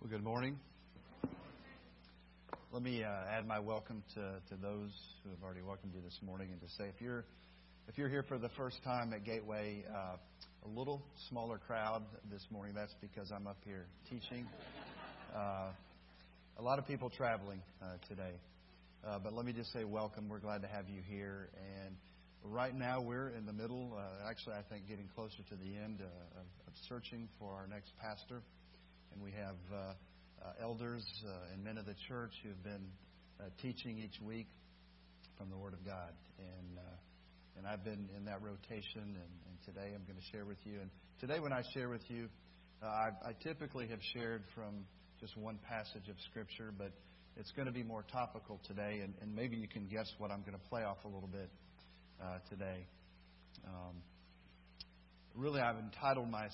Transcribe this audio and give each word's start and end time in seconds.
Well, 0.00 0.10
good 0.10 0.22
morning. 0.22 0.56
Let 2.72 2.82
me 2.84 3.02
uh, 3.02 3.08
add 3.36 3.48
my 3.48 3.58
welcome 3.58 4.04
to, 4.14 4.20
to 4.48 4.62
those 4.62 4.92
who 5.24 5.30
have 5.30 5.42
already 5.42 5.60
welcomed 5.60 5.92
you 5.92 6.00
this 6.00 6.16
morning, 6.24 6.50
and 6.52 6.60
to 6.60 6.68
say 6.78 6.84
if 6.84 7.00
you're 7.00 7.24
if 7.88 7.98
you're 7.98 8.08
here 8.08 8.22
for 8.22 8.38
the 8.38 8.48
first 8.50 8.76
time 8.84 9.12
at 9.12 9.24
Gateway, 9.24 9.84
uh, 9.92 10.16
a 10.64 10.68
little 10.68 11.02
smaller 11.28 11.58
crowd 11.58 12.04
this 12.30 12.46
morning. 12.48 12.76
That's 12.76 12.94
because 13.00 13.32
I'm 13.34 13.48
up 13.48 13.56
here 13.64 13.86
teaching. 14.08 14.46
Uh, 15.34 15.70
a 16.60 16.62
lot 16.62 16.78
of 16.78 16.86
people 16.86 17.10
traveling 17.10 17.60
uh, 17.82 17.96
today, 18.08 18.34
uh, 19.04 19.18
but 19.18 19.32
let 19.32 19.44
me 19.44 19.52
just 19.52 19.72
say 19.72 19.82
welcome. 19.82 20.28
We're 20.28 20.38
glad 20.38 20.62
to 20.62 20.68
have 20.68 20.88
you 20.88 21.00
here, 21.10 21.48
and 21.84 21.96
right 22.44 22.74
now 22.74 23.00
we're 23.00 23.30
in 23.30 23.46
the 23.46 23.52
middle. 23.52 23.98
Uh, 23.98 24.30
actually, 24.30 24.54
I 24.54 24.62
think 24.70 24.88
getting 24.88 25.08
closer 25.16 25.42
to 25.48 25.56
the 25.56 25.76
end 25.76 26.02
of, 26.02 26.46
of 26.68 26.72
searching 26.88 27.28
for 27.40 27.52
our 27.52 27.66
next 27.66 27.90
pastor 28.00 28.42
and 29.18 29.24
we 29.24 29.32
have 29.32 29.58
uh, 29.72 29.76
uh, 30.46 30.62
elders 30.62 31.04
uh, 31.26 31.52
and 31.52 31.64
men 31.64 31.76
of 31.76 31.86
the 31.86 31.94
church 32.06 32.30
who've 32.44 32.62
been 32.62 32.86
teaching 33.60 33.98
each 33.98 34.20
week 34.22 34.46
from 35.36 35.50
the 35.50 35.56
Word 35.56 35.72
of 35.72 35.84
God. 35.84 36.14
And 36.38 36.78
and 37.56 37.66
I've 37.66 37.82
been 37.82 38.08
in 38.16 38.24
that 38.26 38.40
rotation, 38.40 39.02
and, 39.02 39.16
and 39.16 39.58
today 39.66 39.90
I'm 39.92 40.04
going 40.06 40.14
to 40.14 40.30
share 40.30 40.44
with 40.44 40.58
you. 40.64 40.78
And 40.80 40.90
today, 41.18 41.40
when 41.40 41.52
I 41.52 41.62
share 41.74 41.88
with 41.88 42.06
you, 42.06 42.28
I, 42.80 43.08
I 43.20 43.32
typically 43.42 43.88
have 43.88 43.98
shared 44.14 44.44
from 44.54 44.86
just 45.18 45.36
one 45.36 45.58
passage 45.68 46.08
of 46.08 46.14
Scripture, 46.30 46.72
but 46.76 46.92
it's 47.36 47.50
going 47.50 47.66
to 47.66 47.72
be 47.72 47.82
more 47.82 48.04
topical 48.12 48.60
today, 48.68 49.00
and, 49.02 49.12
and 49.20 49.34
maybe 49.34 49.56
you 49.56 49.66
can 49.66 49.88
guess 49.88 50.06
what 50.18 50.30
I'm 50.30 50.42
going 50.42 50.52
to 50.52 50.68
play 50.70 50.84
off 50.84 50.98
a 51.04 51.08
little 51.08 51.28
bit 51.28 51.50
uh, 52.22 52.38
today. 52.48 52.86
Um, 53.66 53.96
really, 55.34 55.60
I've 55.60 55.78
entitled 55.78 56.30
my 56.30 56.46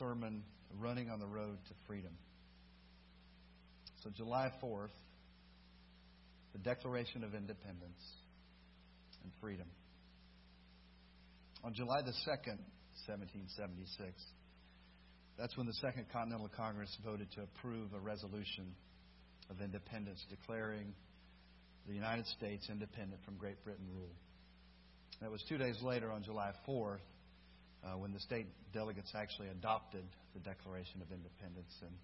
sermon 0.00 0.42
running 0.78 1.10
on 1.10 1.20
the 1.20 1.26
road 1.26 1.58
to 1.68 1.74
freedom. 1.86 2.12
So, 4.02 4.10
July 4.16 4.50
4th, 4.62 4.94
the 6.52 6.58
Declaration 6.58 7.24
of 7.24 7.34
Independence 7.34 8.02
and 9.22 9.32
Freedom. 9.40 9.66
On 11.64 11.74
July 11.74 12.02
the 12.02 12.12
2nd, 12.12 12.58
1776, 13.06 14.12
that's 15.38 15.56
when 15.56 15.66
the 15.66 15.74
Second 15.74 16.06
Continental 16.12 16.50
Congress 16.56 16.94
voted 17.04 17.30
to 17.32 17.42
approve 17.42 17.92
a 17.94 18.00
resolution 18.00 18.74
of 19.50 19.60
independence 19.60 20.24
declaring 20.30 20.94
the 21.86 21.94
United 21.94 22.26
States 22.26 22.68
independent 22.70 23.20
from 23.24 23.36
Great 23.36 23.62
Britain 23.64 23.86
rule. 23.94 24.14
That 25.20 25.30
was 25.30 25.42
two 25.48 25.58
days 25.58 25.80
later, 25.82 26.10
on 26.12 26.22
July 26.22 26.52
4th, 26.68 26.98
uh, 27.84 27.96
when 27.96 28.12
the 28.12 28.20
state 28.20 28.46
delegates 28.72 29.12
actually 29.14 29.48
adopted 29.48 30.04
the 30.34 30.40
Declaration 30.40 31.02
of 31.02 31.10
Independence. 31.12 31.72
And, 31.82 31.94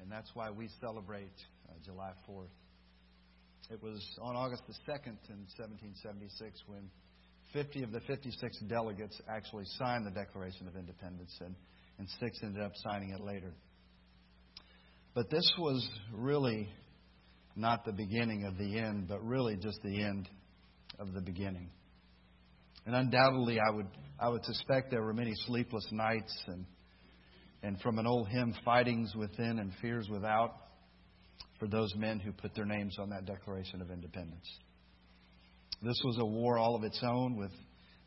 and 0.00 0.10
that's 0.10 0.30
why 0.34 0.50
we 0.50 0.68
celebrate 0.80 1.34
uh, 1.68 1.72
July 1.84 2.12
4th. 2.28 2.52
It 3.70 3.82
was 3.82 4.04
on 4.20 4.36
August 4.36 4.62
the 4.66 4.74
2nd 4.90 5.18
in 5.30 5.46
1776 5.56 6.62
when 6.66 6.90
50 7.52 7.82
of 7.84 7.92
the 7.92 8.00
56 8.00 8.58
delegates 8.68 9.20
actually 9.28 9.64
signed 9.78 10.06
the 10.06 10.10
Declaration 10.10 10.66
of 10.68 10.76
Independence, 10.76 11.36
and, 11.40 11.54
and 11.98 12.08
six 12.20 12.38
ended 12.42 12.62
up 12.62 12.72
signing 12.76 13.10
it 13.10 13.20
later. 13.20 13.52
But 15.14 15.30
this 15.30 15.50
was 15.58 15.88
really 16.12 16.68
not 17.56 17.84
the 17.84 17.92
beginning 17.92 18.44
of 18.44 18.56
the 18.56 18.78
end, 18.78 19.08
but 19.08 19.24
really 19.24 19.56
just 19.56 19.82
the 19.82 20.02
end 20.02 20.28
of 20.98 21.12
the 21.12 21.20
beginning. 21.20 21.70
And 22.86 22.94
undoubtedly, 22.94 23.58
I 23.60 23.74
would, 23.74 23.88
I 24.18 24.28
would 24.28 24.44
suspect 24.44 24.90
there 24.90 25.02
were 25.02 25.12
many 25.12 25.32
sleepless 25.46 25.86
nights 25.90 26.36
and, 26.46 26.64
and 27.62 27.80
from 27.80 27.98
an 27.98 28.06
old 28.06 28.28
hymn, 28.28 28.54
fightings 28.64 29.14
within 29.14 29.58
and 29.58 29.72
fears 29.80 30.08
without 30.08 30.54
for 31.58 31.68
those 31.68 31.94
men 31.94 32.18
who 32.18 32.32
put 32.32 32.54
their 32.54 32.64
names 32.64 32.96
on 32.98 33.10
that 33.10 33.26
Declaration 33.26 33.82
of 33.82 33.90
Independence. 33.90 34.48
This 35.82 36.00
was 36.04 36.18
a 36.18 36.24
war 36.24 36.58
all 36.58 36.74
of 36.74 36.84
its 36.84 37.00
own 37.02 37.36
with, 37.36 37.52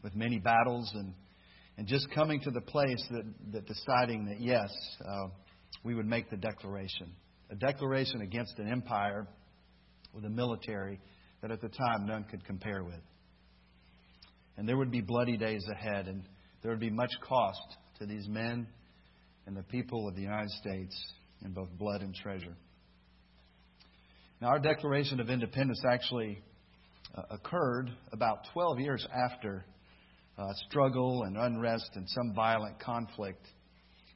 with 0.04 0.16
many 0.16 0.40
battles 0.40 0.92
and, 0.96 1.14
and 1.78 1.88
just 1.88 2.10
coming 2.12 2.42
to 2.42 2.52
the 2.52 2.62
place 2.62 3.04
that, 3.12 3.24
that 3.52 3.68
deciding 3.68 4.26
that, 4.26 4.40
yes, 4.40 4.70
uh, 5.02 5.28
we 5.84 5.96
would 5.96 6.08
make 6.08 6.30
the 6.30 6.38
declaration. 6.38 7.14
A 7.52 7.56
declaration 7.56 8.22
against 8.22 8.58
an 8.58 8.68
empire 8.68 9.28
with 10.14 10.26
a 10.26 10.30
military 10.30 11.00
that 11.42 11.52
at 11.52 11.62
the 11.62 11.70
time 11.70 12.06
none 12.06 12.26
could 12.26 12.44
compare 12.46 12.84
with. 12.84 13.02
And 14.58 14.68
there 14.68 14.78
would 14.78 14.92
be 14.92 15.02
bloody 15.02 15.38
days 15.38 15.66
ahead, 15.70 16.08
and 16.08 16.24
there 16.62 16.72
would 16.72 16.80
be 16.80 16.90
much 16.90 17.12
cost 17.28 17.78
to 18.00 18.06
these 18.06 18.28
men 18.28 18.68
and 19.46 19.58
the 19.58 19.64
people 19.64 20.08
of 20.08 20.16
the 20.16 20.22
United 20.22 20.52
States 20.52 20.96
in 21.44 21.52
both 21.52 21.70
blood 21.78 22.02
and 22.02 22.14
treasure. 22.16 22.56
Now, 24.42 24.50
our 24.50 24.60
Declaration 24.60 25.20
of 25.20 25.30
Independence 25.30 25.82
actually 25.90 26.42
uh, 27.16 27.22
occurred 27.32 27.90
about 28.12 28.40
12 28.54 28.80
years 28.80 29.08
after 29.14 29.66
uh, 30.38 30.48
struggle 30.68 31.24
and 31.24 31.38
unrest 31.38 31.90
and 31.96 32.10
some 32.10 32.34
violent 32.34 32.80
conflict 32.80 33.46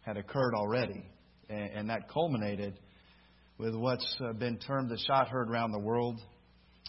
had 0.01 0.17
occurred 0.17 0.53
already. 0.55 1.05
And, 1.49 1.69
and 1.71 1.89
that 1.89 2.09
culminated 2.09 2.79
with 3.57 3.75
what's 3.75 4.17
uh, 4.21 4.33
been 4.33 4.57
termed 4.57 4.89
the 4.89 4.97
shot 5.07 5.29
heard 5.29 5.49
around 5.49 5.71
the 5.71 5.79
world, 5.79 6.19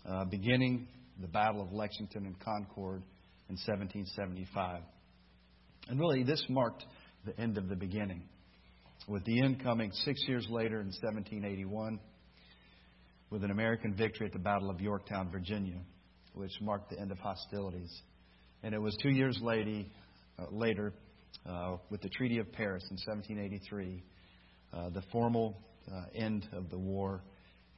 uh, 0.09 0.25
beginning 0.25 0.89
the 1.21 1.29
Battle 1.29 1.63
of 1.63 1.73
Lexington 1.73 2.27
and 2.27 2.39
Concord 2.41 3.03
in 3.49 3.57
1775. 3.57 4.83
And 5.89 5.99
really, 5.99 6.23
this 6.23 6.45
marked 6.49 6.85
the 7.25 7.39
end 7.41 7.59
of 7.59 7.69
the 7.69 7.77
beginning, 7.77 8.23
with 9.07 9.25
the 9.25 9.41
end 9.41 9.63
coming 9.63 9.91
six 9.93 10.23
years 10.27 10.47
later 10.51 10.81
in 10.81 10.89
1781 10.89 12.01
with 13.31 13.45
an 13.45 13.51
American 13.51 13.95
victory 13.95 14.27
at 14.27 14.33
the 14.33 14.39
Battle 14.39 14.71
of 14.71 14.81
Yorktown, 14.81 15.31
Virginia, 15.31 15.79
which 16.35 16.53
marked 16.61 16.91
the 16.91 16.99
end 16.99 17.11
of 17.11 17.19
hostilities. 17.19 17.93
And 18.63 18.75
it 18.75 18.81
was 18.81 18.97
two 19.03 19.11
years 19.11 19.39
lady, 19.43 19.91
uh, 20.39 20.47
later, 20.51 20.93
uh, 21.47 21.77
with 21.91 22.01
the 22.01 22.09
Treaty 22.09 22.39
of 22.39 22.51
Paris 22.53 22.85
in 22.91 22.97
1783, 22.97 24.03
uh, 24.73 24.91
the 24.91 25.03
formal 25.13 25.59
uh, 25.91 26.05
end 26.15 26.49
of 26.53 26.71
the 26.71 26.79
war 26.79 27.23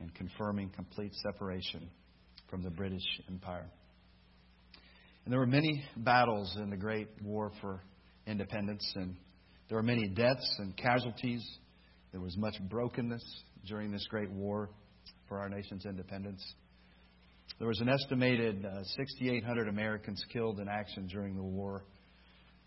and 0.01 0.15
confirming 0.15 0.71
complete 0.71 1.13
separation 1.23 1.89
from 2.49 2.63
the 2.63 2.71
British 2.71 3.05
Empire. 3.29 3.67
And 5.25 5.33
there 5.33 5.41
were 5.41 5.47
many 5.47 5.85
battles 5.97 6.57
in 6.57 6.71
the 6.71 6.77
Great 6.77 7.09
War 7.23 7.53
for 7.61 7.83
Independence, 8.27 8.91
and 8.97 9.17
there 9.69 9.77
were 9.77 9.83
many 9.83 10.09
deaths 10.09 10.57
and 10.59 10.77
casualties. 10.77 11.47
There 12.13 12.21
was 12.21 12.37
much 12.37 12.55
brokenness 12.69 13.23
during 13.67 13.93
this 13.93 14.07
great 14.09 14.31
war 14.31 14.71
for 15.29 15.39
our 15.39 15.49
nation's 15.49 15.85
independence. 15.85 16.43
There 17.59 17.69
was 17.69 17.81
an 17.81 17.89
estimated 17.89 18.65
uh, 18.65 18.83
6,800 18.83 19.69
Americans 19.69 20.25
killed 20.33 20.59
in 20.59 20.69
action 20.69 21.07
during 21.07 21.37
the 21.37 21.43
war, 21.43 21.85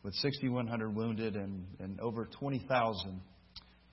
with 0.04 0.14
6,100 0.16 0.96
wounded 0.96 1.36
and, 1.36 1.66
and 1.80 2.00
over 2.00 2.30
20,000 2.40 3.22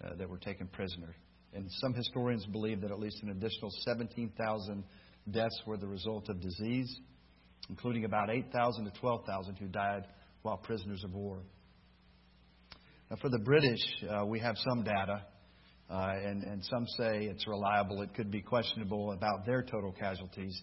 uh, 0.03 0.15
that 0.17 0.29
were 0.29 0.39
taken 0.39 0.69
prisoner. 0.69 1.15
And 1.55 1.67
some 1.81 1.95
historians 1.95 2.45
believe 2.47 2.83
that 2.83 2.91
at 2.91 2.99
least 2.99 3.23
an 3.23 3.31
additional 3.31 3.71
17,000 3.87 4.85
deaths 5.31 5.63
were 5.67 5.79
the 5.79 5.89
result 5.89 6.29
of 6.29 6.41
disease 6.41 7.01
including 7.69 8.05
about 8.05 8.31
8,000 8.31 8.85
to 8.85 9.01
12,000 9.01 9.57
who 9.57 9.67
died 9.67 10.07
while 10.43 10.57
prisoners 10.57 11.05
of 11.05 11.13
war. 11.15 11.43
Now, 13.11 13.17
for 13.21 13.29
the 13.29 13.39
British, 13.39 13.81
uh, 14.09 14.25
we 14.25 14.39
have 14.41 14.57
some 14.57 14.85
data, 14.85 15.25
uh, 15.91 16.13
and, 16.25 16.45
and 16.45 16.65
some 16.65 16.87
say 16.97 17.25
it's 17.25 17.47
reliable. 17.47 18.03
It 18.03 18.15
could 18.15 18.31
be 18.31 18.41
questionable 18.41 19.13
about 19.13 19.45
their 19.47 19.63
total 19.63 19.93
casualties. 19.93 20.57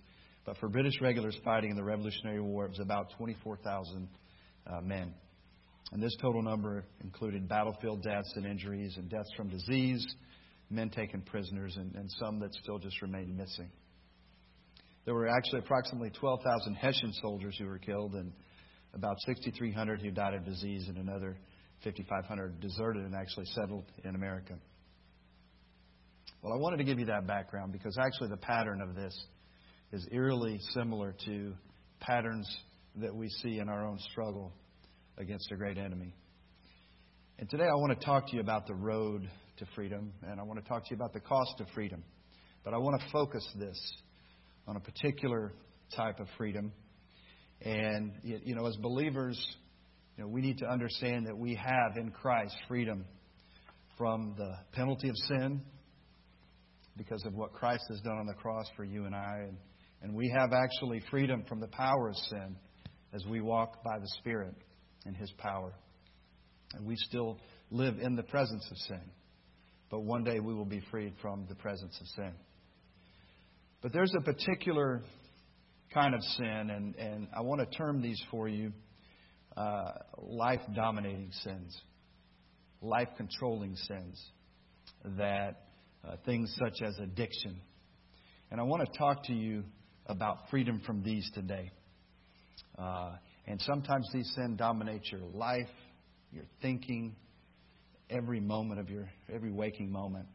But 0.45 0.57
for 0.57 0.69
British 0.69 0.93
regulars 1.01 1.37
fighting 1.43 1.71
in 1.71 1.75
the 1.75 1.83
Revolutionary 1.83 2.39
War, 2.39 2.65
it 2.65 2.69
was 2.69 2.79
about 2.79 3.11
24,000 3.17 4.07
uh, 4.65 4.81
men. 4.81 5.13
And 5.91 6.01
this 6.01 6.15
total 6.21 6.41
number 6.41 6.85
included 7.03 7.47
battlefield 7.47 8.01
deaths 8.01 8.31
and 8.35 8.45
injuries, 8.45 8.95
and 8.97 9.09
deaths 9.09 9.29
from 9.35 9.49
disease, 9.49 10.05
men 10.69 10.89
taken 10.89 11.21
prisoners, 11.21 11.75
and, 11.77 11.95
and 11.95 12.09
some 12.19 12.39
that 12.39 12.53
still 12.53 12.79
just 12.79 13.01
remained 13.01 13.35
missing. 13.35 13.69
There 15.07 15.15
were 15.15 15.29
actually 15.29 15.59
approximately 15.59 16.09
12,000 16.09 16.75
Hessian 16.75 17.13
soldiers 17.21 17.55
who 17.57 17.65
were 17.65 17.77
killed, 17.79 18.15
and 18.15 18.33
about 18.93 19.15
6,300 19.25 20.01
who 20.01 20.11
died 20.11 20.33
of 20.33 20.43
disease, 20.43 20.89
and 20.89 20.97
another 20.97 21.37
5,500 21.85 22.59
deserted 22.59 23.05
and 23.05 23.15
actually 23.15 23.45
settled 23.55 23.85
in 24.03 24.15
America. 24.15 24.55
Well, 26.41 26.51
I 26.51 26.57
wanted 26.57 26.77
to 26.79 26.83
give 26.83 26.99
you 26.99 27.05
that 27.05 27.25
background 27.25 27.71
because 27.71 27.97
actually 27.97 28.31
the 28.31 28.37
pattern 28.37 28.81
of 28.81 28.95
this 28.95 29.17
is 29.93 30.05
eerily 30.11 30.59
similar 30.73 31.15
to 31.23 31.53
patterns 32.01 32.45
that 32.97 33.15
we 33.15 33.29
see 33.29 33.59
in 33.59 33.69
our 33.69 33.87
own 33.87 33.99
struggle 34.11 34.51
against 35.17 35.49
a 35.53 35.55
great 35.55 35.77
enemy. 35.77 36.13
And 37.39 37.49
today 37.49 37.63
I 37.71 37.75
want 37.75 37.97
to 37.97 38.05
talk 38.05 38.27
to 38.27 38.35
you 38.35 38.41
about 38.41 38.67
the 38.67 38.75
road 38.75 39.29
to 39.59 39.65
freedom, 39.73 40.11
and 40.29 40.37
I 40.37 40.43
want 40.43 40.61
to 40.61 40.67
talk 40.67 40.83
to 40.83 40.89
you 40.89 40.97
about 40.97 41.13
the 41.13 41.21
cost 41.21 41.61
of 41.61 41.67
freedom. 41.73 42.03
But 42.65 42.73
I 42.73 42.77
want 42.77 42.99
to 42.99 43.07
focus 43.09 43.47
this 43.57 43.79
on 44.67 44.75
a 44.75 44.79
particular 44.79 45.53
type 45.95 46.19
of 46.19 46.27
freedom. 46.37 46.71
And, 47.61 48.11
you 48.23 48.55
know, 48.55 48.65
as 48.65 48.75
believers, 48.77 49.39
you 50.15 50.23
know, 50.23 50.29
we 50.29 50.41
need 50.41 50.59
to 50.59 50.67
understand 50.67 51.27
that 51.27 51.37
we 51.37 51.55
have 51.55 51.97
in 51.97 52.11
Christ 52.11 52.55
freedom 52.67 53.05
from 53.97 54.35
the 54.37 54.51
penalty 54.73 55.09
of 55.09 55.15
sin, 55.27 55.61
because 56.97 57.23
of 57.25 57.33
what 57.35 57.53
Christ 57.53 57.83
has 57.89 58.01
done 58.01 58.17
on 58.17 58.25
the 58.25 58.33
cross 58.33 58.65
for 58.75 58.83
you 58.83 59.05
and 59.05 59.15
I. 59.15 59.45
And, 59.47 59.57
and 60.01 60.15
we 60.15 60.33
have 60.35 60.51
actually 60.51 61.01
freedom 61.11 61.43
from 61.47 61.59
the 61.59 61.67
power 61.67 62.09
of 62.09 62.15
sin 62.15 62.55
as 63.13 63.23
we 63.25 63.39
walk 63.39 63.83
by 63.83 63.99
the 63.99 64.07
Spirit 64.19 64.55
in 65.05 65.13
His 65.13 65.31
power. 65.37 65.73
And 66.73 66.85
we 66.85 66.95
still 66.97 67.39
live 67.69 67.99
in 67.99 68.15
the 68.15 68.23
presence 68.23 68.67
of 68.71 68.77
sin. 68.77 69.11
But 69.89 70.01
one 70.01 70.23
day 70.23 70.39
we 70.39 70.53
will 70.53 70.65
be 70.65 70.81
freed 70.91 71.13
from 71.21 71.45
the 71.47 71.55
presence 71.55 71.97
of 72.01 72.07
sin. 72.07 72.33
But 73.81 73.93
there's 73.93 74.13
a 74.17 74.21
particular 74.21 75.03
kind 75.93 76.15
of 76.15 76.21
sin, 76.21 76.69
and, 76.69 76.95
and 76.95 77.27
I 77.35 77.41
want 77.41 77.61
to 77.61 77.77
term 77.77 78.01
these 78.01 78.21
for 78.31 78.47
you 78.47 78.73
uh, 79.55 79.91
life 80.17 80.61
dominating 80.75 81.31
sins, 81.43 81.79
life 82.81 83.07
controlling 83.17 83.75
sins, 83.75 84.23
that 85.17 85.63
uh, 86.07 86.15
things 86.25 86.55
such 86.57 86.81
as 86.85 86.97
addiction. 86.99 87.59
And 88.49 88.59
I 88.59 88.63
want 88.63 88.85
to 88.85 88.97
talk 88.97 89.25
to 89.25 89.33
you 89.33 89.63
about 90.07 90.49
freedom 90.49 90.81
from 90.85 91.03
these 91.03 91.29
today. 91.33 91.71
Uh, 92.77 93.11
and 93.45 93.61
sometimes 93.61 94.07
these 94.13 94.31
sins 94.35 94.57
dominate 94.57 95.11
your 95.11 95.21
life, 95.33 95.69
your 96.31 96.45
thinking, 96.61 97.15
every 98.09 98.39
moment 98.39 98.79
of 98.79 98.89
your 98.89 99.09
every 99.33 99.51
waking 99.51 99.91
moment. 99.91 100.25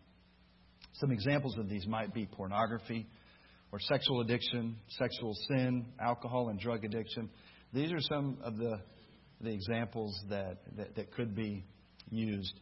Some 0.94 1.10
examples 1.10 1.56
of 1.58 1.68
these 1.68 1.86
might 1.86 2.12
be 2.12 2.26
pornography 2.26 3.06
or 3.72 3.80
sexual 3.80 4.20
addiction, 4.20 4.76
sexual 4.98 5.34
sin, 5.48 5.86
alcohol 6.00 6.50
and 6.50 6.60
drug 6.60 6.84
addiction. 6.84 7.28
These 7.72 7.90
are 7.90 8.00
some 8.00 8.38
of 8.44 8.56
the 8.58 8.76
the 9.42 9.52
examples 9.52 10.18
that, 10.30 10.58
that, 10.76 10.94
that 10.94 11.12
could 11.12 11.34
be 11.34 11.64
used. 12.10 12.54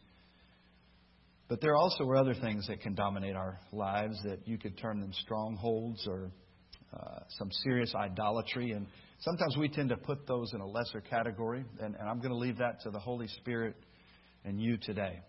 But 1.47 1.61
there 1.61 1.75
also 1.75 2.05
are 2.05 2.15
other 2.15 2.33
things 2.33 2.67
that 2.67 2.81
can 2.81 2.95
dominate 2.95 3.35
our 3.35 3.59
lives 3.71 4.17
that 4.23 4.47
you 4.47 4.57
could 4.57 4.77
term 4.77 4.99
them 4.99 5.11
strongholds 5.21 6.05
or 6.07 6.31
uh, 6.93 7.19
some 7.37 7.49
serious 7.63 7.93
idolatry. 7.93 8.71
And 8.71 8.87
sometimes 9.19 9.57
we 9.57 9.69
tend 9.69 9.89
to 9.89 9.97
put 9.97 10.25
those 10.27 10.51
in 10.53 10.61
a 10.61 10.65
lesser 10.65 11.01
category. 11.01 11.63
And, 11.79 11.95
and 11.95 12.09
I'm 12.09 12.19
going 12.19 12.31
to 12.31 12.37
leave 12.37 12.57
that 12.57 12.81
to 12.83 12.89
the 12.89 12.99
Holy 12.99 13.27
Spirit 13.27 13.75
and 14.45 14.59
you 14.61 14.77
today. 14.77 15.19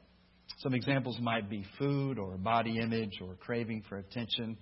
Some 0.59 0.75
examples 0.75 1.19
might 1.21 1.51
be 1.51 1.65
food 1.79 2.19
or 2.19 2.37
body 2.37 2.79
image 2.79 3.21
or 3.21 3.35
craving 3.35 3.83
for 3.89 3.99
attention 3.99 4.57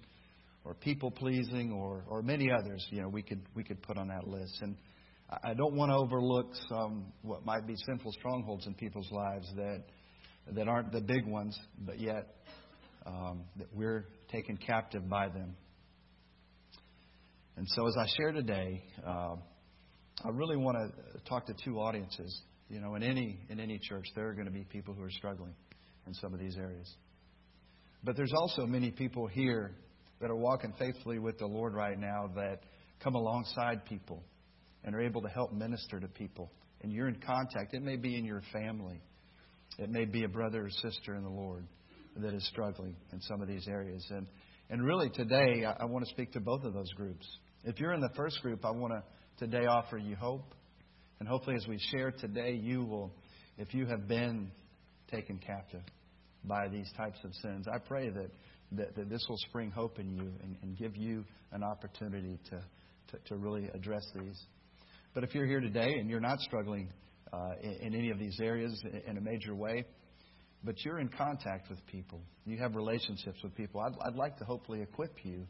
or 0.64 0.74
people 0.74 1.10
pleasing 1.10 1.72
or, 1.72 2.04
or 2.08 2.22
many 2.22 2.50
others, 2.50 2.86
you 2.90 3.00
know, 3.00 3.08
we 3.08 3.22
could, 3.22 3.40
we 3.54 3.64
could 3.64 3.82
put 3.82 3.96
on 3.96 4.08
that 4.08 4.26
list. 4.26 4.58
And 4.60 4.76
I 5.44 5.54
don't 5.54 5.74
want 5.74 5.90
to 5.90 5.96
overlook 5.96 6.50
some 6.68 7.12
what 7.22 7.44
might 7.44 7.66
be 7.66 7.74
sinful 7.86 8.12
strongholds 8.12 8.66
in 8.66 8.74
people's 8.74 9.10
lives 9.12 9.46
that 9.56 9.84
that 10.52 10.68
aren't 10.68 10.90
the 10.90 11.00
big 11.00 11.26
ones, 11.26 11.58
but 11.78 12.00
yet 12.00 12.26
um, 13.06 13.44
that 13.56 13.68
we're 13.72 14.06
taken 14.30 14.56
captive 14.56 15.08
by 15.08 15.28
them. 15.28 15.54
And 17.56 17.66
so, 17.68 17.86
as 17.86 17.94
I 17.96 18.06
share 18.16 18.32
today, 18.32 18.82
uh, 19.06 19.36
I 20.24 20.28
really 20.32 20.56
want 20.56 20.78
to 20.78 21.20
talk 21.28 21.46
to 21.46 21.54
two 21.64 21.78
audiences. 21.78 22.40
You 22.68 22.80
know, 22.80 22.94
in 22.94 23.02
any 23.02 23.38
in 23.48 23.60
any 23.60 23.78
church, 23.78 24.06
there 24.14 24.28
are 24.28 24.34
going 24.34 24.46
to 24.46 24.52
be 24.52 24.64
people 24.64 24.94
who 24.94 25.02
are 25.02 25.10
struggling 25.10 25.54
in 26.06 26.14
some 26.14 26.32
of 26.32 26.40
these 26.40 26.56
areas. 26.56 26.92
But 28.02 28.16
there's 28.16 28.32
also 28.34 28.66
many 28.66 28.90
people 28.90 29.26
here 29.26 29.72
that 30.20 30.30
are 30.30 30.36
walking 30.36 30.72
faithfully 30.78 31.18
with 31.18 31.38
the 31.38 31.46
Lord 31.46 31.74
right 31.74 31.98
now 31.98 32.30
that 32.36 32.60
come 33.02 33.14
alongside 33.14 33.84
people 33.84 34.22
and 34.84 34.94
are 34.94 35.00
able 35.00 35.22
to 35.22 35.28
help 35.28 35.52
minister 35.52 35.98
to 36.00 36.08
people. 36.08 36.50
And 36.82 36.92
you're 36.92 37.08
in 37.08 37.16
contact. 37.16 37.74
It 37.74 37.82
may 37.82 37.96
be 37.96 38.16
in 38.16 38.24
your 38.24 38.42
family, 38.52 39.00
it 39.78 39.90
may 39.90 40.04
be 40.04 40.24
a 40.24 40.28
brother 40.28 40.66
or 40.66 40.70
sister 40.70 41.14
in 41.14 41.22
the 41.22 41.30
Lord 41.30 41.66
that 42.16 42.34
is 42.34 42.46
struggling 42.48 42.96
in 43.12 43.20
some 43.22 43.40
of 43.40 43.48
these 43.48 43.66
areas. 43.68 44.04
And, 44.10 44.26
and 44.68 44.84
really, 44.84 45.10
today, 45.10 45.64
I, 45.64 45.82
I 45.82 45.84
want 45.84 46.04
to 46.04 46.10
speak 46.10 46.32
to 46.32 46.40
both 46.40 46.64
of 46.64 46.74
those 46.74 46.92
groups. 46.92 47.26
If 47.64 47.78
you're 47.78 47.92
in 47.92 48.00
the 48.00 48.10
first 48.16 48.40
group, 48.42 48.64
I 48.64 48.70
want 48.70 48.92
to 48.92 49.02
today 49.44 49.66
offer 49.66 49.96
you 49.96 50.16
hope. 50.16 50.54
And 51.18 51.28
hopefully, 51.28 51.56
as 51.56 51.66
we 51.66 51.78
share 51.92 52.10
today, 52.10 52.52
you 52.52 52.84
will, 52.84 53.12
if 53.58 53.74
you 53.74 53.86
have 53.86 54.08
been 54.08 54.50
taken 55.10 55.38
captive 55.38 55.82
by 56.44 56.68
these 56.68 56.90
types 56.96 57.18
of 57.24 57.32
sins, 57.42 57.66
I 57.72 57.78
pray 57.78 58.08
that, 58.10 58.30
that, 58.72 58.94
that 58.96 59.08
this 59.08 59.24
will 59.28 59.38
spring 59.48 59.70
hope 59.70 59.98
in 59.98 60.10
you 60.10 60.30
and, 60.42 60.56
and 60.62 60.78
give 60.78 60.96
you 60.96 61.24
an 61.52 61.62
opportunity 61.62 62.38
to, 62.50 62.62
to, 63.10 63.18
to 63.28 63.36
really 63.36 63.68
address 63.74 64.04
these. 64.14 64.40
But 65.14 65.24
if 65.24 65.34
you're 65.34 65.46
here 65.46 65.60
today 65.60 65.94
and 65.98 66.08
you're 66.08 66.20
not 66.20 66.38
struggling 66.40 66.88
uh, 67.32 67.52
in, 67.62 67.72
in, 67.72 67.94
any 67.94 68.10
of 68.10 68.18
these 68.18 68.38
areas 68.40 68.80
in, 69.06 69.16
a 69.16 69.20
major 69.20 69.54
way, 69.54 69.84
but 70.62 70.74
you're 70.84 70.98
in 70.98 71.08
contact 71.08 71.68
with 71.68 71.84
people, 71.86 72.20
you 72.44 72.58
have 72.58 72.74
relationships 72.74 73.38
with 73.42 73.54
people, 73.56 73.80
I'd, 73.80 73.92
I'd 74.06 74.16
like 74.16 74.36
to 74.38 74.44
hopefully 74.44 74.82
equip 74.82 75.24
you 75.24 75.46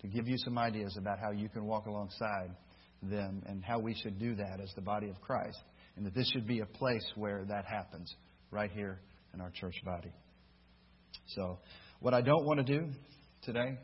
to 0.00 0.08
give 0.08 0.26
you 0.26 0.36
some 0.38 0.58
ideas 0.58 0.96
about 0.98 1.18
how 1.18 1.30
you 1.30 1.48
can 1.48 1.64
walk 1.64 1.86
alongside 1.86 2.50
them 3.02 3.42
and 3.46 3.64
how 3.64 3.78
we 3.78 3.94
should 3.94 4.18
do 4.18 4.34
that 4.34 4.60
as 4.62 4.72
the 4.74 4.82
body 4.82 5.08
of 5.08 5.20
Christ. 5.20 5.58
And 5.96 6.04
that 6.06 6.14
this 6.14 6.28
should 6.32 6.46
be 6.46 6.60
a 6.60 6.66
place 6.66 7.04
where 7.14 7.44
that 7.48 7.66
happens, 7.66 8.12
right 8.50 8.70
here 8.70 9.00
in 9.32 9.40
our 9.40 9.50
church 9.50 9.76
body. 9.84 10.12
So, 11.28 11.58
what 12.04 12.12
I 12.12 12.20
don't 12.20 12.44
want 12.44 12.58
to 12.58 12.80
do 12.80 12.86
today, 13.44 13.78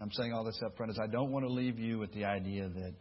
I'm 0.00 0.10
saying 0.12 0.32
all 0.32 0.44
this 0.44 0.58
up 0.64 0.78
front, 0.78 0.92
is 0.92 0.98
I 0.98 1.08
don't 1.08 1.30
want 1.30 1.44
to 1.44 1.52
leave 1.52 1.78
you 1.78 1.98
with 1.98 2.10
the 2.14 2.24
idea 2.24 2.70
that 2.70 2.94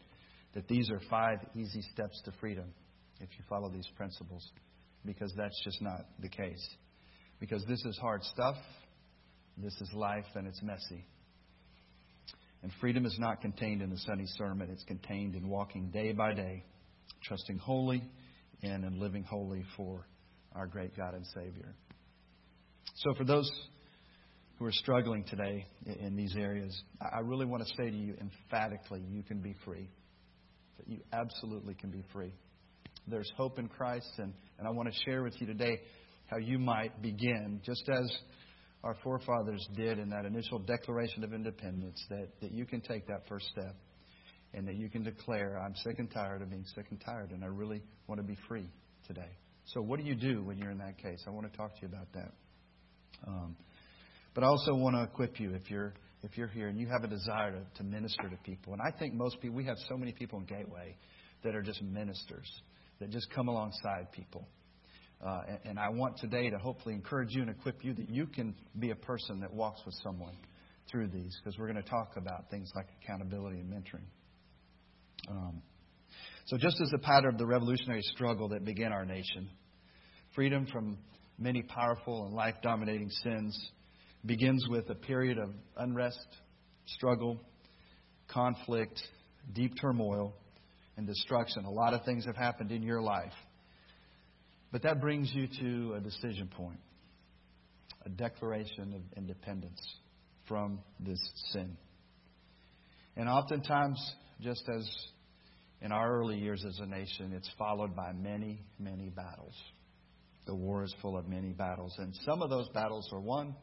that 0.53 0.67
these 0.67 0.89
are 0.89 0.99
five 1.09 1.37
easy 1.55 1.81
steps 1.93 2.21
to 2.25 2.33
freedom 2.41 2.73
if 3.21 3.29
you 3.37 3.45
follow 3.47 3.69
these 3.69 3.87
principles, 3.95 4.45
because 5.05 5.31
that's 5.37 5.57
just 5.63 5.81
not 5.81 6.01
the 6.19 6.27
case. 6.27 6.67
Because 7.39 7.63
this 7.69 7.79
is 7.85 7.97
hard 8.01 8.21
stuff, 8.23 8.57
this 9.57 9.73
is 9.79 9.89
life, 9.93 10.25
and 10.35 10.45
it's 10.45 10.61
messy. 10.61 11.07
And 12.61 12.69
freedom 12.81 13.05
is 13.05 13.15
not 13.17 13.39
contained 13.39 13.81
in 13.81 13.89
the 13.89 13.99
Sunday 13.99 14.27
sermon, 14.37 14.69
it's 14.69 14.83
contained 14.83 15.35
in 15.35 15.47
walking 15.47 15.89
day 15.89 16.11
by 16.11 16.33
day, 16.33 16.65
trusting 17.23 17.59
wholly 17.59 18.03
in 18.61 18.83
and 18.83 18.97
living 18.97 19.23
wholly 19.23 19.63
for 19.77 20.05
our 20.53 20.67
great 20.67 20.97
God 20.97 21.13
and 21.13 21.25
Savior. 21.27 21.73
So, 22.95 23.13
for 23.13 23.23
those 23.23 23.49
who 24.57 24.65
are 24.65 24.71
struggling 24.71 25.23
today 25.25 25.65
in 25.99 26.15
these 26.15 26.35
areas, 26.37 26.75
I 27.01 27.19
really 27.19 27.45
want 27.45 27.63
to 27.63 27.69
say 27.77 27.89
to 27.89 27.95
you 27.95 28.15
emphatically 28.19 29.01
you 29.09 29.23
can 29.23 29.39
be 29.39 29.55
free 29.65 29.89
that 30.77 30.87
you 30.87 30.99
absolutely 31.13 31.73
can 31.73 31.89
be 31.89 32.03
free. 32.13 32.33
There's 33.07 33.31
hope 33.37 33.59
in 33.59 33.67
Christ, 33.67 34.09
and, 34.17 34.33
and 34.57 34.67
I 34.67 34.71
want 34.71 34.91
to 34.91 34.99
share 35.05 35.23
with 35.23 35.39
you 35.39 35.47
today 35.47 35.81
how 36.27 36.37
you 36.37 36.57
might 36.57 37.01
begin, 37.01 37.61
just 37.63 37.87
as 37.87 38.11
our 38.83 38.95
forefathers 39.03 39.67
did 39.75 39.99
in 39.99 40.09
that 40.09 40.25
initial 40.25 40.59
Declaration 40.59 41.23
of 41.23 41.33
Independence, 41.33 42.03
that, 42.09 42.29
that 42.41 42.51
you 42.51 42.65
can 42.65 42.81
take 42.81 43.07
that 43.07 43.27
first 43.27 43.45
step 43.47 43.75
and 44.53 44.67
that 44.67 44.75
you 44.75 44.89
can 44.89 45.03
declare, 45.03 45.59
I'm 45.59 45.75
sick 45.83 45.99
and 45.99 46.09
tired 46.11 46.41
of 46.41 46.49
being 46.49 46.65
sick 46.75 46.85
and 46.89 47.01
tired, 47.05 47.31
and 47.31 47.43
I 47.43 47.47
really 47.47 47.81
want 48.07 48.19
to 48.21 48.27
be 48.27 48.37
free 48.47 48.69
today. 49.07 49.37
So, 49.65 49.81
what 49.81 49.99
do 49.99 50.05
you 50.05 50.15
do 50.15 50.43
when 50.43 50.57
you're 50.57 50.71
in 50.71 50.77
that 50.77 50.97
case? 50.97 51.23
I 51.27 51.31
want 51.31 51.51
to 51.51 51.57
talk 51.57 51.75
to 51.75 51.81
you 51.81 51.87
about 51.87 52.07
that. 52.13 52.31
Um, 53.27 53.55
but 54.35 54.43
I 54.43 54.47
also 54.47 54.75
want 54.75 54.95
to 54.95 55.03
equip 55.03 55.39
you 55.39 55.55
if 55.55 55.71
you're 55.71 55.93
if 56.21 56.37
you're 56.37 56.47
here 56.47 56.67
and 56.67 56.79
you 56.79 56.87
have 56.87 57.03
a 57.03 57.07
desire 57.07 57.51
to, 57.51 57.61
to 57.77 57.83
minister 57.83 58.27
to 58.29 58.35
people. 58.43 58.73
And 58.73 58.81
I 58.81 58.91
think 58.97 59.13
most 59.13 59.39
people, 59.41 59.55
we 59.55 59.65
have 59.65 59.77
so 59.87 59.95
many 59.95 60.11
people 60.11 60.39
in 60.39 60.45
Gateway 60.45 60.97
that 61.43 61.55
are 61.55 61.61
just 61.61 61.81
ministers, 61.83 62.49
that 62.99 63.11
just 63.11 63.27
come 63.33 63.47
alongside 63.47 64.11
people. 64.11 64.47
Uh, 65.23 65.41
and, 65.47 65.59
and 65.65 65.79
I 65.79 65.89
want 65.89 66.17
today 66.17 66.49
to 66.49 66.57
hopefully 66.57 66.95
encourage 66.95 67.29
you 67.31 67.41
and 67.41 67.51
equip 67.51 67.85
you 67.85 67.93
that 67.93 68.09
you 68.09 68.25
can 68.25 68.55
be 68.79 68.89
a 68.89 68.95
person 68.95 69.39
that 69.41 69.53
walks 69.53 69.81
with 69.85 69.93
someone 70.03 70.35
through 70.91 71.07
these, 71.09 71.37
because 71.43 71.59
we're 71.59 71.71
going 71.71 71.81
to 71.81 71.89
talk 71.89 72.13
about 72.17 72.49
things 72.49 72.71
like 72.75 72.87
accountability 73.03 73.59
and 73.59 73.71
mentoring. 73.71 74.05
Um, 75.29 75.61
so, 76.45 76.57
just 76.57 76.79
as 76.81 76.89
the 76.89 76.99
pattern 76.99 77.33
of 77.33 77.37
the 77.37 77.45
revolutionary 77.45 78.01
struggle 78.01 78.49
that 78.49 78.65
began 78.65 78.91
our 78.91 79.05
nation, 79.05 79.49
freedom 80.33 80.67
from 80.71 80.97
many 81.37 81.61
powerful 81.63 82.25
and 82.25 82.35
life 82.35 82.55
dominating 82.61 83.09
sins 83.23 83.71
begins 84.25 84.67
with 84.67 84.89
a 84.89 84.95
period 84.95 85.37
of 85.37 85.51
unrest, 85.77 86.25
struggle, 86.87 87.39
conflict, 88.27 88.99
deep 89.53 89.73
turmoil, 89.79 90.33
and 90.97 91.05
destruction. 91.05 91.65
A 91.65 91.71
lot 91.71 91.93
of 91.93 92.03
things 92.05 92.25
have 92.25 92.35
happened 92.35 92.71
in 92.71 92.81
your 92.81 93.01
life. 93.01 93.33
But 94.71 94.83
that 94.83 94.99
brings 94.99 95.31
you 95.33 95.47
to 95.59 95.93
a 95.95 95.99
decision 95.99 96.47
point, 96.47 96.79
a 98.05 98.09
declaration 98.09 98.93
of 98.93 99.01
independence 99.17 99.81
from 100.47 100.79
this 100.99 101.19
sin. 101.51 101.77
And 103.15 103.29
oftentimes, 103.29 103.99
just 104.41 104.63
as 104.67 104.89
in 105.81 105.91
our 105.91 106.19
early 106.19 106.37
years 106.37 106.65
as 106.67 106.79
a 106.79 106.85
nation, 106.85 107.31
it's 107.33 107.49
followed 107.57 107.95
by 107.95 108.11
many, 108.11 108.59
many 108.79 109.09
battles. 109.09 109.53
The 110.45 110.55
war 110.55 110.83
is 110.83 110.93
full 111.01 111.17
of 111.17 111.27
many 111.27 111.53
battles. 111.53 111.93
And 111.97 112.13
some 112.25 112.41
of 112.41 112.49
those 112.49 112.67
battles 112.69 113.09
are 113.11 113.19
won, 113.19 113.55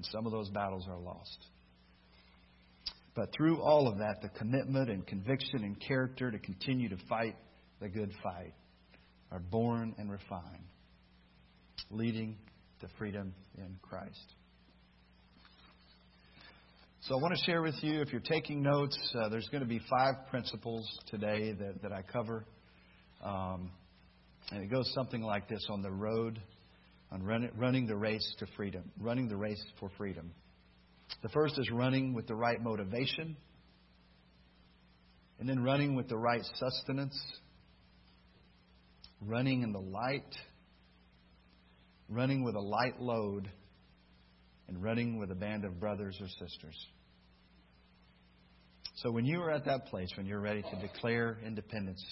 and 0.00 0.06
some 0.06 0.24
of 0.24 0.32
those 0.32 0.48
battles 0.48 0.86
are 0.88 0.98
lost. 0.98 1.44
But 3.14 3.28
through 3.36 3.60
all 3.60 3.86
of 3.86 3.98
that, 3.98 4.22
the 4.22 4.30
commitment 4.30 4.88
and 4.88 5.06
conviction 5.06 5.62
and 5.62 5.78
character 5.78 6.30
to 6.30 6.38
continue 6.38 6.88
to 6.88 6.96
fight 7.06 7.36
the 7.82 7.90
good 7.90 8.10
fight 8.22 8.54
are 9.30 9.40
born 9.40 9.94
and 9.98 10.10
refined, 10.10 10.64
leading 11.90 12.38
to 12.80 12.88
freedom 12.96 13.34
in 13.58 13.76
Christ. 13.82 14.34
So 17.02 17.18
I 17.18 17.20
want 17.20 17.34
to 17.34 17.44
share 17.44 17.60
with 17.60 17.76
you, 17.82 18.00
if 18.00 18.10
you're 18.10 18.22
taking 18.22 18.62
notes, 18.62 18.96
uh, 19.22 19.28
there's 19.28 19.48
going 19.48 19.62
to 19.62 19.68
be 19.68 19.82
five 19.90 20.14
principles 20.30 20.88
today 21.10 21.52
that, 21.52 21.82
that 21.82 21.92
I 21.92 22.00
cover. 22.10 22.46
Um, 23.22 23.70
and 24.50 24.64
it 24.64 24.70
goes 24.70 24.90
something 24.94 25.20
like 25.20 25.46
this 25.46 25.66
on 25.68 25.82
the 25.82 25.90
road, 25.90 26.40
on 27.12 27.22
run, 27.22 27.50
running 27.56 27.86
the 27.86 27.96
race 27.96 28.34
to 28.38 28.46
freedom, 28.56 28.90
running 28.98 29.28
the 29.28 29.36
race 29.36 29.62
for 29.78 29.90
freedom. 29.96 30.32
The 31.22 31.28
first 31.30 31.58
is 31.58 31.70
running 31.70 32.14
with 32.14 32.26
the 32.26 32.34
right 32.34 32.60
motivation, 32.62 33.36
and 35.38 35.48
then 35.48 35.62
running 35.62 35.96
with 35.96 36.08
the 36.08 36.16
right 36.16 36.44
sustenance, 36.54 37.18
running 39.20 39.62
in 39.62 39.72
the 39.72 39.80
light, 39.80 40.34
running 42.08 42.44
with 42.44 42.54
a 42.54 42.60
light 42.60 43.00
load, 43.00 43.50
and 44.68 44.82
running 44.82 45.18
with 45.18 45.30
a 45.30 45.34
band 45.34 45.64
of 45.64 45.80
brothers 45.80 46.16
or 46.20 46.28
sisters. 46.28 46.76
So 48.96 49.10
when 49.10 49.24
you 49.24 49.40
are 49.40 49.50
at 49.50 49.64
that 49.64 49.86
place, 49.86 50.08
when 50.16 50.26
you're 50.26 50.40
ready 50.40 50.62
to 50.62 50.86
declare 50.86 51.38
independence 51.44 52.04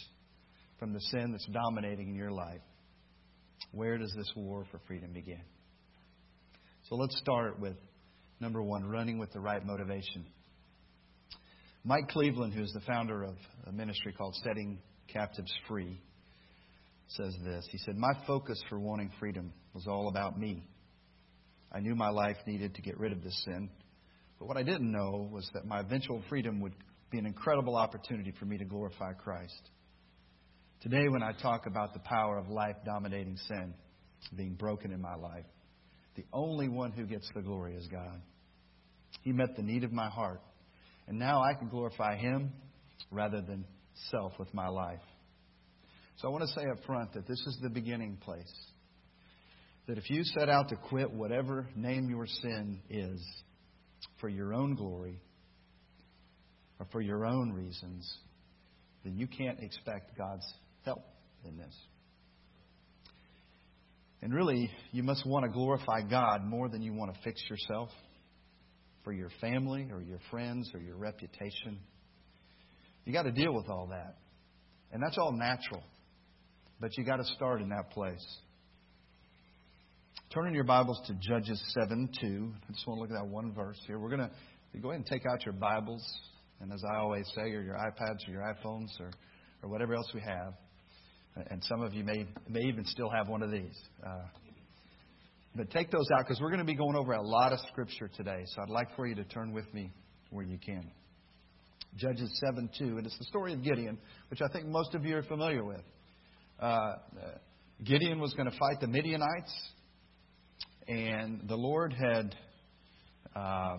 from 0.78 0.92
the 0.92 1.00
sin 1.00 1.32
that's 1.32 1.46
dominating 1.46 2.08
in 2.08 2.14
your 2.14 2.32
life, 2.32 2.62
where 3.72 3.98
does 3.98 4.12
this 4.16 4.30
war 4.36 4.64
for 4.70 4.80
freedom 4.86 5.12
begin? 5.12 5.42
So 6.88 6.94
let's 6.94 7.16
start 7.18 7.60
with 7.60 7.76
number 8.40 8.62
one 8.62 8.88
running 8.88 9.18
with 9.18 9.32
the 9.32 9.40
right 9.40 9.64
motivation. 9.64 10.24
Mike 11.84 12.08
Cleveland, 12.08 12.54
who's 12.54 12.72
the 12.72 12.80
founder 12.80 13.22
of 13.22 13.36
a 13.66 13.72
ministry 13.72 14.12
called 14.12 14.34
Setting 14.42 14.78
Captives 15.12 15.52
Free, 15.66 16.00
says 17.08 17.34
this. 17.44 17.66
He 17.70 17.78
said, 17.78 17.96
My 17.96 18.12
focus 18.26 18.62
for 18.68 18.78
wanting 18.78 19.10
freedom 19.18 19.52
was 19.74 19.86
all 19.86 20.08
about 20.08 20.38
me. 20.38 20.66
I 21.72 21.80
knew 21.80 21.94
my 21.94 22.10
life 22.10 22.36
needed 22.46 22.74
to 22.74 22.82
get 22.82 22.98
rid 22.98 23.12
of 23.12 23.22
this 23.22 23.42
sin, 23.44 23.70
but 24.38 24.46
what 24.46 24.56
I 24.56 24.62
didn't 24.62 24.90
know 24.90 25.28
was 25.30 25.48
that 25.54 25.66
my 25.66 25.80
eventual 25.80 26.22
freedom 26.28 26.60
would 26.60 26.74
be 27.10 27.18
an 27.18 27.26
incredible 27.26 27.76
opportunity 27.76 28.32
for 28.38 28.44
me 28.44 28.58
to 28.58 28.64
glorify 28.64 29.12
Christ. 29.12 29.70
Today, 30.80 31.08
when 31.08 31.24
I 31.24 31.32
talk 31.32 31.66
about 31.66 31.92
the 31.92 31.98
power 31.98 32.38
of 32.38 32.50
life 32.50 32.76
dominating 32.84 33.36
sin 33.48 33.74
being 34.36 34.54
broken 34.54 34.92
in 34.92 35.00
my 35.00 35.16
life, 35.16 35.44
the 36.14 36.24
only 36.32 36.68
one 36.68 36.92
who 36.92 37.04
gets 37.04 37.28
the 37.34 37.42
glory 37.42 37.74
is 37.74 37.84
God. 37.88 38.20
He 39.22 39.32
met 39.32 39.56
the 39.56 39.62
need 39.62 39.82
of 39.82 39.92
my 39.92 40.08
heart, 40.08 40.40
and 41.08 41.18
now 41.18 41.42
I 41.42 41.54
can 41.54 41.68
glorify 41.68 42.16
Him 42.16 42.52
rather 43.10 43.40
than 43.40 43.64
self 44.12 44.38
with 44.38 44.54
my 44.54 44.68
life. 44.68 45.00
So 46.18 46.28
I 46.28 46.30
want 46.30 46.44
to 46.44 46.60
say 46.60 46.64
up 46.70 46.84
front 46.86 47.12
that 47.14 47.26
this 47.26 47.40
is 47.40 47.58
the 47.60 47.70
beginning 47.70 48.16
place. 48.16 48.52
That 49.88 49.98
if 49.98 50.08
you 50.08 50.22
set 50.22 50.48
out 50.48 50.68
to 50.68 50.76
quit 50.76 51.10
whatever 51.10 51.68
name 51.74 52.08
your 52.08 52.26
sin 52.26 52.82
is 52.88 53.20
for 54.20 54.28
your 54.28 54.54
own 54.54 54.76
glory 54.76 55.20
or 56.78 56.86
for 56.92 57.00
your 57.00 57.26
own 57.26 57.52
reasons, 57.52 58.08
then 59.04 59.16
you 59.16 59.26
can't 59.26 59.58
expect 59.60 60.16
God's 60.16 60.46
help 60.88 61.04
in 61.44 61.56
this. 61.56 61.74
And 64.20 64.34
really, 64.34 64.70
you 64.90 65.02
must 65.02 65.24
want 65.26 65.44
to 65.44 65.50
glorify 65.50 66.00
God 66.08 66.44
more 66.44 66.68
than 66.68 66.82
you 66.82 66.92
want 66.92 67.14
to 67.14 67.20
fix 67.22 67.40
yourself 67.48 67.90
for 69.04 69.12
your 69.12 69.30
family 69.40 69.88
or 69.92 70.02
your 70.02 70.18
friends 70.30 70.70
or 70.74 70.80
your 70.80 70.96
reputation. 70.96 71.78
You 73.04 73.12
got 73.12 73.22
to 73.22 73.32
deal 73.32 73.54
with 73.54 73.68
all 73.68 73.88
that. 73.90 74.16
And 74.92 75.02
that's 75.02 75.18
all 75.18 75.32
natural. 75.32 75.82
But 76.80 76.96
you 76.96 77.04
got 77.04 77.16
to 77.16 77.24
start 77.24 77.60
in 77.60 77.68
that 77.68 77.90
place. 77.90 78.24
Turn 80.34 80.48
in 80.48 80.54
your 80.54 80.64
Bibles 80.64 81.00
to 81.06 81.14
Judges 81.20 81.62
7 81.80 82.08
2. 82.20 82.52
I 82.68 82.72
just 82.72 82.86
want 82.86 82.98
to 82.98 83.02
look 83.02 83.10
at 83.10 83.16
that 83.22 83.28
one 83.28 83.54
verse 83.54 83.80
here. 83.86 83.98
We're 83.98 84.10
going 84.14 84.28
to 84.28 84.80
go 84.80 84.90
ahead 84.90 85.00
and 85.00 85.06
take 85.06 85.22
out 85.30 85.44
your 85.44 85.54
Bibles, 85.54 86.04
and 86.60 86.72
as 86.72 86.82
I 86.84 86.98
always 86.98 87.24
say, 87.34 87.52
or 87.52 87.62
your 87.62 87.76
iPads 87.76 88.28
or 88.28 88.32
your 88.32 88.42
iPhones 88.42 88.88
or, 89.00 89.10
or 89.62 89.70
whatever 89.70 89.94
else 89.94 90.10
we 90.12 90.20
have. 90.20 90.54
And 91.50 91.62
some 91.64 91.82
of 91.82 91.94
you 91.94 92.04
may, 92.04 92.26
may 92.48 92.62
even 92.62 92.84
still 92.84 93.10
have 93.10 93.28
one 93.28 93.42
of 93.42 93.50
these. 93.50 93.78
Uh, 94.04 94.26
but 95.54 95.70
take 95.70 95.90
those 95.90 96.06
out 96.12 96.24
because 96.26 96.40
we're 96.40 96.50
going 96.50 96.60
to 96.60 96.64
be 96.64 96.74
going 96.74 96.96
over 96.96 97.12
a 97.12 97.22
lot 97.22 97.52
of 97.52 97.60
Scripture 97.68 98.10
today. 98.16 98.44
So 98.46 98.62
I'd 98.62 98.70
like 98.70 98.94
for 98.96 99.06
you 99.06 99.14
to 99.14 99.24
turn 99.24 99.52
with 99.52 99.72
me 99.72 99.92
where 100.30 100.44
you 100.44 100.58
can. 100.58 100.90
Judges 101.96 102.30
7 102.46 102.68
2. 102.78 102.98
And 102.98 103.06
it's 103.06 103.18
the 103.18 103.24
story 103.24 103.52
of 103.52 103.62
Gideon, 103.62 103.98
which 104.30 104.40
I 104.42 104.52
think 104.52 104.66
most 104.66 104.94
of 104.94 105.04
you 105.04 105.16
are 105.16 105.22
familiar 105.22 105.64
with. 105.64 105.82
Uh, 106.60 106.92
Gideon 107.84 108.20
was 108.20 108.34
going 108.34 108.50
to 108.50 108.56
fight 108.58 108.80
the 108.80 108.88
Midianites, 108.88 109.52
and 110.86 111.42
the 111.48 111.56
Lord 111.56 111.92
had. 111.92 112.34
Uh, 113.34 113.78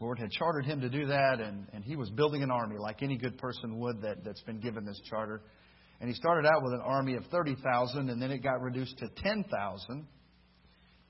Lord 0.00 0.18
had 0.18 0.30
chartered 0.30 0.66
him 0.66 0.80
to 0.80 0.88
do 0.88 1.06
that, 1.06 1.40
and, 1.40 1.66
and 1.72 1.84
he 1.84 1.96
was 1.96 2.10
building 2.10 2.42
an 2.42 2.50
army 2.50 2.76
like 2.78 3.02
any 3.02 3.16
good 3.16 3.38
person 3.38 3.78
would 3.78 4.02
that, 4.02 4.24
that's 4.24 4.42
been 4.42 4.60
given 4.60 4.84
this 4.84 5.00
charter. 5.08 5.42
And 6.00 6.08
he 6.08 6.14
started 6.14 6.46
out 6.46 6.62
with 6.62 6.74
an 6.74 6.82
army 6.82 7.14
of 7.14 7.24
30,000, 7.30 8.10
and 8.10 8.20
then 8.20 8.30
it 8.30 8.42
got 8.42 8.60
reduced 8.60 8.98
to 8.98 9.08
10,000. 9.22 10.06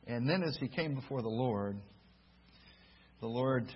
And 0.06 0.28
then 0.28 0.42
as 0.42 0.56
he 0.60 0.68
came 0.68 0.94
before 0.94 1.22
the 1.22 1.28
Lord, 1.28 1.76
the 3.20 3.26
Lord 3.26 3.66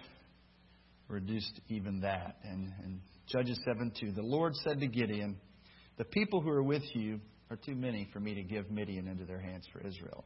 reduced 1.09 1.61
even 1.69 2.01
that. 2.01 2.37
And, 2.45 2.73
and 2.85 3.01
Judges 3.27 3.59
7 3.65 3.93
2, 4.01 4.13
the 4.13 4.23
Lord 4.23 4.55
said 4.57 4.81
to 4.81 4.87
Gideon, 4.87 5.37
The 5.99 6.05
people 6.05 6.41
who 6.41 6.51
are 6.51 6.63
with 6.63 6.85
you 6.95 7.21
are 7.51 7.57
too 7.57 7.75
many 7.75 8.09
for 8.13 8.21
me 8.21 8.35
to 8.35 8.43
give 8.43 8.71
Midian 8.71 9.09
into 9.09 9.25
their 9.25 9.41
hands 9.41 9.67
for 9.73 9.81
Israel. 9.81 10.25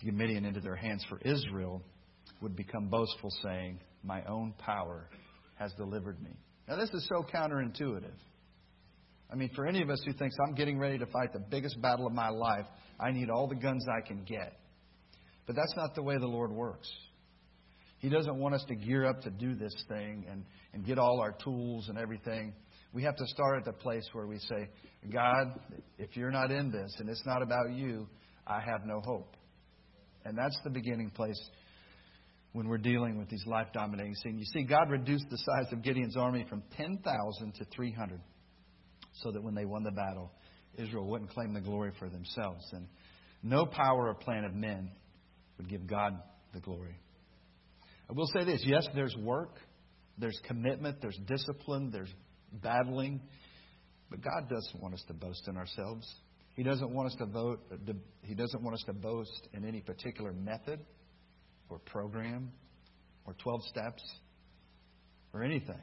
To 0.00 0.04
give 0.04 0.14
Midian 0.14 0.44
into 0.44 0.60
their 0.60 0.76
hands 0.76 1.04
for 1.08 1.18
Israel 1.24 1.82
would 2.40 2.56
become 2.56 2.88
boastful, 2.88 3.30
saying, 3.42 3.80
My 4.02 4.24
own 4.24 4.54
power 4.58 5.08
has 5.56 5.72
delivered 5.74 6.20
me. 6.20 6.30
Now, 6.68 6.76
this 6.76 6.90
is 6.90 7.08
so 7.08 7.24
counterintuitive. 7.32 8.14
I 9.30 9.36
mean, 9.36 9.50
for 9.54 9.66
any 9.66 9.82
of 9.82 9.90
us 9.90 10.00
who 10.06 10.12
thinks 10.12 10.36
I'm 10.42 10.54
getting 10.54 10.78
ready 10.78 10.98
to 10.98 11.06
fight 11.06 11.32
the 11.32 11.44
biggest 11.50 11.80
battle 11.82 12.06
of 12.06 12.12
my 12.12 12.30
life, 12.30 12.64
I 12.98 13.10
need 13.10 13.28
all 13.28 13.46
the 13.46 13.56
guns 13.56 13.84
I 13.88 14.06
can 14.06 14.24
get. 14.24 14.58
But 15.46 15.56
that's 15.56 15.74
not 15.76 15.94
the 15.94 16.02
way 16.02 16.16
the 16.18 16.26
Lord 16.26 16.50
works. 16.50 16.90
He 17.98 18.08
doesn't 18.08 18.36
want 18.36 18.54
us 18.54 18.64
to 18.68 18.74
gear 18.74 19.06
up 19.06 19.20
to 19.22 19.30
do 19.30 19.54
this 19.54 19.74
thing 19.88 20.24
and, 20.30 20.44
and 20.72 20.86
get 20.86 20.98
all 20.98 21.20
our 21.20 21.34
tools 21.44 21.88
and 21.88 21.98
everything. 21.98 22.54
We 22.92 23.02
have 23.02 23.16
to 23.16 23.26
start 23.26 23.58
at 23.58 23.64
the 23.64 23.72
place 23.72 24.08
where 24.12 24.26
we 24.26 24.38
say, 24.38 24.68
God, 25.12 25.58
if 25.98 26.16
you're 26.16 26.30
not 26.30 26.50
in 26.50 26.70
this 26.70 26.94
and 26.98 27.08
it's 27.08 27.24
not 27.26 27.42
about 27.42 27.72
you, 27.72 28.06
I 28.46 28.60
have 28.60 28.86
no 28.86 29.00
hope. 29.00 29.36
And 30.24 30.38
that's 30.38 30.58
the 30.64 30.70
beginning 30.70 31.10
place 31.10 31.38
when 32.52 32.68
we're 32.68 32.78
dealing 32.78 33.18
with 33.18 33.28
these 33.28 33.44
life 33.46 33.66
dominating 33.74 34.14
sins. 34.14 34.36
You 34.38 34.44
see, 34.44 34.66
God 34.66 34.90
reduced 34.90 35.26
the 35.30 35.38
size 35.38 35.72
of 35.72 35.82
Gideon's 35.82 36.16
army 36.16 36.46
from 36.48 36.62
10,000 36.76 37.54
to 37.54 37.64
300 37.74 38.20
so 39.22 39.30
that 39.32 39.42
when 39.42 39.54
they 39.54 39.64
won 39.64 39.82
the 39.82 39.90
battle, 39.90 40.32
Israel 40.76 41.06
wouldn't 41.06 41.30
claim 41.30 41.52
the 41.54 41.60
glory 41.60 41.92
for 41.98 42.08
themselves. 42.08 42.64
And 42.72 42.86
no 43.42 43.66
power 43.66 44.08
or 44.08 44.14
plan 44.14 44.44
of 44.44 44.54
men 44.54 44.90
would 45.56 45.68
give 45.68 45.86
God 45.86 46.18
the 46.54 46.60
glory. 46.60 46.96
I 48.08 48.12
will 48.12 48.28
say 48.34 48.44
this 48.44 48.62
yes, 48.64 48.86
there's 48.94 49.16
work, 49.16 49.56
there's 50.16 50.40
commitment, 50.46 50.98
there's 51.00 51.18
discipline, 51.26 51.90
there's 51.90 52.12
battling, 52.52 53.20
but 54.10 54.22
God 54.22 54.48
doesn't 54.48 54.80
want 54.80 54.94
us 54.94 55.04
to 55.08 55.14
boast 55.14 55.46
in 55.48 55.56
ourselves. 55.56 56.06
He 56.54 56.62
doesn't 56.62 56.92
want 56.92 57.08
us 57.08 57.14
to 57.18 57.26
vote. 57.26 57.60
He 58.22 58.34
doesn't 58.34 58.62
want 58.62 58.74
us 58.74 58.82
to 58.86 58.92
boast 58.92 59.48
in 59.52 59.64
any 59.64 59.80
particular 59.80 60.32
method 60.32 60.80
or 61.68 61.78
program 61.78 62.50
or 63.26 63.34
12 63.34 63.62
steps 63.64 64.02
or 65.32 65.44
anything. 65.44 65.80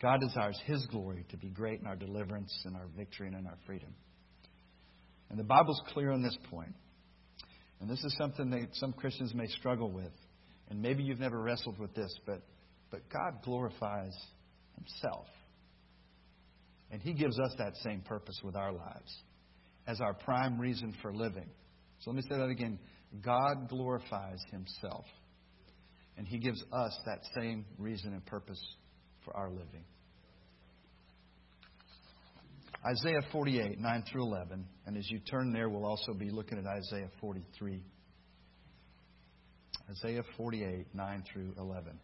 God 0.00 0.20
desires 0.20 0.58
His 0.64 0.84
glory 0.86 1.26
to 1.30 1.36
be 1.36 1.48
great 1.48 1.80
in 1.80 1.86
our 1.86 1.96
deliverance 1.96 2.52
and 2.64 2.74
our 2.74 2.86
victory 2.96 3.26
and 3.26 3.36
in 3.36 3.46
our 3.46 3.58
freedom. 3.66 3.94
And 5.28 5.38
the 5.38 5.44
Bible's 5.44 5.80
clear 5.88 6.10
on 6.10 6.22
this 6.22 6.36
point. 6.50 6.74
And 7.80 7.88
this 7.88 8.02
is 8.02 8.14
something 8.16 8.50
that 8.50 8.68
some 8.74 8.92
Christians 8.92 9.34
may 9.34 9.46
struggle 9.46 9.90
with. 9.90 10.12
And 10.68 10.80
maybe 10.80 11.02
you've 11.02 11.20
never 11.20 11.40
wrestled 11.40 11.78
with 11.78 11.94
this, 11.94 12.14
but, 12.26 12.42
but 12.90 13.00
God 13.10 13.42
glorifies 13.44 14.14
Himself. 14.76 15.26
And 16.90 17.02
He 17.02 17.12
gives 17.12 17.38
us 17.38 17.54
that 17.58 17.76
same 17.84 18.00
purpose 18.00 18.38
with 18.42 18.56
our 18.56 18.72
lives 18.72 19.16
as 19.86 20.00
our 20.00 20.14
prime 20.14 20.58
reason 20.58 20.94
for 21.02 21.12
living. 21.14 21.48
So 22.00 22.10
let 22.10 22.16
me 22.16 22.22
say 22.22 22.38
that 22.38 22.48
again. 22.48 22.78
God 23.22 23.68
glorifies 23.68 24.40
Himself. 24.50 25.04
And 26.16 26.26
He 26.26 26.38
gives 26.38 26.62
us 26.72 26.98
that 27.06 27.20
same 27.34 27.64
reason 27.78 28.12
and 28.12 28.24
purpose 28.24 28.60
for 29.24 29.36
our 29.36 29.50
living. 29.50 29.84
Isaiah 32.84 33.20
48, 33.30 33.78
9 33.78 34.04
through 34.10 34.22
11. 34.22 34.64
And 34.86 34.96
as 34.96 35.10
you 35.10 35.18
turn 35.18 35.52
there, 35.52 35.68
we'll 35.68 35.84
also 35.84 36.14
be 36.14 36.30
looking 36.30 36.58
at 36.58 36.66
Isaiah 36.66 37.10
43. 37.20 37.82
Isaiah 39.90 40.22
48, 40.36 40.86
9 40.94 41.24
through 41.32 41.52
11. 41.58 41.98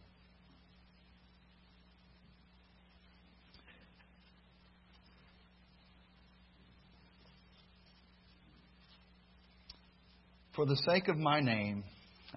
For 10.55 10.65
the 10.65 10.75
sake 10.87 11.07
of 11.07 11.17
my 11.17 11.39
name, 11.39 11.83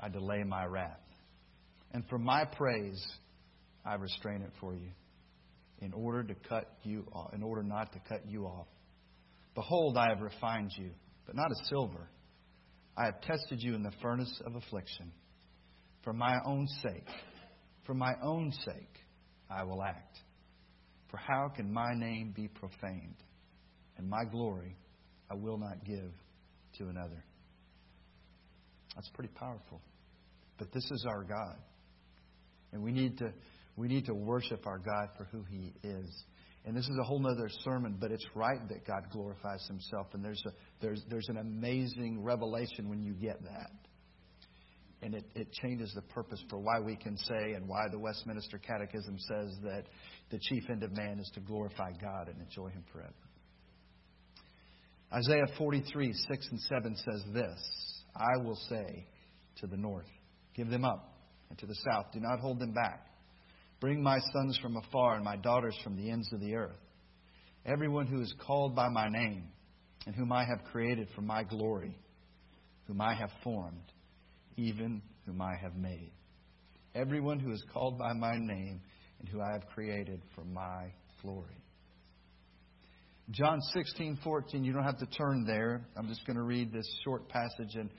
I 0.01 0.09
delay 0.09 0.45
my 0.45 0.65
wrath. 0.67 1.01
And 1.93 2.05
for 2.09 2.19
my 2.19 2.45
praise, 2.45 3.03
I 3.85 3.95
restrain 3.95 4.43
it 4.43 4.53
for 4.61 4.75
you, 4.75 4.91
in 5.81 5.93
order 5.93 6.23
to 6.23 6.35
cut 6.49 6.71
you 6.83 7.07
off, 7.13 7.33
in 7.35 7.43
order 7.43 7.63
not 7.63 7.93
to 7.93 8.01
cut 8.09 8.29
you 8.29 8.45
off. 8.47 8.67
Behold, 9.55 9.97
I 9.97 10.09
have 10.11 10.21
refined 10.21 10.71
you, 10.77 10.91
but 11.27 11.35
not 11.35 11.51
as 11.51 11.69
silver. 11.69 12.09
I 12.97 13.07
have 13.07 13.21
tested 13.23 13.63
you 13.63 13.75
in 13.75 13.83
the 13.83 13.93
furnace 14.03 14.41
of 14.47 14.55
affliction. 14.55 15.13
For 16.03 16.13
my 16.13 16.37
own 16.45 16.67
sake, 16.83 17.09
for 17.85 17.95
my 17.95 18.13
own 18.23 18.53
sake, 18.65 18.99
I 19.51 19.65
will 19.65 19.83
act. 19.83 20.19
For 21.11 21.17
how 21.17 21.49
can 21.55 21.73
my 21.73 21.93
name 21.95 22.33
be 22.35 22.49
profaned? 22.49 23.17
And 23.97 24.09
my 24.09 24.25
glory 24.31 24.77
I 25.31 25.35
will 25.35 25.59
not 25.59 25.85
give 25.85 26.13
to 26.79 26.89
another. 26.89 27.25
That's 28.95 29.09
pretty 29.15 29.33
powerful. 29.35 29.81
But 30.59 30.73
this 30.73 30.85
is 30.91 31.07
our 31.09 31.25
God. 31.25 31.57
And 32.73 32.83
we 32.83 32.93
need 32.93 33.19
to 33.19 33.33
we 33.81 33.89
need 33.89 34.05
to 34.07 34.15
worship 34.15 34.67
our 34.67 34.79
God 34.79 35.09
for 35.17 35.25
who 35.25 35.43
He 35.51 35.73
is. 35.83 36.25
And 36.67 36.77
this 36.77 36.85
is 36.85 36.97
a 37.01 37.05
whole 37.05 37.27
other 37.27 37.49
sermon, 37.65 37.97
but 37.99 38.13
it's 38.13 38.27
right 38.35 38.69
that 38.69 38.87
God 38.87 39.05
glorifies 39.11 39.67
Himself. 39.67 40.09
And 40.13 40.23
there's, 40.23 40.43
a, 40.47 40.51
there's, 40.83 41.03
there's 41.09 41.29
an 41.31 41.39
amazing 41.39 42.23
revelation 42.23 42.91
when 42.91 43.03
you 43.03 43.15
get 43.15 43.43
that. 43.43 43.71
And 45.03 45.15
it, 45.15 45.25
it 45.35 45.51
changes 45.63 45.91
the 45.95 46.03
purpose 46.03 46.45
for 46.51 46.59
why 46.59 46.79
we 46.79 46.95
can 46.95 47.17
say 47.17 47.55
and 47.55 47.67
why 47.67 47.87
the 47.91 47.99
Westminster 47.99 48.59
Catechism 48.59 49.17
says 49.19 49.57
that 49.63 49.85
the 50.31 50.39
chief 50.39 50.65
end 50.69 50.83
of 50.83 50.95
man 50.95 51.19
is 51.19 51.31
to 51.33 51.41
glorify 51.41 51.93
God 51.93 52.29
and 52.29 52.39
enjoy 52.43 52.69
Him 52.69 52.85
forever. 52.93 53.15
Isaiah 55.11 55.47
43, 55.57 56.13
6 56.13 56.49
and 56.51 56.61
7 56.61 56.97
says 56.97 57.25
this 57.33 58.03
I 58.15 58.37
will 58.45 58.59
say 58.69 59.07
to 59.61 59.67
the 59.67 59.79
north, 59.79 60.07
Give 60.55 60.69
them 60.69 60.85
up, 60.85 61.15
and 61.49 61.59
to 61.61 61.67
the 61.67 61.77
south, 61.91 62.07
Do 62.13 62.21
not 62.21 62.41
hold 62.41 62.59
them 62.59 62.75
back. 62.75 63.07
Bring 63.81 64.03
my 64.03 64.19
sons 64.33 64.59
from 64.61 64.77
afar 64.77 65.15
and 65.15 65.25
my 65.25 65.37
daughters 65.37 65.77
from 65.83 65.97
the 65.97 66.11
ends 66.11 66.31
of 66.33 66.41
the 66.41 66.55
earth. 66.55 66.77
Everyone 67.65 68.07
who 68.07 68.21
is 68.21 68.35
called 68.47 68.77
by 68.77 68.89
my 68.89 69.09
name, 69.09 69.45
and 70.07 70.15
whom 70.15 70.33
I 70.33 70.45
have 70.45 70.65
created 70.71 71.09
for 71.15 71.23
my 71.23 71.43
glory, 71.45 71.97
whom 72.87 73.01
I 73.01 73.15
have 73.15 73.31
formed, 73.43 73.93
even 74.57 75.03
whom 75.27 75.41
I 75.41 75.55
have 75.61 75.77
made. 75.77 76.13
Everyone 76.95 77.39
who 77.39 77.53
is 77.53 77.63
called 77.73 77.99
by 77.99 78.13
my 78.13 78.37
name, 78.37 78.81
and 79.19 79.29
who 79.29 79.41
I 79.41 79.53
have 79.53 79.67
created 79.75 80.21
for 80.35 80.45
my 80.45 80.87
glory. 81.23 81.57
John 83.31 83.61
16, 83.75 84.19
14, 84.25 84.65
you 84.65 84.73
don't 84.73 84.83
have 84.83 84.99
to 84.99 85.07
turn 85.07 85.45
there. 85.47 85.87
I'm 85.97 86.09
just 86.09 86.27
going 86.27 86.37
to 86.37 86.43
read 86.43 86.73
this 86.73 86.87
short 87.05 87.29
passage. 87.29 87.77
And, 87.77 87.91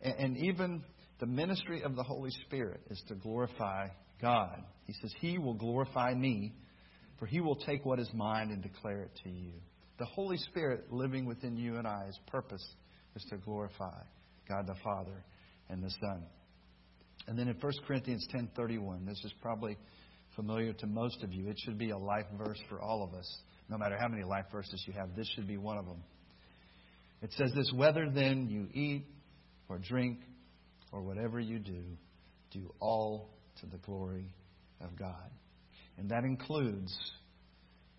and 0.00 0.36
even 0.38 0.82
the 1.18 1.26
ministry 1.26 1.82
of 1.82 1.96
the 1.96 2.02
Holy 2.02 2.30
Spirit 2.46 2.80
is 2.88 3.02
to 3.08 3.14
glorify 3.14 3.88
God. 4.20 4.62
He 4.86 4.94
says, 5.00 5.12
He 5.20 5.38
will 5.38 5.54
glorify 5.54 6.14
me, 6.14 6.52
for 7.18 7.26
He 7.26 7.40
will 7.40 7.56
take 7.56 7.84
what 7.84 7.98
is 7.98 8.08
mine 8.14 8.50
and 8.50 8.62
declare 8.62 9.02
it 9.02 9.12
to 9.24 9.30
you. 9.30 9.52
The 9.98 10.06
Holy 10.06 10.38
Spirit 10.38 10.92
living 10.92 11.26
within 11.26 11.56
you 11.56 11.76
and 11.76 11.86
I, 11.86 12.08
purpose 12.26 12.66
is 13.14 13.24
to 13.30 13.36
glorify 13.36 14.00
God 14.48 14.66
the 14.66 14.74
Father 14.82 15.24
and 15.68 15.82
the 15.82 15.90
Son. 16.00 16.24
And 17.26 17.38
then 17.38 17.48
in 17.48 17.54
1 17.54 17.72
Corinthians 17.86 18.26
10:31, 18.32 19.06
this 19.06 19.22
is 19.24 19.32
probably 19.42 19.76
familiar 20.34 20.72
to 20.72 20.86
most 20.86 21.22
of 21.22 21.32
you. 21.32 21.48
It 21.48 21.58
should 21.64 21.78
be 21.78 21.90
a 21.90 21.98
life 21.98 22.26
verse 22.36 22.60
for 22.68 22.80
all 22.80 23.04
of 23.04 23.14
us. 23.14 23.42
No 23.68 23.78
matter 23.78 23.96
how 23.98 24.08
many 24.08 24.24
life 24.24 24.46
verses 24.50 24.82
you 24.86 24.92
have, 24.94 25.14
this 25.14 25.28
should 25.34 25.46
be 25.46 25.56
one 25.56 25.78
of 25.78 25.86
them. 25.86 26.02
It 27.22 27.32
says 27.32 27.52
this, 27.54 27.70
whether 27.74 28.08
then 28.10 28.48
you 28.48 28.68
eat 28.72 29.06
or 29.68 29.78
drink 29.78 30.20
or 30.92 31.02
whatever 31.02 31.38
you 31.38 31.58
do, 31.58 31.84
do 32.50 32.72
all 32.80 33.30
to 33.60 33.66
the 33.66 33.78
glory 33.78 34.32
of 34.80 34.96
God. 34.98 35.30
And 35.98 36.10
that 36.10 36.24
includes 36.24 36.96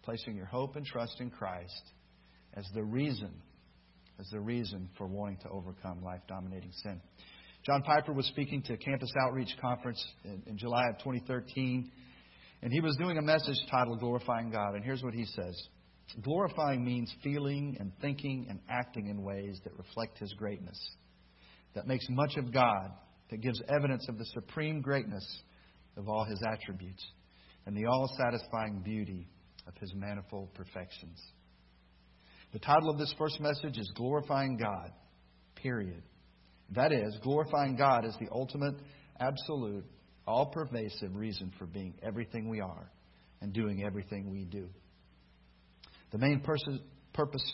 placing 0.04 0.36
your 0.36 0.46
hope 0.46 0.76
and 0.76 0.86
trust 0.86 1.20
in 1.20 1.30
Christ 1.30 1.92
as 2.56 2.66
the 2.74 2.84
reason, 2.84 3.32
as 4.20 4.28
the 4.32 4.40
reason 4.40 4.90
for 4.98 5.08
wanting 5.08 5.38
to 5.44 5.50
overcome 5.50 6.04
life 6.04 6.22
dominating 6.28 6.72
sin. 6.84 7.00
John 7.66 7.84
Piper 7.84 8.12
was 8.14 8.26
speaking 8.28 8.64
to 8.64 8.78
campus 8.78 9.12
outreach 9.24 9.56
conference 9.62 10.04
in, 10.26 10.42
in 10.48 10.58
July 10.58 10.88
of 10.90 10.98
2013, 11.00 11.92
and 12.64 12.74
he 12.74 12.82
was 12.82 12.96
doing 12.98 13.18
a 13.18 13.22
message 13.22 13.58
titled 13.70 14.00
Glorifying 14.00 14.50
God. 14.50 14.74
And 14.74 14.84
here's 14.84 15.04
what 15.04 15.14
he 15.14 15.26
says 15.26 15.56
Glorifying 16.24 16.84
means 16.84 17.14
feeling 17.24 17.78
and 17.80 17.92
thinking 18.02 18.48
and 18.50 18.60
acting 18.70 19.08
in 19.08 19.24
ways 19.24 19.60
that 19.64 19.78
reflect 19.78 20.18
His 20.18 20.34
greatness, 20.34 20.78
that 21.76 21.88
makes 21.88 22.06
much 22.10 22.36
of 22.38 22.52
God, 22.52 22.92
that 23.30 23.42
gives 23.42 23.62
evidence 23.70 24.06
of 24.10 24.18
the 24.18 24.26
supreme 24.34 24.82
greatness 24.82 25.26
of 25.98 26.08
all 26.10 26.24
his 26.26 26.42
attributes 26.48 27.06
and 27.66 27.76
the 27.76 27.86
all 27.86 28.10
satisfying 28.18 28.82
beauty 28.84 29.28
of 29.68 29.74
his 29.80 29.94
manifold 29.94 30.54
perfections. 30.54 31.20
The 32.54 32.60
title 32.60 32.90
of 32.90 32.98
this 32.98 33.14
first 33.18 33.40
message 33.40 33.78
is 33.78 33.92
Glorifying 33.96 34.58
God, 34.58 34.92
period. 35.56 36.04
That 36.72 36.92
is, 36.92 37.18
glorifying 37.22 37.76
God 37.76 38.06
is 38.06 38.16
the 38.20 38.30
ultimate, 38.32 38.76
absolute, 39.20 39.86
all 40.26 40.48
pervasive 40.48 41.16
reason 41.16 41.52
for 41.58 41.66
being 41.66 41.94
everything 42.02 42.50
we 42.50 42.62
are 42.62 42.92
and 43.42 43.54
doing 43.54 43.84
everything 43.84 44.32
we 44.32 44.46
do. 44.46 44.68
The 46.12 46.18
main 46.18 46.42
purpose 47.14 47.54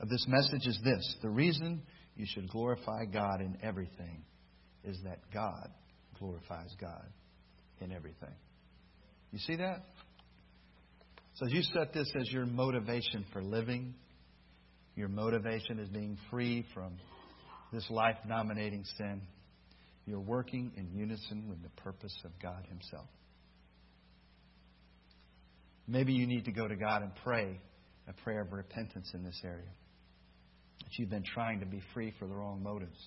of 0.00 0.08
this 0.08 0.24
message 0.28 0.66
is 0.66 0.78
this 0.84 1.16
the 1.22 1.30
reason 1.30 1.82
you 2.16 2.26
should 2.28 2.48
glorify 2.50 3.04
God 3.04 3.40
in 3.40 3.58
everything 3.62 4.24
is 4.84 4.98
that 5.04 5.18
God 5.32 5.68
glorifies 6.18 6.74
God 6.80 7.06
in 7.80 7.92
everything. 7.92 8.34
You 9.32 9.38
see 9.38 9.56
that? 9.56 9.84
So 11.34 11.46
you 11.46 11.62
set 11.62 11.92
this 11.92 12.10
as 12.18 12.30
your 12.32 12.46
motivation 12.46 13.26
for 13.32 13.42
living. 13.42 13.94
Your 14.94 15.08
motivation 15.08 15.78
is 15.78 15.88
being 15.90 16.16
free 16.30 16.64
from 16.72 16.94
this 17.72 17.88
life 17.90 18.16
dominating 18.26 18.84
sin. 18.96 19.20
You're 20.06 20.20
working 20.20 20.72
in 20.76 20.90
unison 20.98 21.48
with 21.48 21.62
the 21.62 21.68
purpose 21.82 22.16
of 22.24 22.30
God 22.40 22.64
Himself. 22.68 23.08
Maybe 25.86 26.14
you 26.14 26.26
need 26.26 26.46
to 26.46 26.52
go 26.52 26.66
to 26.66 26.76
God 26.76 27.02
and 27.02 27.12
pray 27.22 27.60
a 28.08 28.12
prayer 28.24 28.40
of 28.40 28.52
repentance 28.52 29.10
in 29.12 29.22
this 29.22 29.40
area. 29.44 29.68
That 30.78 30.98
you've 30.98 31.10
been 31.10 31.24
trying 31.24 31.60
to 31.60 31.66
be 31.66 31.82
free 31.92 32.14
for 32.18 32.26
the 32.26 32.34
wrong 32.34 32.62
motives. 32.62 32.98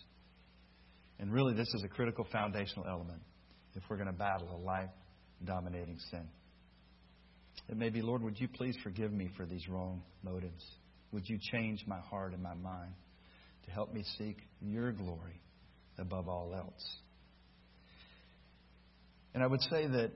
And 1.19 1.33
really, 1.33 1.53
this 1.53 1.67
is 1.73 1.83
a 1.83 1.87
critical 1.87 2.27
foundational 2.31 2.85
element 2.87 3.21
if 3.79 3.89
we're 3.89 3.95
going 3.97 4.07
to 4.07 4.13
battle 4.13 4.49
a 4.53 4.61
life 4.65 4.89
dominating 5.45 5.97
sin. 6.11 6.27
It 7.69 7.77
may 7.77 7.89
be, 7.89 8.01
Lord, 8.01 8.21
would 8.23 8.39
you 8.39 8.47
please 8.47 8.75
forgive 8.83 9.11
me 9.11 9.29
for 9.37 9.45
these 9.45 9.67
wrong 9.69 10.01
motives? 10.23 10.63
Would 11.13 11.27
you 11.27 11.39
change 11.51 11.83
my 11.87 11.99
heart 11.99 12.33
and 12.33 12.43
my 12.43 12.55
mind 12.55 12.93
to 13.65 13.71
help 13.71 13.93
me 13.93 14.03
seek 14.17 14.37
your 14.61 14.91
glory 14.91 15.39
above 15.97 16.27
all 16.27 16.53
else? 16.53 16.97
And 19.33 19.43
I 19.43 19.47
would 19.47 19.61
say 19.61 19.87
that 19.87 20.11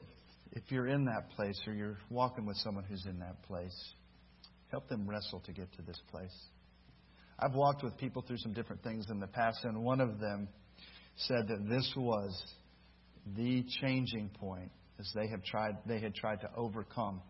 if 0.51 0.63
you're 0.69 0.87
in 0.87 1.05
that 1.05 1.29
place 1.35 1.59
or 1.65 1.73
you're 1.73 1.97
walking 2.09 2.45
with 2.45 2.57
someone 2.57 2.83
who's 2.83 3.05
in 3.05 3.19
that 3.19 3.41
place, 3.43 3.93
help 4.71 4.89
them 4.89 5.07
wrestle 5.07 5.39
to 5.41 5.53
get 5.53 5.71
to 5.77 5.81
this 5.83 5.99
place. 6.11 6.35
I've 7.39 7.53
walked 7.53 7.83
with 7.83 7.97
people 7.97 8.23
through 8.27 8.37
some 8.37 8.53
different 8.53 8.83
things 8.83 9.05
in 9.09 9.19
the 9.19 9.27
past, 9.27 9.63
and 9.63 9.83
one 9.83 10.01
of 10.01 10.19
them 10.19 10.47
said 11.15 11.47
that 11.47 11.69
this 11.69 11.91
was 11.95 12.43
the 13.35 13.65
changing 13.81 14.29
point 14.39 14.71
as 14.99 15.09
they 15.15 15.27
have 15.27 15.43
tried 15.43 15.77
they 15.85 15.99
had 15.99 16.13
tried 16.13 16.41
to 16.41 16.49
overcome 16.55 17.21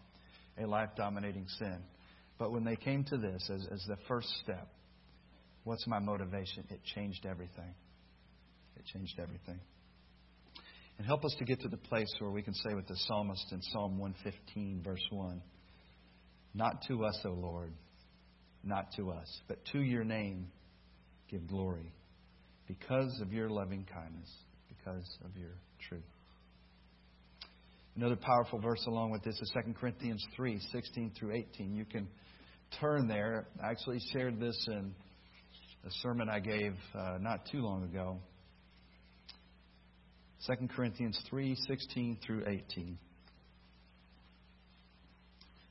a 0.62 0.65
life 0.65 0.89
dominating 0.95 1.47
sin. 1.60 1.79
But 2.38 2.51
when 2.51 2.63
they 2.63 2.75
came 2.75 3.03
to 3.06 3.17
this 3.17 3.49
as, 3.53 3.67
as 3.71 3.84
the 3.88 3.97
first 4.08 4.27
step, 4.43 4.67
what's 5.63 5.86
my 5.88 5.99
motivation? 5.99 6.65
It 6.69 6.82
changed 6.95 7.25
everything. 7.25 7.73
It 8.75 8.86
changed 8.93 9.19
everything. 9.19 9.60
And 10.97 11.08
help 11.08 11.25
us 11.25 11.36
to 11.39 11.45
get 11.45 11.62
to 11.62 11.69
the 11.69 11.77
place 11.77 12.13
where 12.19 12.32
we 12.32 12.41
can 12.41 12.53
say 12.53 12.73
with 12.75 12.88
the 12.88 12.95
psalmist 13.08 13.51
in 13.51 13.62
Psalm 13.62 13.97
115, 13.97 14.82
verse 14.84 15.06
1 15.10 15.41
Not 16.53 16.84
to 16.88 17.06
us, 17.06 17.19
O 17.25 17.29
Lord, 17.29 17.73
not 18.63 18.88
to 18.97 19.12
us, 19.12 19.41
but 19.47 19.58
to 19.71 19.79
your 19.82 20.03
name 20.03 20.47
give 21.29 21.47
glory 21.47 21.91
because 22.67 23.19
of 23.21 23.34
your 23.34 23.49
loving 23.49 23.86
kindness, 23.91 24.29
because 24.67 25.17
of 25.25 25.36
your 25.36 25.51
truth. 25.89 26.04
Another 27.96 28.15
powerful 28.15 28.60
verse 28.60 28.84
along 28.88 29.12
with 29.12 29.24
this 29.24 29.39
is 29.39 29.52
2 29.54 29.74
Corinthians 29.74 30.26
3 30.36 30.60
16 30.72 31.12
through 31.17 31.36
18. 31.36 31.76
You 31.76 31.86
can 31.86 32.08
turn 32.80 33.08
there. 33.08 33.48
I 33.63 33.69
actually 33.69 34.00
shared 34.12 34.39
this 34.39 34.67
in 34.67 34.93
a 35.86 35.91
sermon 36.02 36.28
I 36.30 36.39
gave 36.39 36.74
uh, 36.96 37.17
not 37.19 37.46
too 37.52 37.60
long 37.60 37.84
ago. 37.84 38.19
2 40.48 40.67
Corinthians 40.76 41.19
3 41.30 41.56
16 41.67 42.17
through 42.26 42.43
18. 42.48 42.98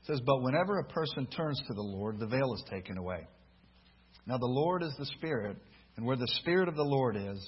It 0.03 0.07
says, 0.07 0.21
But 0.25 0.41
whenever 0.41 0.79
a 0.79 0.83
person 0.85 1.27
turns 1.27 1.61
to 1.67 1.73
the 1.73 1.81
Lord, 1.81 2.19
the 2.19 2.27
veil 2.27 2.53
is 2.53 2.63
taken 2.69 2.97
away. 2.97 3.27
Now, 4.25 4.37
the 4.37 4.45
Lord 4.45 4.83
is 4.83 4.93
the 4.97 5.05
Spirit, 5.17 5.57
and 5.97 6.05
where 6.05 6.15
the 6.15 6.27
Spirit 6.39 6.69
of 6.69 6.75
the 6.75 6.83
Lord 6.83 7.17
is, 7.17 7.45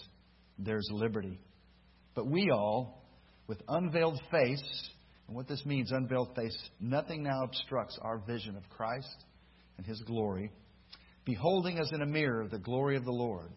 there's 0.60 0.88
liberty. 0.92 1.40
But 2.16 2.28
we 2.28 2.50
all, 2.50 3.04
with 3.48 3.62
unveiled 3.68 4.20
face. 4.32 4.90
And 5.28 5.36
what 5.36 5.48
this 5.48 5.66
means, 5.66 5.92
unveiled 5.92 6.36
face, 6.36 6.58
nothing 6.80 7.24
now 7.24 7.44
obstructs 7.44 7.98
our 8.02 8.20
vision 8.20 8.56
of 8.56 8.64
Christ 8.70 9.26
and 9.78 9.86
His 9.86 10.00
glory, 10.02 10.52
beholding 11.26 11.80
as 11.80 11.92
in 11.92 12.02
a 12.02 12.06
mirror 12.06 12.48
the 12.48 12.60
glory 12.60 12.96
of 12.96 13.06
the 13.06 13.12
Lord. 13.12 13.50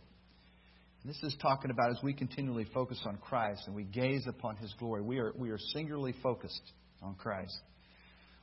And 1.02 1.10
this 1.10 1.22
is 1.22 1.36
talking 1.40 1.70
about 1.70 1.90
as 1.90 2.02
we 2.02 2.12
continually 2.12 2.66
focus 2.74 3.00
on 3.06 3.18
Christ 3.18 3.62
and 3.66 3.76
we 3.76 3.84
gaze 3.84 4.26
upon 4.26 4.56
His 4.56 4.74
glory, 4.78 5.02
we 5.02 5.18
are, 5.18 5.32
we 5.36 5.50
are 5.50 5.58
singularly 5.72 6.14
focused 6.22 6.72
on 7.02 7.14
Christ. 7.14 7.56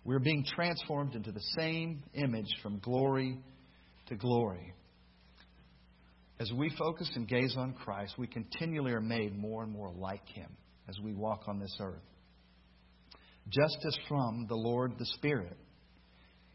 We 0.03 0.13
are 0.15 0.19
being 0.19 0.45
transformed 0.45 1.15
into 1.15 1.31
the 1.31 1.43
same 1.57 2.03
image 2.13 2.49
from 2.61 2.79
glory 2.79 3.39
to 4.07 4.15
glory. 4.15 4.71
As 6.39 6.51
we 6.51 6.69
focus 6.77 7.09
and 7.15 7.27
gaze 7.27 7.55
on 7.57 7.73
Christ, 7.73 8.15
we 8.17 8.27
continually 8.27 8.91
are 8.91 9.01
made 9.01 9.37
more 9.37 9.63
and 9.63 9.71
more 9.71 9.91
like 9.95 10.27
Him 10.27 10.49
as 10.89 10.99
we 10.99 11.13
walk 11.13 11.43
on 11.47 11.59
this 11.59 11.75
earth. 11.79 12.03
Justice 13.49 13.97
from 14.09 14.45
the 14.49 14.55
Lord 14.55 14.93
the 14.97 15.05
Spirit. 15.05 15.57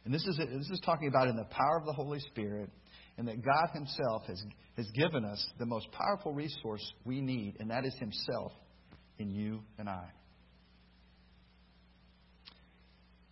And 0.05 0.13
this 0.13 0.25
is, 0.27 0.37
this 0.37 0.71
is 0.71 0.81
talking 0.85 1.09
about 1.09 1.29
in 1.29 1.37
the 1.37 1.45
power 1.45 1.79
of 1.79 1.87
the 1.87 1.93
Holy 1.93 2.21
Spirit, 2.21 2.69
and 3.17 3.29
that 3.29 3.45
God 3.45 3.71
Himself 3.73 4.25
has, 4.27 4.43
has 4.77 4.91
given 4.91 5.25
us 5.25 5.45
the 5.59 5.67
most 5.67 5.87
powerful 5.93 6.33
resource 6.33 6.93
we 7.05 7.21
need, 7.21 7.57
and 7.59 7.71
that 7.71 7.85
is 7.85 7.95
Himself 7.99 8.53
in 9.19 9.31
you 9.31 9.61
and 9.79 9.89
I. 9.89 10.09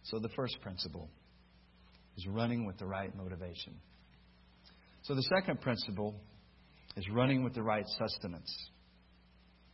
So 0.04 0.18
the 0.18 0.30
first 0.30 0.60
principle 0.62 1.10
is 2.16 2.26
running 2.26 2.66
with 2.66 2.78
the 2.78 2.86
right 2.86 3.14
motivation. 3.14 3.74
So 5.02 5.14
the 5.14 5.22
second 5.22 5.60
principle 5.60 6.14
is 6.98 7.08
running 7.12 7.44
with 7.44 7.54
the 7.54 7.62
right 7.62 7.86
sustenance. 7.96 8.52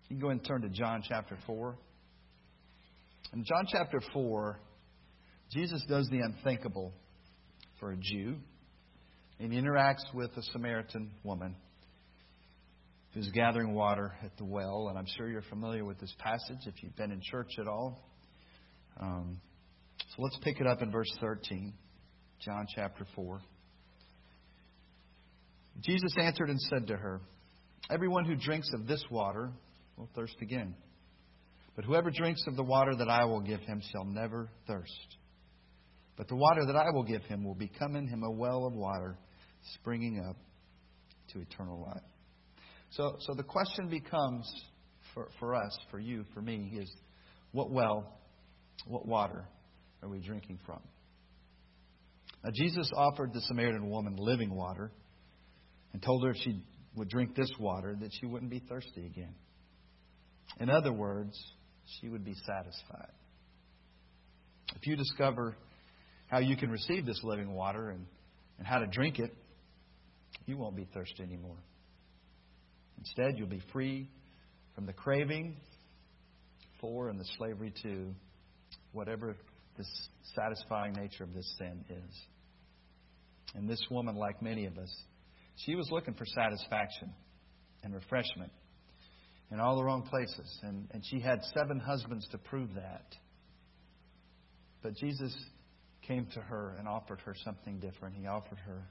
You 0.02 0.16
can 0.16 0.20
go 0.20 0.28
and 0.28 0.44
turn 0.44 0.60
to 0.60 0.68
John 0.68 1.02
chapter 1.08 1.38
4. 1.46 1.74
In 3.32 3.44
John 3.44 3.66
chapter 3.66 4.02
4, 4.12 4.60
Jesus 5.50 5.82
does 5.88 6.06
the 6.10 6.18
unthinkable 6.18 6.92
for 7.80 7.92
a 7.92 7.96
Jew, 7.96 8.36
and 9.40 9.52
he 9.52 9.58
interacts 9.58 10.04
with 10.12 10.36
a 10.36 10.42
Samaritan 10.52 11.12
woman 11.22 11.56
who's 13.14 13.30
gathering 13.30 13.72
water 13.72 14.12
at 14.22 14.36
the 14.36 14.44
well. 14.44 14.88
And 14.90 14.98
I'm 14.98 15.06
sure 15.16 15.26
you're 15.30 15.42
familiar 15.48 15.84
with 15.84 15.98
this 15.98 16.14
passage 16.18 16.66
if 16.66 16.82
you've 16.82 16.96
been 16.96 17.10
in 17.10 17.22
church 17.22 17.52
at 17.58 17.66
all. 17.66 18.06
Um, 19.00 19.40
so 19.98 20.22
let's 20.22 20.38
pick 20.42 20.60
it 20.60 20.66
up 20.66 20.82
in 20.82 20.92
verse 20.92 21.10
13, 21.22 21.72
John 22.44 22.66
chapter 22.74 23.06
4. 23.16 23.40
Jesus 25.80 26.14
answered 26.18 26.50
and 26.50 26.60
said 26.60 26.86
to 26.88 26.96
her, 26.96 27.20
Everyone 27.90 28.24
who 28.24 28.36
drinks 28.36 28.68
of 28.74 28.86
this 28.86 29.04
water 29.10 29.52
will 29.96 30.08
thirst 30.14 30.36
again. 30.40 30.74
But 31.76 31.84
whoever 31.84 32.10
drinks 32.10 32.44
of 32.46 32.56
the 32.56 32.62
water 32.62 32.94
that 32.96 33.08
I 33.08 33.24
will 33.24 33.40
give 33.40 33.60
him 33.60 33.82
shall 33.92 34.04
never 34.04 34.48
thirst. 34.66 35.16
But 36.16 36.28
the 36.28 36.36
water 36.36 36.64
that 36.66 36.76
I 36.76 36.90
will 36.90 37.02
give 37.02 37.22
him 37.24 37.44
will 37.44 37.56
become 37.56 37.96
in 37.96 38.06
him 38.06 38.22
a 38.22 38.30
well 38.30 38.66
of 38.66 38.72
water 38.74 39.18
springing 39.74 40.24
up 40.28 40.36
to 41.32 41.40
eternal 41.40 41.80
life. 41.80 42.02
So, 42.90 43.16
so 43.20 43.34
the 43.34 43.42
question 43.42 43.88
becomes 43.88 44.48
for, 45.12 45.28
for 45.40 45.54
us, 45.54 45.76
for 45.90 45.98
you, 45.98 46.24
for 46.32 46.40
me, 46.40 46.72
is 46.80 46.90
what 47.50 47.70
well, 47.70 48.20
what 48.86 49.06
water 49.06 49.44
are 50.02 50.08
we 50.08 50.20
drinking 50.20 50.60
from? 50.64 50.80
Now, 52.44 52.50
Jesus 52.54 52.90
offered 52.96 53.32
the 53.32 53.40
Samaritan 53.42 53.88
woman 53.88 54.16
living 54.16 54.54
water 54.54 54.92
and 55.94 56.02
told 56.02 56.24
her 56.24 56.30
if 56.30 56.36
she 56.38 56.60
would 56.96 57.08
drink 57.08 57.34
this 57.34 57.50
water, 57.58 57.96
that 58.00 58.10
she 58.20 58.26
wouldn't 58.26 58.50
be 58.50 58.58
thirsty 58.58 59.06
again. 59.06 59.34
In 60.60 60.68
other 60.68 60.92
words, 60.92 61.40
she 61.98 62.08
would 62.08 62.24
be 62.24 62.34
satisfied. 62.46 63.12
If 64.74 64.86
you 64.86 64.96
discover 64.96 65.56
how 66.26 66.40
you 66.40 66.56
can 66.56 66.70
receive 66.70 67.06
this 67.06 67.20
living 67.22 67.54
water 67.54 67.90
and, 67.90 68.06
and 68.58 68.66
how 68.66 68.80
to 68.80 68.86
drink 68.86 69.20
it, 69.20 69.32
you 70.46 70.56
won't 70.56 70.76
be 70.76 70.86
thirsty 70.92 71.22
anymore. 71.22 71.56
Instead, 72.98 73.38
you'll 73.38 73.46
be 73.46 73.62
free 73.72 74.10
from 74.74 74.86
the 74.86 74.92
craving 74.92 75.56
for 76.80 77.08
and 77.08 77.20
the 77.20 77.26
slavery 77.38 77.72
to 77.82 78.12
whatever 78.92 79.36
the 79.78 79.84
satisfying 80.34 80.92
nature 80.94 81.22
of 81.22 81.32
this 81.34 81.54
sin 81.56 81.84
is. 81.88 82.20
And 83.54 83.68
this 83.68 83.82
woman, 83.90 84.16
like 84.16 84.42
many 84.42 84.66
of 84.66 84.76
us, 84.76 84.92
she 85.56 85.74
was 85.74 85.88
looking 85.90 86.14
for 86.14 86.26
satisfaction 86.26 87.12
and 87.82 87.94
refreshment 87.94 88.50
in 89.50 89.60
all 89.60 89.76
the 89.76 89.84
wrong 89.84 90.02
places. 90.02 90.58
And, 90.62 90.88
and 90.92 91.04
she 91.06 91.20
had 91.20 91.40
seven 91.54 91.78
husbands 91.78 92.26
to 92.32 92.38
prove 92.38 92.74
that. 92.74 93.14
But 94.82 94.96
Jesus 94.96 95.34
came 96.06 96.26
to 96.34 96.40
her 96.40 96.74
and 96.78 96.88
offered 96.88 97.20
her 97.20 97.34
something 97.44 97.78
different. 97.78 98.16
He 98.16 98.26
offered 98.26 98.58
her 98.66 98.82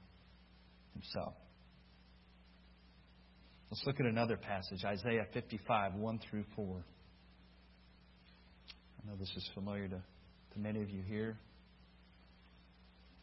himself. 0.92 1.34
Let's 3.70 3.84
look 3.86 4.00
at 4.00 4.06
another 4.06 4.36
passage 4.36 4.84
Isaiah 4.84 5.26
55, 5.32 5.94
1 5.94 6.20
through 6.30 6.44
4. 6.56 6.84
I 9.02 9.10
know 9.10 9.16
this 9.16 9.32
is 9.36 9.48
familiar 9.54 9.88
to, 9.88 10.02
to 10.52 10.58
many 10.58 10.80
of 10.80 10.90
you 10.90 11.02
here. 11.02 11.36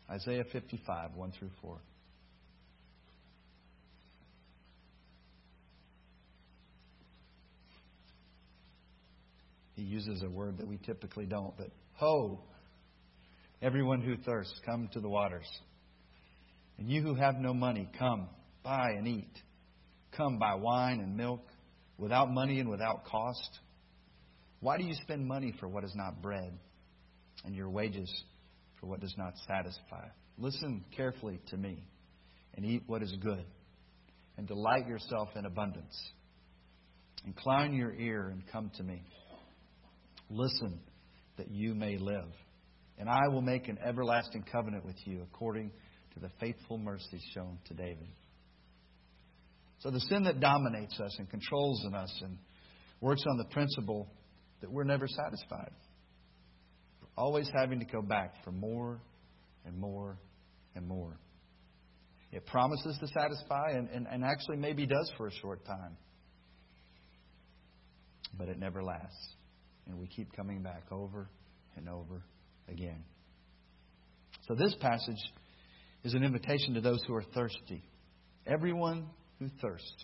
Isaiah 0.09 0.43
55, 0.51 1.15
1 1.15 1.31
through 1.39 1.51
4. 1.61 1.77
He 9.81 9.87
uses 9.87 10.21
a 10.21 10.29
word 10.29 10.59
that 10.59 10.67
we 10.67 10.77
typically 10.77 11.25
don't, 11.25 11.57
but 11.57 11.71
ho, 11.93 12.43
everyone 13.63 13.99
who 14.01 14.15
thirsts, 14.15 14.53
come 14.63 14.87
to 14.93 14.99
the 14.99 15.09
waters. 15.09 15.47
And 16.77 16.87
you 16.87 17.01
who 17.01 17.15
have 17.15 17.37
no 17.39 17.51
money, 17.51 17.89
come, 17.97 18.29
buy 18.63 18.91
and 18.95 19.07
eat. 19.07 19.33
Come, 20.15 20.37
buy 20.37 20.53
wine 20.53 20.99
and 20.99 21.17
milk 21.17 21.41
without 21.97 22.29
money 22.29 22.59
and 22.59 22.69
without 22.69 23.05
cost. 23.05 23.59
Why 24.59 24.77
do 24.77 24.83
you 24.83 24.93
spend 25.01 25.27
money 25.27 25.51
for 25.59 25.67
what 25.67 25.83
is 25.83 25.93
not 25.95 26.21
bread 26.21 26.53
and 27.43 27.55
your 27.55 27.69
wages 27.71 28.07
for 28.79 28.85
what 28.85 28.99
does 28.99 29.15
not 29.17 29.33
satisfy? 29.47 30.05
Listen 30.37 30.85
carefully 30.95 31.39
to 31.47 31.57
me 31.57 31.87
and 32.53 32.63
eat 32.65 32.83
what 32.85 33.01
is 33.01 33.11
good 33.19 33.45
and 34.37 34.47
delight 34.47 34.87
yourself 34.87 35.29
in 35.35 35.47
abundance. 35.47 35.99
Incline 37.25 37.73
your 37.73 37.95
ear 37.95 38.29
and 38.29 38.43
come 38.51 38.69
to 38.77 38.83
me. 38.83 39.01
Listen 40.31 40.79
that 41.37 41.51
you 41.51 41.75
may 41.75 41.97
live. 41.97 42.31
And 42.97 43.09
I 43.09 43.27
will 43.29 43.41
make 43.41 43.67
an 43.67 43.77
everlasting 43.83 44.45
covenant 44.51 44.85
with 44.85 44.95
you 45.05 45.21
according 45.23 45.71
to 46.13 46.19
the 46.19 46.29
faithful 46.39 46.77
mercies 46.77 47.21
shown 47.33 47.57
to 47.67 47.73
David. 47.73 48.07
So 49.79 49.89
the 49.89 49.99
sin 50.01 50.23
that 50.23 50.39
dominates 50.39 50.99
us 50.99 51.15
and 51.17 51.29
controls 51.29 51.83
in 51.85 51.95
us 51.95 52.21
and 52.23 52.37
works 53.01 53.23
on 53.27 53.37
the 53.37 53.45
principle 53.45 54.07
that 54.61 54.71
we're 54.71 54.83
never 54.83 55.07
satisfied. 55.07 55.71
We're 57.01 57.23
always 57.23 57.49
having 57.53 57.79
to 57.79 57.85
go 57.85 58.01
back 58.01 58.35
for 58.43 58.51
more 58.51 59.01
and 59.65 59.77
more 59.77 60.17
and 60.75 60.87
more. 60.87 61.17
It 62.31 62.45
promises 62.45 62.97
to 62.99 63.07
satisfy 63.07 63.71
and, 63.71 63.89
and, 63.89 64.07
and 64.09 64.23
actually 64.23 64.57
maybe 64.57 64.85
does 64.85 65.11
for 65.17 65.27
a 65.27 65.31
short 65.41 65.65
time. 65.65 65.97
But 68.37 68.47
it 68.47 68.59
never 68.59 68.81
lasts. 68.81 69.35
And 69.91 69.99
we 69.99 70.07
keep 70.07 70.31
coming 70.33 70.63
back 70.63 70.83
over 70.89 71.29
and 71.75 71.89
over 71.89 72.23
again. 72.69 73.03
So 74.47 74.55
this 74.55 74.73
passage 74.79 75.21
is 76.05 76.13
an 76.13 76.23
invitation 76.23 76.75
to 76.75 76.81
those 76.81 77.03
who 77.05 77.13
are 77.13 77.25
thirsty. 77.35 77.83
Everyone 78.47 79.07
who 79.37 79.49
thirsts, 79.61 80.03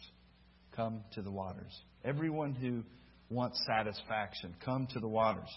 come 0.76 1.04
to 1.14 1.22
the 1.22 1.32
waters. 1.32 1.74
Everyone 2.04 2.54
who 2.54 2.84
wants 3.34 3.58
satisfaction, 3.66 4.56
come 4.64 4.88
to 4.92 5.00
the 5.00 5.08
waters. 5.08 5.50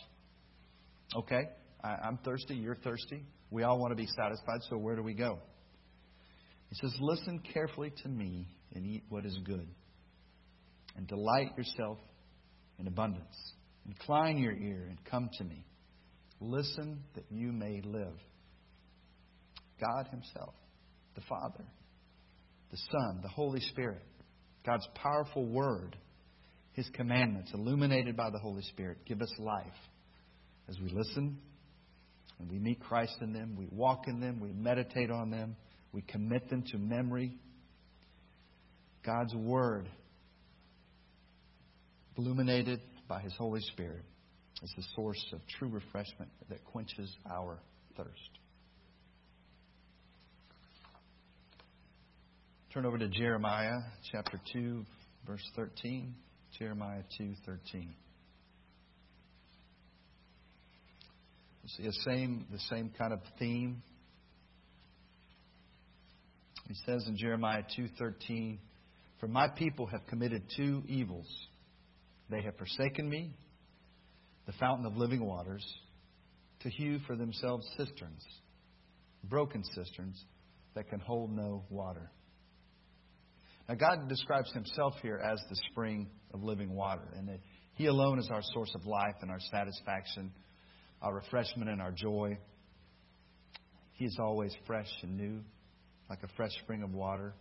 Okay, 1.17 1.43
I, 1.83 2.07
am 2.07 2.21
thirsty, 2.25 2.55
you're 2.55 2.77
thirsty. 2.77 3.25
We 3.51 3.65
all 3.65 3.81
want 3.81 3.91
to 3.91 3.97
be 3.97 4.07
satisfied, 4.07 4.61
so 4.71 4.79
where 4.79 4.95
do 4.95 5.03
we 5.03 5.15
go? 5.15 5.41
He 6.69 6.77
says, 6.77 6.95
Listen 7.01 7.41
carefully 7.53 7.93
to 8.05 8.09
me 8.09 8.47
and 8.77 8.87
eat 8.87 9.03
what 9.09 9.27
is 9.27 9.37
good, 9.45 9.67
and 10.97 11.09
delight 11.09 11.51
yourself 11.59 11.99
in 12.79 12.87
abundance. 12.87 13.55
Incline 13.91 14.39
your 14.39 14.53
ear 14.53 14.87
and 14.89 14.99
come 15.11 15.29
to 15.39 15.45
me. 15.45 15.65
Listen 16.41 17.01
that 17.15 17.25
you 17.29 17.51
may 17.51 17.81
live. 17.85 18.15
God 19.81 20.07
Himself, 20.11 20.55
the 21.15 21.23
Father, 21.29 21.65
the 22.71 22.77
Son, 22.77 23.21
the 23.23 23.29
Holy 23.29 23.61
Spirit, 23.61 24.03
God's 24.65 24.87
powerful 24.95 25.45
Word, 25.45 25.97
His 26.73 26.89
commandments, 26.95 27.51
illuminated 27.53 28.17
by 28.17 28.31
the 28.31 28.39
Holy 28.39 28.63
Spirit, 28.63 28.99
give 29.07 29.23
us 29.23 29.33
life 29.39 29.67
as 30.69 30.79
we 30.79 30.91
listen 30.91 31.39
and 32.39 32.51
we 32.51 32.59
meet 32.59 32.81
Christ 32.81 33.17
in 33.21 33.33
them, 33.33 33.57
we 33.59 33.67
walk 33.73 34.05
in 34.07 34.21
them, 34.21 34.39
we 34.41 34.53
meditate 34.53 35.11
on 35.11 35.31
them, 35.31 35.57
we 35.93 36.03
commit 36.03 36.49
them 36.49 36.63
to 36.71 36.79
memory. 36.79 37.37
God's 39.05 39.35
Word, 39.35 39.89
illuminated 42.17 42.81
by 43.11 43.21
His 43.21 43.35
Holy 43.37 43.61
Spirit 43.61 44.05
is 44.63 44.73
the 44.77 44.85
source 44.95 45.23
of 45.33 45.41
true 45.59 45.69
refreshment 45.69 46.31
that 46.49 46.65
quenches 46.65 47.13
our 47.29 47.59
thirst. 47.97 48.39
Turn 52.73 52.87
over 52.87 52.97
to 52.97 53.09
Jeremiah 53.09 53.81
chapter 54.13 54.41
2, 54.53 54.85
verse 55.27 55.43
13. 55.57 56.15
Jeremiah 56.57 57.03
2:13. 57.19 57.95
You 61.63 61.69
see 61.77 61.83
the 61.83 61.93
same 61.93 62.47
the 62.53 62.59
same 62.59 62.91
kind 62.97 63.13
of 63.13 63.21
theme. 63.41 63.83
He 66.69 66.75
says 66.87 67.09
in 67.09 67.17
Jeremiah 67.17 67.65
2:13, 67.77 68.61
"For 69.19 69.27
my 69.27 69.49
people 69.49 69.87
have 69.87 70.07
committed 70.07 70.49
two 70.57 70.85
evils. 70.87 71.49
They 72.31 72.43
have 72.43 72.57
forsaken 72.57 73.09
me, 73.09 73.35
the 74.47 74.53
fountain 74.53 74.87
of 74.87 74.97
living 74.97 75.25
waters, 75.25 75.65
to 76.61 76.71
hew 76.71 77.01
for 77.01 77.17
themselves 77.17 77.67
cisterns, 77.77 78.25
broken 79.25 79.65
cisterns 79.75 80.25
that 80.75 80.89
can 80.89 81.01
hold 81.01 81.33
no 81.33 81.65
water." 81.69 82.11
Now 83.69 83.75
God 83.75 84.09
describes 84.09 84.53
himself 84.53 84.95
here 85.03 85.19
as 85.19 85.41
the 85.49 85.57
spring 85.71 86.11
of 86.33 86.43
living 86.43 86.75
water, 86.75 87.13
and 87.17 87.29
that 87.29 87.41
He 87.75 87.87
alone 87.87 88.19
is 88.19 88.29
our 88.31 88.43
source 88.43 88.75
of 88.75 88.87
life 88.87 89.17
and 89.23 89.31
our 89.31 89.41
satisfaction, 89.41 90.33
our 91.01 91.15
refreshment 91.15 91.71
and 91.71 91.81
our 91.81 91.93
joy. 91.93 92.39
He 93.93 94.05
is 94.05 94.19
always 94.21 94.55
fresh 94.67 94.91
and 95.03 95.17
new, 95.17 95.43
like 96.09 96.23
a 96.23 96.29
fresh 96.37 96.53
spring 96.63 96.83
of 96.83 96.93
water. 96.93 97.35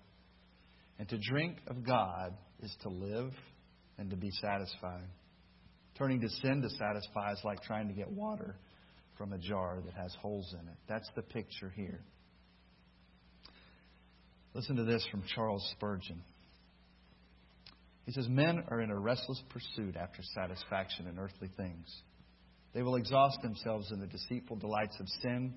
And 0.97 1.07
to 1.09 1.17
drink 1.17 1.57
of 1.67 1.83
God 1.83 2.37
is 2.59 2.75
to 2.81 2.89
live 2.89 3.33
and 3.99 4.09
to 4.09 4.15
be 4.15 4.31
satisfied. 4.31 5.07
Turning 5.97 6.21
to 6.21 6.29
sin 6.29 6.61
to 6.61 6.69
satisfy 6.69 7.33
is 7.33 7.41
like 7.43 7.61
trying 7.61 7.89
to 7.89 7.93
get 7.93 8.09
water 8.09 8.55
from 9.17 9.33
a 9.33 9.37
jar 9.37 9.79
that 9.85 9.93
has 9.93 10.15
holes 10.21 10.55
in 10.59 10.67
it. 10.67 10.77
That's 10.87 11.09
the 11.15 11.21
picture 11.21 11.71
here. 11.75 11.99
Listen 14.53 14.77
to 14.77 14.85
this 14.85 15.05
from 15.11 15.23
Charles 15.35 15.67
Spurgeon. 15.75 16.23
He 18.05 18.13
says, 18.13 18.27
Men 18.29 18.63
are 18.69 18.81
in 18.81 18.89
a 18.89 18.97
restless 18.97 19.41
pursuit 19.49 19.95
after 19.95 20.23
satisfaction 20.33 21.05
in 21.05 21.19
earthly 21.19 21.49
things. 21.57 21.85
They 22.73 22.81
will 22.81 22.95
exhaust 22.95 23.41
themselves 23.41 23.91
in 23.91 23.99
the 23.99 24.07
deceitful 24.07 24.55
delights 24.55 24.95
of 24.99 25.07
sin, 25.21 25.53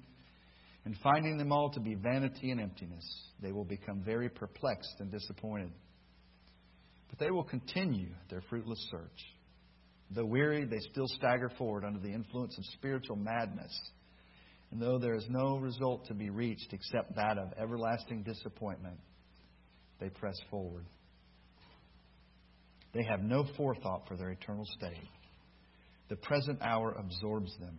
and 0.84 0.96
finding 1.02 1.38
them 1.38 1.52
all 1.52 1.70
to 1.70 1.80
be 1.80 1.94
vanity 1.94 2.50
and 2.50 2.60
emptiness, 2.60 3.04
they 3.40 3.52
will 3.52 3.64
become 3.64 4.02
very 4.04 4.28
perplexed 4.28 4.96
and 4.98 5.10
disappointed. 5.10 5.70
But 7.12 7.18
they 7.18 7.30
will 7.30 7.44
continue 7.44 8.08
their 8.30 8.40
fruitless 8.48 8.88
search. 8.90 9.20
Though 10.10 10.24
weary, 10.24 10.64
they 10.64 10.78
still 10.90 11.06
stagger 11.06 11.50
forward 11.58 11.84
under 11.84 12.00
the 12.00 12.12
influence 12.12 12.56
of 12.56 12.64
spiritual 12.72 13.16
madness. 13.16 13.72
And 14.70 14.80
though 14.80 14.98
there 14.98 15.14
is 15.14 15.26
no 15.28 15.58
result 15.58 16.06
to 16.06 16.14
be 16.14 16.30
reached 16.30 16.72
except 16.72 17.14
that 17.16 17.36
of 17.36 17.52
everlasting 17.58 18.22
disappointment, 18.22 18.98
they 20.00 20.08
press 20.08 20.36
forward. 20.50 20.86
They 22.94 23.04
have 23.04 23.20
no 23.20 23.44
forethought 23.58 24.08
for 24.08 24.16
their 24.16 24.30
eternal 24.30 24.64
state. 24.64 25.08
The 26.08 26.16
present 26.16 26.62
hour 26.62 26.92
absorbs 26.92 27.54
them. 27.58 27.78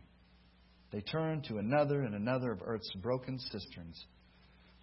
They 0.91 1.01
turn 1.01 1.41
to 1.47 1.57
another 1.57 2.01
and 2.01 2.13
another 2.13 2.51
of 2.51 2.61
earth's 2.63 2.91
broken 3.01 3.39
cisterns, 3.39 3.99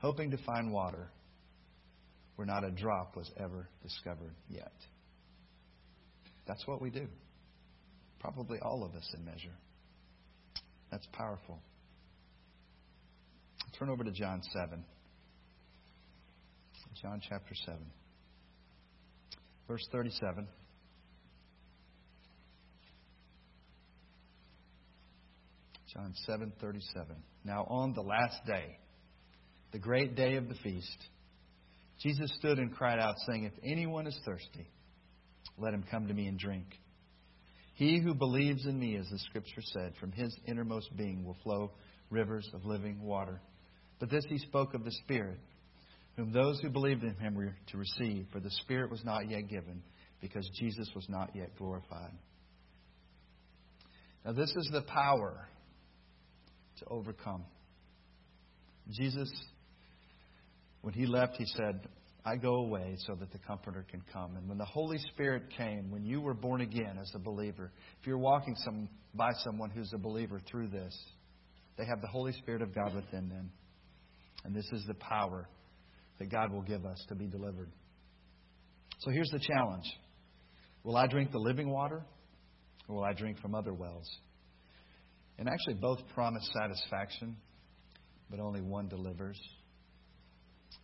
hoping 0.00 0.32
to 0.32 0.38
find 0.38 0.72
water 0.72 1.08
where 2.40 2.46
not 2.46 2.64
a 2.64 2.70
drop 2.70 3.16
was 3.16 3.31
ever 3.37 3.68
discovered 3.83 4.33
yet. 4.48 4.72
That's 6.46 6.66
what 6.66 6.81
we 6.81 6.88
do. 6.88 7.07
Probably 8.18 8.59
all 8.62 8.83
of 8.83 8.94
us 8.94 9.07
in 9.14 9.26
measure. 9.26 9.53
That's 10.90 11.07
powerful. 11.12 11.59
Turn 13.79 13.90
over 13.90 14.05
to 14.05 14.11
John 14.11 14.40
7. 14.55 14.83
John 17.03 17.20
chapter 17.29 17.55
7 17.66 17.76
verse 19.68 19.87
37. 19.92 20.48
John 25.92 26.14
7:37. 26.26 27.16
Now 27.44 27.64
on 27.68 27.92
the 27.92 28.00
last 28.00 28.46
day, 28.46 28.79
the 29.72 29.79
great 29.79 30.16
day 30.16 30.37
of 30.37 30.48
the 30.48 30.55
feast, 30.55 31.07
Jesus 32.00 32.32
stood 32.36 32.58
and 32.58 32.74
cried 32.74 32.98
out 32.98 33.14
saying, 33.26 33.44
"If 33.44 33.52
anyone 33.62 34.06
is 34.06 34.18
thirsty, 34.24 34.66
let 35.58 35.74
him 35.74 35.84
come 35.90 36.08
to 36.08 36.14
me 36.14 36.26
and 36.26 36.38
drink. 36.38 36.80
He 37.74 37.98
who 37.98 38.14
believes 38.14 38.66
in 38.66 38.78
me, 38.78 38.96
as 38.96 39.08
the 39.08 39.18
scripture 39.18 39.62
said, 39.62 39.94
from 39.96 40.12
his 40.12 40.34
innermost 40.46 40.94
being 40.96 41.24
will 41.24 41.36
flow 41.42 41.72
rivers 42.10 42.48
of 42.54 42.64
living 42.64 43.02
water." 43.02 43.40
But 43.98 44.10
this 44.10 44.24
he 44.26 44.38
spoke 44.38 44.74
of 44.74 44.84
the 44.84 44.92
Spirit, 44.92 45.38
whom 46.16 46.32
those 46.32 46.60
who 46.60 46.70
believed 46.70 47.04
in 47.04 47.14
him 47.16 47.34
were 47.34 47.54
to 47.66 47.76
receive, 47.76 48.28
for 48.32 48.40
the 48.40 48.50
Spirit 48.50 48.90
was 48.90 49.04
not 49.04 49.28
yet 49.28 49.48
given, 49.48 49.82
because 50.20 50.48
Jesus 50.58 50.94
was 50.94 51.08
not 51.08 51.34
yet 51.36 51.54
glorified. 51.56 52.12
Now, 54.24 54.32
this 54.32 54.54
is 54.56 54.68
the 54.72 54.82
power 54.82 55.48
to 56.76 56.84
overcome. 56.86 57.44
Jesus, 58.90 59.30
when 60.82 60.94
he 60.94 61.06
left, 61.06 61.36
he 61.36 61.44
said, 61.46 61.88
I 62.24 62.36
go 62.36 62.56
away 62.56 62.96
so 63.06 63.14
that 63.14 63.32
the 63.32 63.38
Comforter 63.38 63.84
can 63.90 64.02
come. 64.12 64.36
And 64.36 64.48
when 64.48 64.58
the 64.58 64.64
Holy 64.64 64.98
Spirit 65.12 65.44
came, 65.56 65.90
when 65.90 66.04
you 66.04 66.20
were 66.20 66.34
born 66.34 66.60
again 66.60 66.98
as 67.00 67.10
a 67.14 67.18
believer, 67.18 67.72
if 68.00 68.06
you're 68.06 68.18
walking 68.18 68.54
some, 68.56 68.88
by 69.14 69.30
someone 69.44 69.70
who's 69.70 69.90
a 69.94 69.98
believer 69.98 70.40
through 70.50 70.68
this, 70.68 70.96
they 71.78 71.84
have 71.86 72.00
the 72.02 72.08
Holy 72.08 72.32
Spirit 72.32 72.62
of 72.62 72.74
God 72.74 72.94
within 72.94 73.28
them. 73.28 73.50
And 74.44 74.54
this 74.54 74.68
is 74.72 74.84
the 74.86 74.94
power 74.94 75.48
that 76.18 76.30
God 76.30 76.52
will 76.52 76.62
give 76.62 76.84
us 76.84 77.02
to 77.08 77.14
be 77.14 77.26
delivered. 77.26 77.70
So 79.00 79.10
here's 79.10 79.30
the 79.30 79.40
challenge 79.40 79.84
Will 80.82 80.96
I 80.96 81.06
drink 81.06 81.30
the 81.30 81.38
living 81.38 81.70
water, 81.70 82.02
or 82.88 82.96
will 82.96 83.04
I 83.04 83.12
drink 83.12 83.38
from 83.40 83.54
other 83.54 83.72
wells? 83.72 84.08
And 85.38 85.48
actually, 85.48 85.74
both 85.74 85.98
promise 86.14 86.48
satisfaction, 86.52 87.36
but 88.30 88.40
only 88.40 88.60
one 88.60 88.88
delivers. 88.88 89.40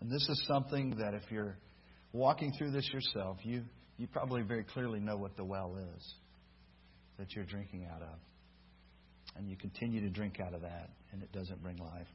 And 0.01 0.11
this 0.11 0.27
is 0.29 0.45
something 0.47 0.97
that 0.99 1.15
if 1.15 1.31
you're 1.31 1.59
walking 2.13 2.53
through 2.59 2.71
this 2.73 2.89
yourself, 2.93 3.39
you, 3.43 3.63
you 3.97 4.07
probably 4.07 4.43
very 4.43 4.65
clearly 4.65 5.01
know 5.01 5.17
what 5.17 5.37
the 5.37 5.45
well 5.45 5.77
is 5.97 6.15
that 7.19 7.33
you're 7.35 7.45
drinking 7.45 7.89
out 7.93 8.03
of. 8.03 8.19
And 9.37 9.49
you 9.49 9.57
continue 9.57 10.01
to 10.01 10.11
drink 10.11 10.39
out 10.41 10.55
of 10.55 10.63
that, 10.63 10.91
and 11.13 11.23
it 11.23 11.33
doesn't 11.33 11.63
bring 11.63 11.77
life. 11.79 12.07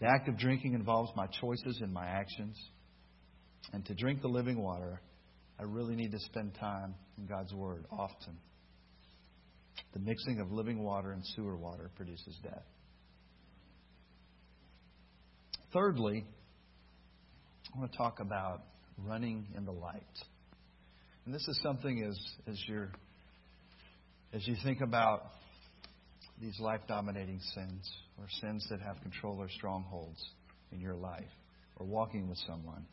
The 0.00 0.06
act 0.06 0.28
of 0.28 0.36
drinking 0.36 0.74
involves 0.74 1.10
my 1.14 1.26
choices 1.40 1.78
and 1.80 1.92
my 1.92 2.06
actions. 2.06 2.58
And 3.72 3.84
to 3.86 3.94
drink 3.94 4.20
the 4.20 4.28
living 4.28 4.60
water, 4.60 5.00
I 5.60 5.62
really 5.64 5.94
need 5.94 6.10
to 6.10 6.18
spend 6.18 6.54
time 6.58 6.94
in 7.18 7.26
God's 7.26 7.54
Word 7.54 7.84
often. 7.90 8.36
The 9.92 10.00
mixing 10.00 10.40
of 10.40 10.50
living 10.50 10.82
water 10.82 11.12
and 11.12 11.22
sewer 11.36 11.56
water 11.56 11.90
produces 11.94 12.36
death. 12.42 12.64
Thirdly, 15.72 16.26
I 17.74 17.78
want 17.78 17.92
to 17.92 17.96
talk 17.96 18.20
about 18.20 18.60
running 18.98 19.46
in 19.56 19.64
the 19.64 19.72
light. 19.72 20.02
And 21.24 21.34
this 21.34 21.48
is 21.48 21.58
something 21.62 22.04
as, 22.04 22.18
as, 22.46 22.62
you're, 22.68 22.90
as 24.34 24.46
you 24.46 24.54
think 24.62 24.82
about 24.82 25.22
these 26.42 26.60
life 26.60 26.82
dominating 26.88 27.40
sins 27.54 27.90
or 28.18 28.26
sins 28.42 28.66
that 28.68 28.80
have 28.80 29.00
control 29.00 29.40
or 29.40 29.48
strongholds 29.48 30.22
in 30.72 30.80
your 30.80 30.94
life 30.94 31.22
or 31.76 31.86
walking 31.86 32.28
with 32.28 32.38
someone. 32.46 32.84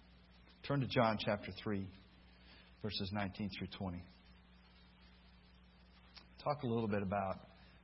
Turn 0.65 0.79
to 0.79 0.87
John 0.87 1.17
chapter 1.19 1.51
3, 1.61 1.85
verses 2.81 3.09
19 3.11 3.49
through 3.57 3.67
20. 3.77 4.01
Talk 6.45 6.63
a 6.63 6.67
little 6.67 6.87
bit 6.87 7.01
about 7.01 7.39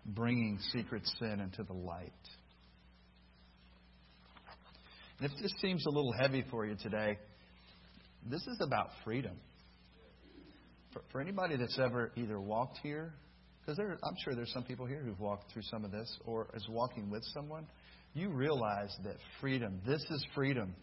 bringing 0.05 0.57
secret 0.71 1.01
sin 1.19 1.41
into 1.41 1.63
the 1.63 1.73
light. 1.73 2.13
And 5.19 5.31
if 5.31 5.41
this 5.41 5.53
seems 5.61 5.85
a 5.85 5.89
little 5.89 6.13
heavy 6.19 6.43
for 6.49 6.65
you 6.65 6.75
today, 6.81 7.17
this 8.29 8.41
is 8.41 8.59
about 8.61 8.89
freedom. 9.03 9.37
For, 10.93 11.01
for 11.11 11.21
anybody 11.21 11.57
that's 11.57 11.79
ever 11.79 12.11
either 12.15 12.39
walked 12.39 12.79
here 12.83 13.13
because 13.65 13.79
I'm 13.79 14.15
sure 14.23 14.35
there's 14.35 14.53
some 14.53 14.63
people 14.63 14.85
here 14.85 15.01
who've 15.03 15.19
walked 15.19 15.51
through 15.51 15.63
some 15.63 15.85
of 15.85 15.91
this 15.91 16.17
or 16.25 16.47
is 16.53 16.65
walking 16.69 17.09
with 17.09 17.23
someone. 17.33 17.65
You 18.13 18.29
realize 18.29 18.95
that 19.03 19.15
freedom, 19.41 19.81
this 19.85 20.01
is 20.11 20.25
freedom. 20.35 20.75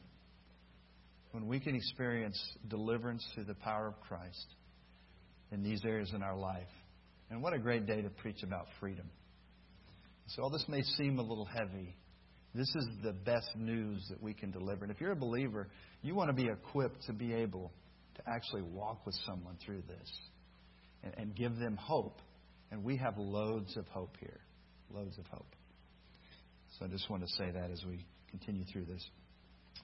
When 1.31 1.47
we 1.47 1.61
can 1.61 1.77
experience 1.77 2.39
deliverance 2.69 3.25
through 3.35 3.45
the 3.45 3.55
power 3.55 3.87
of 3.87 4.01
Christ 4.01 4.47
in 5.53 5.63
these 5.63 5.81
areas 5.85 6.13
in 6.15 6.23
our 6.23 6.37
life. 6.37 6.69
And 7.31 7.41
what 7.43 7.55
a 7.55 7.59
great 7.59 7.87
day 7.87 8.03
to 8.03 8.11
preach 8.11 8.43
about 8.43 8.67
freedom. 8.81 9.09
So, 10.27 10.43
all 10.43 10.51
this 10.51 10.65
may 10.69 10.83
seem 10.83 11.19
a 11.19 11.23
little 11.23 11.47
heavy. 11.47 11.97
This 12.55 12.69
is 12.75 12.87
the 13.03 13.13
best 13.13 13.49
news 13.57 14.07
that 14.11 14.23
we 14.23 14.35
can 14.35 14.51
deliver. 14.51 14.85
And 14.85 14.93
if 14.93 15.01
you're 15.01 15.13
a 15.13 15.17
believer, 15.17 15.69
you 16.03 16.15
want 16.15 16.29
to 16.29 16.35
be 16.35 16.49
equipped 16.49 17.07
to 17.07 17.13
be 17.13 17.33
able 17.33 17.73
to 18.17 18.23
actually 18.29 18.63
walk 18.63 19.07
with 19.07 19.15
someone 19.27 19.57
through 19.65 19.83
this 19.89 20.13
and, 21.03 21.15
and 21.17 21.35
give 21.35 21.57
them 21.57 21.77
hope. 21.77 22.21
And 22.71 22.85
we 22.85 22.97
have 22.99 23.17
loads 23.17 23.77
of 23.77 23.87
hope 23.89 24.17
here. 24.21 24.41
Loads 24.91 25.17
of 25.19 25.27
hope. 25.27 25.55
So 26.79 26.87
I 26.87 26.89
just 26.89 27.09
want 27.09 27.23
to 27.23 27.29
say 27.39 27.51
that 27.51 27.71
as 27.71 27.83
we 27.87 28.05
continue 28.31 28.65
through 28.71 28.85
this. 28.85 29.05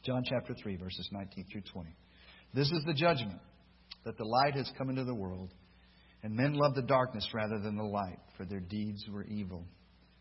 John 0.05 0.23
chapter 0.25 0.55
3, 0.55 0.77
verses 0.77 1.09
19 1.11 1.47
through 1.51 1.63
20. 1.73 1.91
This 2.55 2.71
is 2.71 2.83
the 2.87 2.95
judgment 2.95 3.41
that 4.05 4.17
the 4.17 4.25
light 4.25 4.55
has 4.55 4.71
come 4.79 4.91
into 4.91 5.05
the 5.05 5.15
world, 5.15 5.53
and 6.23 6.35
men 6.35 6.55
love 6.55 6.75
the 6.75 6.83
darkness 6.83 7.29
rather 7.35 7.59
than 7.59 7.77
the 7.77 7.85
light, 7.85 8.19
for 8.37 8.45
their 8.45 8.61
deeds 8.61 9.05
were 9.11 9.25
evil. 9.25 9.65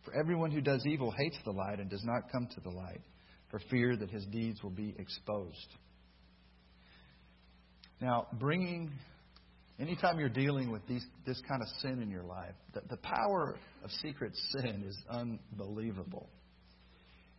For 0.08 0.16
everyone 0.18 0.52
who 0.52 0.62
does 0.62 0.86
evil 0.86 1.12
hates 1.12 1.38
the 1.44 1.52
light 1.52 1.82
and 1.82 1.90
does 1.90 2.04
not 2.06 2.32
come 2.32 2.48
to 2.56 2.62
the 2.62 2.70
light, 2.70 3.02
for 3.52 3.60
fear 3.70 3.98
that 3.98 4.10
his 4.10 4.26
deeds 4.28 4.64
will 4.64 4.70
be 4.70 4.96
exposed. 4.98 5.68
Now, 8.00 8.28
bringing, 8.40 8.90
anytime 9.78 10.18
you're 10.18 10.30
dealing 10.30 10.72
with 10.72 10.88
these, 10.88 11.06
this 11.26 11.42
kind 11.46 11.62
of 11.62 11.68
sin 11.82 12.02
in 12.02 12.10
your 12.10 12.24
life, 12.24 12.54
the, 12.74 12.84
the 12.90 12.96
power 12.98 13.58
of 13.84 13.92
secret 14.02 14.32
sin 14.52 14.86
is 14.88 14.98
unbelievable. 15.10 16.30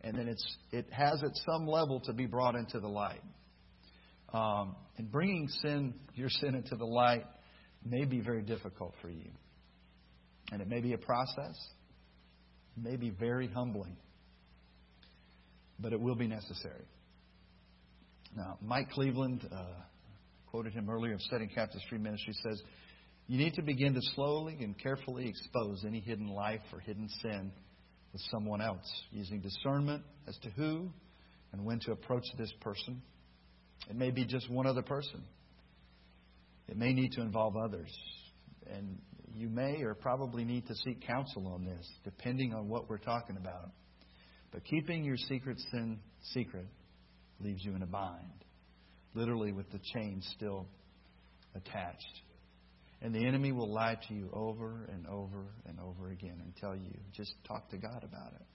And 0.01 0.15
then 0.15 0.27
it's, 0.27 0.57
it 0.71 0.85
has 0.91 1.23
at 1.23 1.31
some 1.51 1.65
level 1.65 2.01
to 2.01 2.13
be 2.13 2.27
brought 2.27 2.53
into 2.53 2.79
the 2.79 2.87
light. 2.87 3.23
Um, 4.31 4.75
and 4.99 5.11
bringing 5.11 5.47
sin, 5.63 5.95
your 6.13 6.29
sin 6.29 6.53
into 6.53 6.75
the 6.75 6.85
light 6.85 7.25
may 7.83 8.05
be 8.05 8.19
very 8.19 8.43
difficult 8.43 8.93
for 9.01 9.09
you. 9.09 9.31
And 10.51 10.61
it 10.61 10.67
may 10.67 10.81
be 10.81 10.93
a 10.93 10.99
process, 10.99 11.57
may 12.77 12.95
be 12.95 13.09
very 13.09 13.47
humbling, 13.47 13.95
but 15.79 15.93
it 15.93 15.99
will 15.99 16.15
be 16.15 16.27
necessary. 16.27 16.85
Now, 18.35 18.57
Mike 18.61 18.91
Cleveland, 18.91 19.47
uh, 19.51 19.63
quoted 20.51 20.73
him 20.73 20.89
earlier 20.89 21.13
of 21.13 21.21
Setting 21.23 21.49
Captives 21.49 21.83
Free 21.89 21.97
Ministry, 21.97 22.33
says, 22.43 22.61
You 23.27 23.37
need 23.37 23.55
to 23.55 23.61
begin 23.61 23.93
to 23.93 24.01
slowly 24.15 24.57
and 24.61 24.77
carefully 24.77 25.27
expose 25.27 25.83
any 25.85 25.99
hidden 25.99 26.27
life 26.27 26.61
or 26.73 26.79
hidden 26.79 27.09
sin 27.21 27.51
with 28.13 28.21
someone 28.31 28.61
else, 28.61 28.89
using 29.11 29.41
discernment 29.41 30.03
as 30.27 30.37
to 30.43 30.49
who 30.51 30.89
and 31.51 31.65
when 31.65 31.79
to 31.79 31.91
approach 31.91 32.23
this 32.37 32.51
person 32.61 33.01
it 33.87 33.95
may 33.95 34.11
be 34.11 34.25
just 34.25 34.49
one 34.49 34.65
other 34.65 34.81
person. 34.81 35.23
It 36.67 36.77
may 36.77 36.93
need 36.93 37.13
to 37.13 37.21
involve 37.21 37.55
others. 37.55 37.91
And 38.71 38.99
you 39.35 39.49
may 39.49 39.81
or 39.81 39.93
probably 39.95 40.43
need 40.43 40.67
to 40.67 40.75
seek 40.75 41.05
counsel 41.05 41.47
on 41.47 41.65
this, 41.65 41.87
depending 42.03 42.53
on 42.53 42.67
what 42.67 42.89
we're 42.89 42.97
talking 42.97 43.37
about. 43.37 43.71
But 44.51 44.63
keeping 44.65 45.03
your 45.03 45.17
secret 45.17 45.59
sin 45.71 45.99
secret 46.33 46.67
leaves 47.39 47.63
you 47.63 47.75
in 47.75 47.83
a 47.83 47.87
bind, 47.87 48.43
literally 49.13 49.51
with 49.51 49.71
the 49.71 49.79
chain 49.93 50.21
still 50.35 50.67
attached. 51.55 52.21
And 53.01 53.15
the 53.15 53.25
enemy 53.25 53.51
will 53.51 53.71
lie 53.71 53.97
to 54.09 54.13
you 54.13 54.29
over 54.33 54.89
and 54.91 55.07
over 55.07 55.45
and 55.65 55.79
over 55.79 56.09
again 56.09 56.41
and 56.43 56.53
tell 56.57 56.75
you, 56.75 56.91
just 57.15 57.33
talk 57.47 57.69
to 57.69 57.77
God 57.77 58.03
about 58.03 58.33
it. 58.33 58.45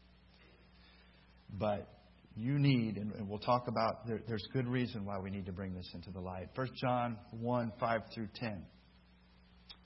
But 1.58 1.88
you 2.36 2.58
need, 2.58 2.96
and 2.96 3.28
we'll 3.28 3.38
talk 3.38 3.68
about, 3.68 4.06
there, 4.06 4.20
there's 4.28 4.46
good 4.52 4.66
reason 4.66 5.06
why 5.06 5.18
we 5.18 5.30
need 5.30 5.46
to 5.46 5.52
bring 5.52 5.72
this 5.74 5.88
into 5.94 6.10
the 6.10 6.20
light. 6.20 6.48
1 6.54 6.68
John 6.80 7.16
1, 7.30 7.72
5 7.80 8.00
through 8.14 8.28
10. 8.34 8.64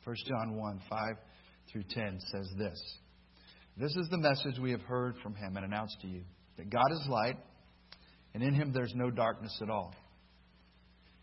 1 0.08 0.16
John 0.26 0.56
1, 0.56 0.80
5 0.88 1.00
through 1.70 1.82
10 1.90 2.18
says 2.32 2.48
this 2.56 2.82
This 3.76 3.94
is 3.94 4.08
the 4.10 4.16
message 4.16 4.58
we 4.58 4.70
have 4.70 4.80
heard 4.80 5.16
from 5.22 5.34
him 5.34 5.54
and 5.54 5.66
announced 5.66 6.00
to 6.00 6.08
you 6.08 6.22
that 6.56 6.70
God 6.70 6.90
is 6.92 7.06
light, 7.10 7.36
and 8.32 8.42
in 8.42 8.54
him 8.54 8.72
there's 8.72 8.94
no 8.94 9.10
darkness 9.10 9.54
at 9.60 9.68
all. 9.68 9.94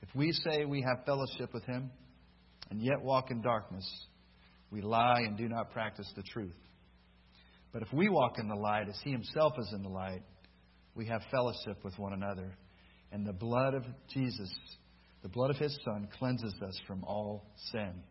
If 0.03 0.09
we 0.13 0.31
say 0.31 0.65
we 0.65 0.83
have 0.83 1.03
fellowship 1.03 1.51
with 1.51 1.63
him 1.63 1.89
and 2.69 2.79
yet 2.79 3.01
walk 3.01 3.31
in 3.31 3.41
darkness, 3.41 3.89
we 4.69 4.81
lie 4.81 5.21
and 5.21 5.35
do 5.35 5.49
not 5.49 5.71
practice 5.71 6.11
the 6.15 6.21
truth. 6.21 6.53
But 7.73 7.81
if 7.81 7.91
we 7.91 8.07
walk 8.07 8.37
in 8.37 8.47
the 8.47 8.53
light 8.53 8.87
as 8.87 8.99
he 9.03 9.09
himself 9.09 9.53
is 9.57 9.73
in 9.73 9.81
the 9.81 9.89
light, 9.89 10.21
we 10.93 11.07
have 11.07 11.23
fellowship 11.31 11.83
with 11.83 11.97
one 11.97 12.13
another. 12.13 12.55
And 13.11 13.25
the 13.25 13.33
blood 13.33 13.73
of 13.73 13.83
Jesus, 14.13 14.55
the 15.23 15.29
blood 15.29 15.49
of 15.49 15.57
his 15.57 15.75
Son, 15.83 16.07
cleanses 16.19 16.53
us 16.61 16.79
from 16.85 17.03
all 17.03 17.47
sin. 17.71 18.03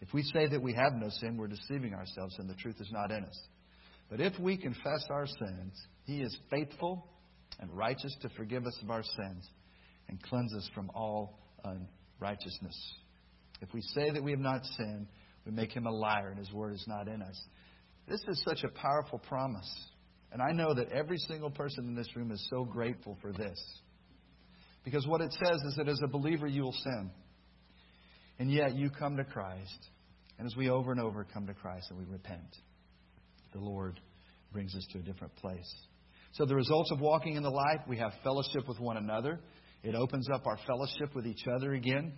If 0.00 0.12
we 0.12 0.22
say 0.22 0.46
that 0.48 0.62
we 0.62 0.74
have 0.74 0.92
no 0.94 1.08
sin, 1.08 1.36
we're 1.36 1.48
deceiving 1.48 1.94
ourselves 1.94 2.36
and 2.38 2.48
the 2.48 2.54
truth 2.54 2.76
is 2.80 2.90
not 2.92 3.10
in 3.10 3.24
us. 3.24 3.38
But 4.10 4.20
if 4.20 4.38
we 4.38 4.56
confess 4.56 5.06
our 5.10 5.26
sins, 5.26 5.80
he 6.04 6.20
is 6.20 6.36
faithful 6.50 7.06
and 7.60 7.70
righteous 7.70 8.14
to 8.22 8.28
forgive 8.30 8.66
us 8.66 8.78
of 8.82 8.90
our 8.90 9.02
sins 9.02 9.48
and 10.08 10.22
cleanse 10.22 10.54
us 10.54 10.68
from 10.74 10.90
all 10.94 11.38
unrighteousness. 11.64 12.94
If 13.62 13.72
we 13.72 13.80
say 13.80 14.10
that 14.10 14.22
we 14.22 14.32
have 14.32 14.40
not 14.40 14.64
sinned, 14.76 15.06
we 15.46 15.52
make 15.52 15.72
him 15.72 15.86
a 15.86 15.90
liar 15.90 16.28
and 16.28 16.38
his 16.38 16.52
word 16.52 16.74
is 16.74 16.84
not 16.86 17.08
in 17.08 17.22
us. 17.22 17.40
This 18.06 18.20
is 18.28 18.42
such 18.46 18.62
a 18.64 18.68
powerful 18.68 19.18
promise. 19.18 19.70
And 20.32 20.42
I 20.42 20.52
know 20.52 20.74
that 20.74 20.90
every 20.90 21.18
single 21.18 21.50
person 21.50 21.86
in 21.86 21.94
this 21.94 22.14
room 22.16 22.30
is 22.30 22.46
so 22.50 22.64
grateful 22.64 23.16
for 23.22 23.32
this. 23.32 23.58
Because 24.84 25.06
what 25.06 25.22
it 25.22 25.32
says 25.32 25.60
is 25.62 25.76
that 25.76 25.88
as 25.88 26.00
a 26.04 26.08
believer, 26.08 26.46
you 26.46 26.62
will 26.62 26.72
sin. 26.72 27.10
And 28.38 28.50
yet 28.50 28.74
you 28.74 28.90
come 28.90 29.16
to 29.16 29.24
Christ. 29.24 29.88
And 30.38 30.46
as 30.46 30.56
we 30.56 30.68
over 30.68 30.90
and 30.90 31.00
over 31.00 31.24
come 31.24 31.46
to 31.46 31.54
Christ 31.54 31.86
and 31.90 31.98
we 31.98 32.04
repent, 32.04 32.56
the 33.52 33.60
Lord 33.60 34.00
brings 34.52 34.74
us 34.74 34.86
to 34.92 34.98
a 34.98 35.02
different 35.02 35.34
place. 35.36 35.72
So 36.32 36.44
the 36.44 36.56
results 36.56 36.90
of 36.90 37.00
walking 37.00 37.36
in 37.36 37.44
the 37.44 37.50
light, 37.50 37.86
we 37.86 37.98
have 37.98 38.12
fellowship 38.24 38.66
with 38.66 38.80
one 38.80 38.96
another. 38.96 39.38
It 39.84 39.94
opens 39.94 40.28
up 40.32 40.46
our 40.46 40.58
fellowship 40.66 41.14
with 41.14 41.26
each 41.26 41.44
other 41.46 41.74
again. 41.74 42.12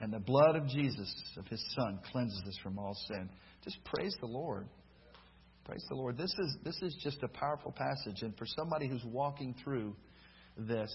And 0.00 0.12
the 0.12 0.20
blood 0.20 0.54
of 0.54 0.68
Jesus, 0.68 1.12
of 1.36 1.46
His 1.48 1.64
Son, 1.74 1.98
cleanses 2.12 2.42
us 2.46 2.58
from 2.62 2.78
all 2.78 2.96
sin. 3.08 3.28
Just 3.64 3.78
praise 3.84 4.14
the 4.20 4.26
Lord. 4.26 4.68
Praise 5.64 5.84
the 5.88 5.96
Lord. 5.96 6.16
This 6.16 6.32
is, 6.38 6.56
this 6.64 6.76
is 6.82 6.96
just 7.02 7.22
a 7.22 7.28
powerful 7.28 7.72
passage. 7.72 8.22
And 8.22 8.36
for 8.36 8.46
somebody 8.46 8.88
who's 8.88 9.04
walking 9.04 9.54
through 9.62 9.96
this, 10.56 10.90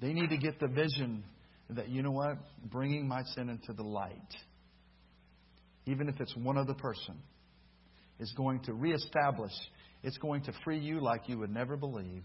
they 0.00 0.12
need 0.12 0.30
to 0.30 0.36
get 0.36 0.60
the 0.60 0.68
vision 0.68 1.24
that, 1.76 1.88
you 1.88 2.02
know 2.02 2.10
what? 2.10 2.38
Bringing 2.70 3.06
my 3.06 3.22
sin 3.34 3.48
into 3.48 3.72
the 3.72 3.82
light, 3.82 4.34
even 5.86 6.08
if 6.08 6.20
it's 6.20 6.34
one 6.36 6.56
other 6.56 6.74
person, 6.74 7.16
is 8.18 8.32
going 8.36 8.60
to 8.64 8.74
reestablish, 8.74 9.52
it's 10.02 10.18
going 10.18 10.42
to 10.42 10.52
free 10.64 10.78
you 10.78 11.00
like 11.00 11.28
you 11.28 11.38
would 11.38 11.52
never 11.52 11.76
believe. 11.76 12.22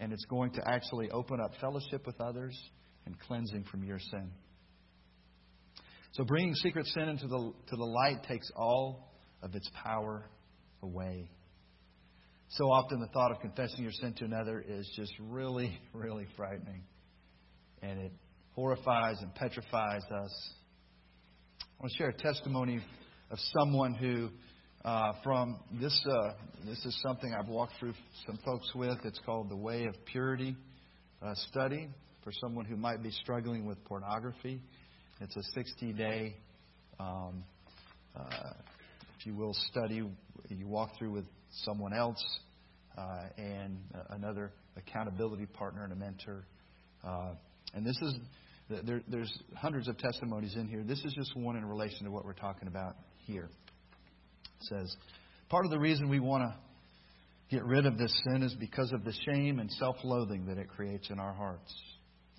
And 0.00 0.12
it's 0.12 0.24
going 0.26 0.52
to 0.52 0.62
actually 0.66 1.10
open 1.10 1.40
up 1.40 1.52
fellowship 1.60 2.06
with 2.06 2.20
others 2.20 2.56
and 3.04 3.18
cleansing 3.18 3.64
from 3.70 3.82
your 3.82 3.98
sin. 3.98 4.30
So 6.12 6.24
bringing 6.24 6.54
secret 6.54 6.86
sin 6.86 7.08
into 7.08 7.26
the, 7.26 7.52
to 7.68 7.76
the 7.76 7.84
light 7.84 8.22
takes 8.28 8.50
all 8.56 9.12
of 9.42 9.54
its 9.54 9.68
power 9.84 10.24
away. 10.82 11.30
So 12.50 12.70
often, 12.70 13.00
the 13.00 13.08
thought 13.08 13.30
of 13.30 13.40
confessing 13.40 13.82
your 13.82 13.92
sin 13.92 14.14
to 14.18 14.24
another 14.24 14.64
is 14.66 14.90
just 14.96 15.12
really, 15.20 15.78
really 15.92 16.26
frightening. 16.36 16.82
And 17.82 18.00
it 18.00 18.12
horrifies 18.58 19.18
and 19.20 19.32
petrifies 19.36 20.02
us. 20.02 20.50
I 21.62 21.64
want 21.78 21.92
to 21.92 21.96
share 21.96 22.08
a 22.08 22.12
testimony 22.12 22.80
of 23.30 23.38
someone 23.56 23.94
who, 23.94 24.30
uh, 24.84 25.12
from 25.22 25.60
this, 25.80 25.96
uh, 26.10 26.32
this 26.66 26.84
is 26.84 27.00
something 27.00 27.32
I've 27.32 27.46
walked 27.46 27.74
through 27.78 27.94
some 28.26 28.36
folks 28.44 28.68
with. 28.74 28.98
It's 29.04 29.20
called 29.24 29.48
the 29.48 29.56
Way 29.56 29.84
of 29.84 29.94
Purity 30.06 30.56
uh, 31.22 31.34
study 31.48 31.88
for 32.24 32.32
someone 32.32 32.64
who 32.64 32.76
might 32.76 33.00
be 33.00 33.12
struggling 33.12 33.64
with 33.64 33.78
pornography. 33.84 34.60
It's 35.20 35.36
a 35.36 35.42
60 35.54 35.92
day 35.92 36.34
um, 36.98 37.44
uh, 38.16 38.24
if 39.20 39.24
you 39.24 39.36
will, 39.36 39.54
study 39.70 40.02
you 40.48 40.66
walk 40.66 40.98
through 40.98 41.12
with 41.12 41.26
someone 41.62 41.92
else 41.92 42.24
uh, 42.98 43.28
and 43.36 43.78
another 44.10 44.50
accountability 44.76 45.46
partner 45.46 45.84
and 45.84 45.92
a 45.92 45.96
mentor. 45.96 46.42
Uh, 47.06 47.34
and 47.74 47.86
this 47.86 47.96
is 48.02 48.14
there, 48.68 49.02
there's 49.08 49.32
hundreds 49.56 49.88
of 49.88 49.96
testimonies 49.98 50.54
in 50.56 50.68
here. 50.68 50.82
This 50.82 51.02
is 51.04 51.14
just 51.14 51.34
one 51.36 51.56
in 51.56 51.64
relation 51.64 52.04
to 52.04 52.10
what 52.10 52.24
we're 52.24 52.34
talking 52.34 52.68
about 52.68 52.96
here. 53.18 53.48
It 54.44 54.66
says, 54.66 54.94
part 55.48 55.64
of 55.64 55.70
the 55.70 55.78
reason 55.78 56.08
we 56.08 56.20
want 56.20 56.42
to 56.42 56.54
get 57.50 57.64
rid 57.64 57.86
of 57.86 57.96
this 57.96 58.14
sin 58.28 58.42
is 58.42 58.54
because 58.54 58.92
of 58.92 59.04
the 59.04 59.14
shame 59.24 59.58
and 59.58 59.70
self 59.72 59.96
loathing 60.04 60.46
that 60.46 60.58
it 60.58 60.68
creates 60.68 61.10
in 61.10 61.18
our 61.18 61.32
hearts. 61.32 61.74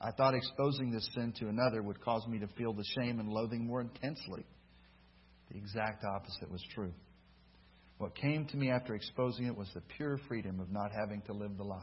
I 0.01 0.11
thought 0.11 0.33
exposing 0.33 0.91
this 0.91 1.09
sin 1.13 1.33
to 1.39 1.47
another 1.47 1.81
would 1.81 1.99
cause 1.99 2.25
me 2.27 2.39
to 2.39 2.47
feel 2.57 2.73
the 2.73 2.85
shame 2.97 3.19
and 3.19 3.27
loathing 3.27 3.65
more 3.65 3.81
intensely. 3.81 4.45
The 5.51 5.57
exact 5.57 6.03
opposite 6.05 6.49
was 6.49 6.63
true. 6.73 6.93
What 7.97 8.15
came 8.15 8.45
to 8.45 8.57
me 8.57 8.71
after 8.71 8.95
exposing 8.95 9.45
it 9.47 9.57
was 9.57 9.67
the 9.73 9.81
pure 9.97 10.17
freedom 10.27 10.61
of 10.61 10.71
not 10.71 10.91
having 10.97 11.21
to 11.23 11.33
live 11.33 11.57
the 11.57 11.65
life. 11.65 11.81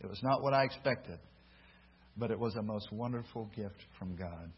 It 0.00 0.06
was 0.08 0.20
not 0.22 0.42
what 0.42 0.54
I 0.54 0.64
expected, 0.64 1.18
but 2.16 2.30
it 2.30 2.38
was 2.38 2.54
a 2.56 2.62
most 2.62 2.90
wonderful 2.92 3.50
gift 3.54 3.82
from 3.98 4.16
God. 4.16 4.50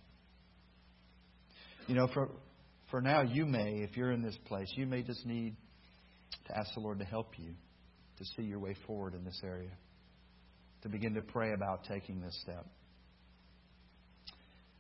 You 1.87 1.95
know, 1.95 2.09
for, 2.13 2.29
for 2.91 3.01
now, 3.01 3.23
you 3.23 3.47
may, 3.47 3.81
if 3.83 3.97
you're 3.97 4.13
in 4.13 4.23
this 4.23 4.37
place, 4.47 4.69
you 4.77 4.87
may 4.87 5.03
just 5.03 5.25
need 5.27 5.57
to 6.47 6.57
ask 6.57 6.73
the 6.75 6.81
Lord 6.81 6.99
to 6.99 7.05
help 7.05 7.39
you 7.39 7.55
to 8.19 8.25
see 8.37 8.43
your 8.43 8.59
way 8.59 8.77
forward 8.87 9.15
in 9.15 9.25
this 9.25 9.41
area, 9.45 9.71
to 10.83 10.89
begin 10.89 11.15
to 11.15 11.23
pray 11.23 11.53
about 11.53 11.85
taking 11.85 12.21
this 12.21 12.39
step. 12.43 12.67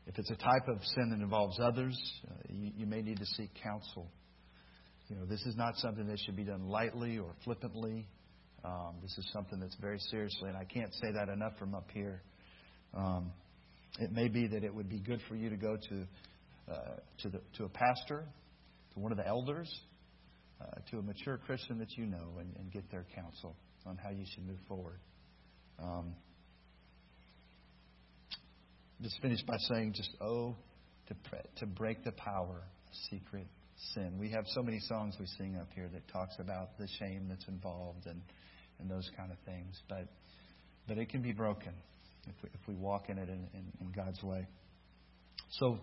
If 0.06 0.18
it's 0.18 0.30
a 0.30 0.36
type 0.36 0.68
of 0.68 0.82
sin 0.82 1.10
that 1.10 1.22
involves 1.22 1.58
others, 1.60 1.98
uh, 2.30 2.34
you, 2.48 2.72
you 2.78 2.86
may 2.86 3.02
need 3.02 3.18
to 3.18 3.26
seek 3.36 3.50
counsel. 3.62 4.10
You 5.08 5.16
know, 5.16 5.26
this 5.26 5.40
is 5.46 5.56
not 5.56 5.76
something 5.76 6.06
that 6.06 6.18
should 6.24 6.36
be 6.36 6.44
done 6.44 6.68
lightly 6.68 7.18
or 7.18 7.32
flippantly. 7.44 8.06
Um, 8.64 8.96
this 9.02 9.16
is 9.18 9.28
something 9.32 9.60
that's 9.60 9.76
very 9.80 9.98
seriously, 10.10 10.48
and 10.48 10.56
I 10.56 10.64
can't 10.64 10.92
say 10.94 11.12
that 11.12 11.28
enough 11.28 11.52
from 11.58 11.74
up 11.74 11.88
here. 11.92 12.22
Um, 12.94 13.32
it 14.00 14.12
may 14.12 14.28
be 14.28 14.46
that 14.48 14.64
it 14.64 14.74
would 14.74 14.88
be 14.88 15.00
good 15.00 15.20
for 15.28 15.34
you 15.34 15.50
to 15.50 15.56
go 15.56 15.76
to 15.76 16.06
uh, 16.70 16.96
to, 17.22 17.30
the, 17.30 17.40
to 17.56 17.64
a 17.64 17.68
pastor, 17.68 18.24
to 18.92 19.00
one 19.00 19.10
of 19.10 19.16
the 19.16 19.26
elders, 19.26 19.72
uh, 20.60 20.66
to 20.90 20.98
a 20.98 21.02
mature 21.02 21.38
Christian 21.38 21.78
that 21.78 21.96
you 21.96 22.04
know, 22.04 22.34
and, 22.38 22.54
and, 22.56 22.70
get 22.70 22.90
their 22.90 23.06
counsel 23.14 23.56
on 23.86 23.96
how 23.96 24.10
you 24.10 24.24
should 24.34 24.46
move 24.46 24.58
forward. 24.68 24.98
Um, 25.82 26.14
just 29.00 29.18
finish 29.22 29.40
by 29.46 29.56
saying, 29.70 29.94
just 29.96 30.10
oh, 30.20 30.56
to, 31.06 31.14
to 31.60 31.66
break 31.66 32.04
the 32.04 32.12
power 32.12 32.56
of 32.56 32.94
secret 33.10 33.46
sin. 33.94 34.18
We 34.18 34.30
have 34.32 34.44
so 34.48 34.62
many 34.62 34.80
songs 34.80 35.14
we 35.18 35.26
sing 35.38 35.56
up 35.56 35.68
here 35.74 35.88
that 35.90 36.06
talks 36.12 36.34
about 36.38 36.76
the 36.78 36.88
shame 36.98 37.28
that's 37.30 37.48
involved 37.48 38.06
and, 38.06 38.20
and 38.78 38.90
those 38.90 39.08
kind 39.16 39.32
of 39.32 39.38
things. 39.46 39.80
But, 39.88 40.08
but 40.86 40.98
it 40.98 41.08
can 41.08 41.22
be 41.22 41.32
broken 41.32 41.72
if 42.30 42.42
we, 42.42 42.48
if 42.54 42.68
we 42.68 42.74
walk 42.74 43.08
in 43.08 43.18
it 43.18 43.28
in, 43.28 43.48
in, 43.54 43.72
in 43.80 43.92
God's 43.94 44.22
way. 44.22 44.46
So, 45.52 45.78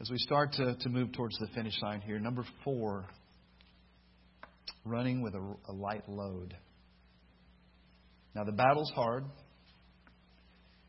as 0.00 0.10
we 0.10 0.18
start 0.18 0.52
to, 0.54 0.76
to 0.76 0.88
move 0.88 1.12
towards 1.12 1.36
the 1.38 1.48
finish 1.54 1.74
line 1.82 2.00
here, 2.00 2.18
number 2.18 2.44
four, 2.64 3.06
running 4.84 5.22
with 5.22 5.34
a, 5.34 5.54
a 5.68 5.72
light 5.72 6.08
load. 6.08 6.54
Now, 8.34 8.44
the 8.44 8.52
battle's 8.52 8.92
hard, 8.94 9.24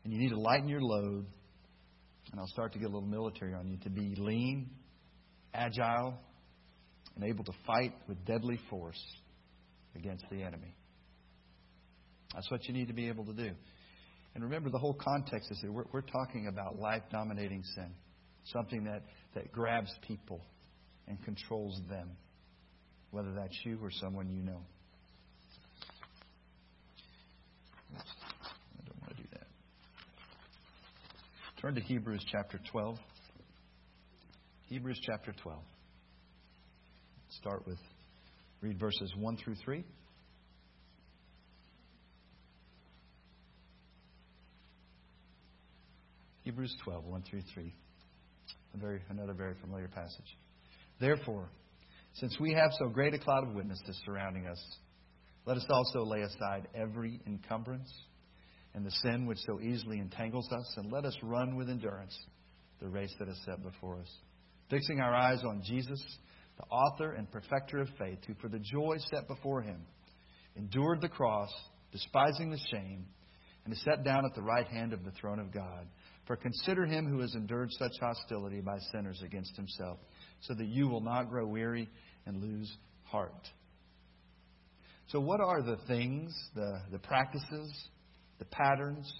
and 0.04 0.12
you 0.12 0.18
need 0.18 0.30
to 0.30 0.40
lighten 0.40 0.68
your 0.68 0.82
load. 0.82 1.26
And 2.30 2.40
I'll 2.40 2.46
start 2.46 2.72
to 2.74 2.78
get 2.78 2.84
a 2.84 2.92
little 2.92 3.08
military 3.08 3.54
on 3.54 3.66
you 3.66 3.76
to 3.78 3.90
be 3.90 4.14
lean, 4.16 4.70
agile, 5.52 6.16
and 7.16 7.24
able 7.24 7.44
to 7.44 7.52
fight 7.66 7.92
with 8.06 8.24
deadly 8.24 8.58
force 8.68 9.02
against 9.96 10.24
the 10.30 10.42
enemy. 10.42 10.74
That's 12.34 12.48
what 12.50 12.66
you 12.68 12.74
need 12.74 12.86
to 12.86 12.94
be 12.94 13.08
able 13.08 13.24
to 13.24 13.32
do. 13.32 13.50
And 14.34 14.44
remember, 14.44 14.70
the 14.70 14.78
whole 14.78 14.94
context 14.94 15.50
is 15.50 15.58
here. 15.60 15.72
We're, 15.72 15.86
we're 15.92 16.00
talking 16.02 16.46
about 16.46 16.78
life 16.78 17.02
dominating 17.10 17.64
sin, 17.74 17.90
something 18.44 18.84
that, 18.84 19.02
that 19.34 19.50
grabs 19.50 19.92
people 20.06 20.40
and 21.08 21.22
controls 21.24 21.80
them, 21.88 22.10
whether 23.10 23.32
that's 23.32 23.58
you 23.64 23.78
or 23.82 23.90
someone 23.90 24.30
you 24.30 24.42
know. 24.42 24.60
I 27.96 28.86
don't 28.86 29.00
want 29.00 29.16
to 29.16 29.22
do 29.22 29.28
that. 29.32 29.46
Turn 31.60 31.74
to 31.74 31.80
Hebrews 31.80 32.24
chapter 32.30 32.60
12. 32.70 32.96
Hebrews 34.68 35.00
chapter 35.04 35.34
12. 35.42 35.58
Start 37.40 37.66
with, 37.66 37.78
read 38.60 38.78
verses 38.78 39.12
1 39.18 39.36
through 39.38 39.56
3. 39.56 39.84
Hebrews 46.50 46.74
12, 46.82 47.04
1 47.04 47.22
through 47.30 47.42
3. 47.54 47.72
A 48.74 48.76
very, 48.76 49.00
another 49.08 49.34
very 49.34 49.54
familiar 49.60 49.86
passage. 49.86 50.36
Therefore, 51.00 51.48
since 52.14 52.36
we 52.40 52.52
have 52.54 52.72
so 52.76 52.88
great 52.88 53.14
a 53.14 53.20
cloud 53.20 53.46
of 53.46 53.54
witnesses 53.54 54.00
surrounding 54.04 54.48
us, 54.48 54.60
let 55.46 55.56
us 55.56 55.66
also 55.70 56.04
lay 56.04 56.22
aside 56.22 56.66
every 56.74 57.20
encumbrance 57.24 57.88
and 58.74 58.84
the 58.84 58.90
sin 58.90 59.26
which 59.26 59.38
so 59.46 59.60
easily 59.60 60.00
entangles 60.00 60.50
us, 60.50 60.74
and 60.76 60.90
let 60.90 61.04
us 61.04 61.16
run 61.22 61.54
with 61.54 61.70
endurance 61.70 62.18
the 62.80 62.88
race 62.88 63.14
that 63.20 63.28
is 63.28 63.40
set 63.44 63.62
before 63.62 64.00
us 64.00 64.10
fixing 64.70 65.00
our 65.00 65.14
eyes 65.14 65.42
on 65.44 65.62
Jesus, 65.64 66.00
the 66.56 66.64
author 66.64 67.12
and 67.12 67.30
perfecter 67.30 67.78
of 67.78 67.88
faith, 67.98 68.18
who 68.26 68.34
for 68.40 68.48
the 68.48 68.60
joy 68.60 68.96
set 69.12 69.28
before 69.28 69.62
him 69.62 69.84
endured 70.56 71.00
the 71.00 71.08
cross, 71.08 71.50
despising 71.92 72.50
the 72.50 72.60
shame, 72.72 73.06
and 73.64 73.74
is 73.74 73.82
set 73.84 74.04
down 74.04 74.24
at 74.24 74.34
the 74.34 74.42
right 74.42 74.66
hand 74.66 74.92
of 74.92 75.04
the 75.04 75.10
throne 75.12 75.38
of 75.38 75.52
God. 75.52 75.86
For 76.26 76.36
consider 76.36 76.86
him 76.86 77.06
who 77.06 77.20
has 77.20 77.34
endured 77.34 77.70
such 77.72 77.92
hostility 78.00 78.60
by 78.60 78.78
sinners 78.92 79.20
against 79.24 79.56
himself, 79.56 79.98
so 80.42 80.54
that 80.54 80.66
you 80.66 80.88
will 80.88 81.00
not 81.00 81.28
grow 81.28 81.46
weary 81.46 81.88
and 82.26 82.40
lose 82.40 82.70
heart. 83.04 83.48
So, 85.08 85.18
what 85.18 85.40
are 85.40 85.60
the 85.62 85.76
things, 85.88 86.32
the, 86.54 86.82
the 86.92 86.98
practices, 86.98 87.88
the 88.38 88.44
patterns, 88.44 89.12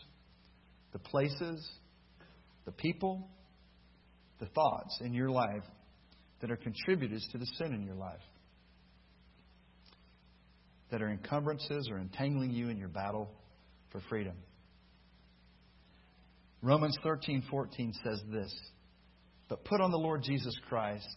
the 0.92 1.00
places, 1.00 1.68
the 2.64 2.72
people, 2.72 3.28
the 4.38 4.46
thoughts 4.46 4.98
in 5.00 5.12
your 5.12 5.30
life 5.30 5.64
that 6.40 6.50
are 6.50 6.56
contributors 6.56 7.26
to 7.32 7.38
the 7.38 7.46
sin 7.58 7.74
in 7.74 7.82
your 7.84 7.96
life, 7.96 8.22
that 10.90 11.02
are 11.02 11.10
encumbrances 11.10 11.88
or 11.90 11.98
entangling 11.98 12.50
you 12.50 12.68
in 12.68 12.76
your 12.76 12.88
battle 12.88 13.30
for 13.90 14.00
freedom. 14.08 14.36
Romans 16.62 16.96
13:14 17.02 17.92
says 18.04 18.22
this, 18.30 18.54
"But 19.48 19.64
put 19.64 19.80
on 19.80 19.90
the 19.90 19.98
Lord 19.98 20.22
Jesus 20.22 20.54
Christ 20.68 21.16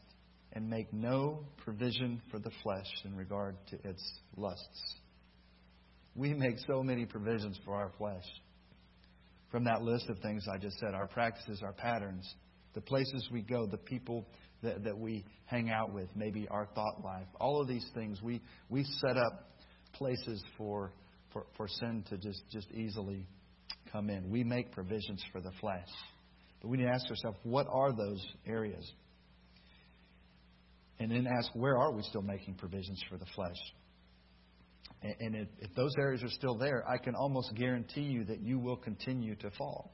and 0.53 0.69
make 0.69 0.93
no 0.93 1.45
provision 1.57 2.21
for 2.31 2.39
the 2.39 2.51
flesh 2.63 2.89
in 3.03 3.15
regard 3.15 3.57
to 3.67 3.87
its 3.87 4.21
lusts." 4.37 4.99
We 6.15 6.33
make 6.33 6.59
so 6.59 6.83
many 6.83 7.05
provisions 7.05 7.57
for 7.65 7.75
our 7.75 7.89
flesh. 7.97 8.25
From 9.49 9.65
that 9.65 9.81
list 9.81 10.09
of 10.09 10.19
things 10.19 10.47
I 10.47 10.57
just 10.57 10.77
said, 10.79 10.93
our 10.93 11.07
practices, 11.07 11.61
our 11.61 11.73
patterns, 11.73 12.35
the 12.73 12.81
places 12.81 13.29
we 13.31 13.41
go, 13.41 13.65
the 13.65 13.77
people 13.77 14.25
that, 14.61 14.83
that 14.83 14.97
we 14.97 15.25
hang 15.45 15.69
out 15.69 15.91
with, 15.93 16.07
maybe 16.15 16.47
our 16.47 16.65
thought 16.67 17.03
life. 17.03 17.27
All 17.39 17.61
of 17.61 17.67
these 17.67 17.87
things, 17.93 18.21
we, 18.21 18.41
we 18.69 18.83
set 18.83 19.17
up 19.17 19.51
places 19.93 20.43
for, 20.57 20.91
for, 21.31 21.45
for 21.55 21.67
sin 21.67 22.03
to 22.09 22.17
just, 22.17 22.43
just 22.49 22.71
easily 22.71 23.27
come 23.93 24.09
in. 24.09 24.29
We 24.29 24.43
make 24.43 24.73
provisions 24.73 25.23
for 25.31 25.39
the 25.39 25.51
flesh. 25.61 25.87
But 26.61 26.69
we 26.69 26.77
need 26.77 26.85
to 26.85 26.89
ask 26.89 27.09
ourselves, 27.09 27.37
what 27.43 27.67
are 27.69 27.91
those 27.91 28.25
areas? 28.45 28.91
And 30.99 31.11
then 31.11 31.27
ask, 31.27 31.49
where 31.53 31.77
are 31.77 31.91
we 31.91 32.01
still 32.03 32.21
making 32.21 32.55
provisions 32.55 33.01
for 33.09 33.17
the 33.17 33.25
flesh? 33.35 33.57
And, 35.01 35.35
if, 35.35 35.47
if 35.59 35.75
those 35.75 35.91
areas 35.99 36.23
are 36.23 36.29
still 36.29 36.57
there, 36.57 36.83
I 36.89 36.97
can 36.97 37.13
almost 37.13 37.53
guarantee 37.55 38.03
you 38.03 38.23
that 38.25 38.41
you 38.41 38.57
will 38.57 38.77
continue 38.77 39.35
to 39.35 39.51
fall. 39.51 39.93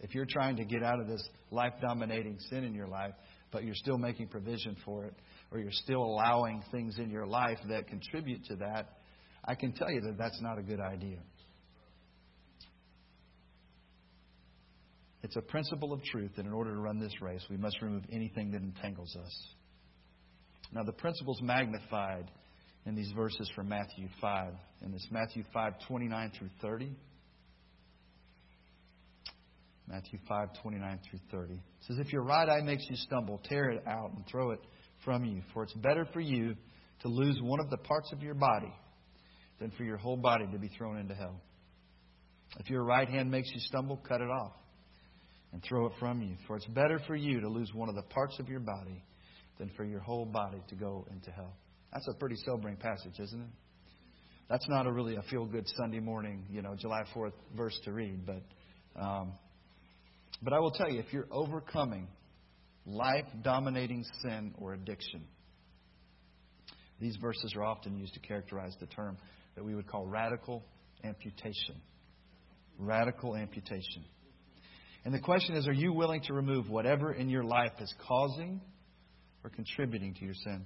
If 0.00 0.14
you're 0.14 0.26
trying 0.28 0.56
to 0.56 0.64
get 0.64 0.82
out 0.82 1.00
of 1.00 1.06
this 1.06 1.26
life 1.50 1.72
dominating 1.80 2.38
sin 2.50 2.64
in 2.64 2.74
your 2.74 2.88
life, 2.88 3.14
but 3.50 3.64
you're 3.64 3.74
still 3.74 3.96
making 3.96 4.28
provision 4.28 4.76
for 4.84 5.06
it, 5.06 5.14
or 5.50 5.58
you're 5.58 5.70
still 5.72 6.02
allowing 6.02 6.62
things 6.70 6.98
in 6.98 7.08
your 7.08 7.26
life 7.26 7.58
that 7.68 7.86
contribute 7.86 8.44
to 8.46 8.56
that, 8.56 8.98
I 9.46 9.54
can 9.54 9.72
tell 9.72 9.90
you 9.90 10.02
that 10.02 10.18
that's 10.18 10.40
not 10.42 10.58
a 10.58 10.62
good 10.62 10.80
idea. 10.80 11.18
It's 15.24 15.36
a 15.36 15.40
principle 15.40 15.94
of 15.94 16.04
truth 16.04 16.32
that 16.36 16.44
in 16.44 16.52
order 16.52 16.74
to 16.74 16.78
run 16.78 17.00
this 17.00 17.22
race, 17.22 17.40
we 17.48 17.56
must 17.56 17.80
remove 17.80 18.02
anything 18.12 18.50
that 18.50 18.60
entangles 18.60 19.16
us. 19.16 19.48
Now, 20.70 20.82
the 20.82 20.92
principle's 20.92 21.40
magnified 21.40 22.30
in 22.84 22.94
these 22.94 23.10
verses 23.16 23.50
from 23.56 23.70
Matthew 23.70 24.08
5. 24.20 24.52
In 24.84 24.92
this 24.92 25.06
Matthew 25.10 25.42
5, 25.54 25.72
29 25.88 26.32
through 26.38 26.50
30. 26.60 26.94
Matthew 29.88 30.18
5, 30.28 30.48
29 30.62 31.00
through 31.08 31.20
30. 31.32 31.54
It 31.54 31.60
says, 31.88 31.96
If 31.98 32.12
your 32.12 32.22
right 32.22 32.46
eye 32.46 32.60
makes 32.60 32.84
you 32.90 32.96
stumble, 32.96 33.40
tear 33.48 33.70
it 33.70 33.82
out 33.86 34.12
and 34.14 34.26
throw 34.30 34.50
it 34.50 34.60
from 35.06 35.24
you. 35.24 35.40
For 35.54 35.62
it's 35.62 35.72
better 35.72 36.06
for 36.12 36.20
you 36.20 36.54
to 37.00 37.08
lose 37.08 37.38
one 37.40 37.60
of 37.60 37.70
the 37.70 37.78
parts 37.78 38.12
of 38.12 38.22
your 38.22 38.34
body 38.34 38.72
than 39.58 39.70
for 39.70 39.84
your 39.84 39.96
whole 39.96 40.18
body 40.18 40.44
to 40.52 40.58
be 40.58 40.68
thrown 40.76 40.98
into 40.98 41.14
hell. 41.14 41.40
If 42.60 42.68
your 42.68 42.84
right 42.84 43.08
hand 43.08 43.30
makes 43.30 43.48
you 43.54 43.60
stumble, 43.60 43.96
cut 44.06 44.20
it 44.20 44.28
off 44.28 44.52
and 45.54 45.62
throw 45.62 45.86
it 45.86 45.92
from 46.00 46.20
you. 46.20 46.36
For 46.48 46.56
it's 46.56 46.66
better 46.66 47.00
for 47.06 47.14
you 47.14 47.40
to 47.40 47.48
lose 47.48 47.72
one 47.72 47.88
of 47.88 47.94
the 47.94 48.02
parts 48.02 48.36
of 48.40 48.48
your 48.48 48.58
body 48.58 49.04
than 49.58 49.70
for 49.76 49.84
your 49.84 50.00
whole 50.00 50.26
body 50.26 50.60
to 50.68 50.74
go 50.74 51.06
into 51.12 51.30
hell. 51.30 51.56
That's 51.92 52.08
a 52.08 52.18
pretty 52.18 52.34
sobering 52.44 52.76
passage, 52.76 53.20
isn't 53.20 53.40
it? 53.40 53.48
That's 54.50 54.68
not 54.68 54.86
a 54.86 54.92
really 54.92 55.14
a 55.14 55.22
feel 55.22 55.46
good 55.46 55.66
Sunday 55.76 56.00
morning, 56.00 56.44
you 56.50 56.60
know, 56.60 56.74
July 56.76 57.04
4th 57.14 57.32
verse 57.56 57.78
to 57.84 57.92
read, 57.92 58.26
but 58.26 58.42
um, 59.00 59.32
but 60.42 60.52
I 60.52 60.58
will 60.58 60.72
tell 60.72 60.90
you, 60.90 60.98
if 60.98 61.12
you're 61.12 61.28
overcoming 61.30 62.08
life 62.84 63.24
dominating 63.42 64.04
sin 64.22 64.54
or 64.58 64.74
addiction, 64.74 65.22
these 67.00 67.16
verses 67.16 67.54
are 67.56 67.62
often 67.64 67.96
used 67.96 68.14
to 68.14 68.20
characterize 68.20 68.74
the 68.80 68.86
term 68.86 69.16
that 69.54 69.64
we 69.64 69.74
would 69.74 69.86
call 69.86 70.06
radical 70.06 70.64
amputation. 71.04 71.76
Radical 72.78 73.36
amputation. 73.36 74.04
And 75.04 75.12
the 75.12 75.20
question 75.20 75.56
is 75.56 75.66
are 75.68 75.72
you 75.72 75.92
willing 75.92 76.22
to 76.22 76.34
remove 76.34 76.68
whatever 76.68 77.12
in 77.12 77.28
your 77.28 77.44
life 77.44 77.72
is 77.80 77.92
causing 78.06 78.60
or 79.42 79.50
contributing 79.50 80.14
to 80.14 80.24
your 80.24 80.34
sin? 80.34 80.64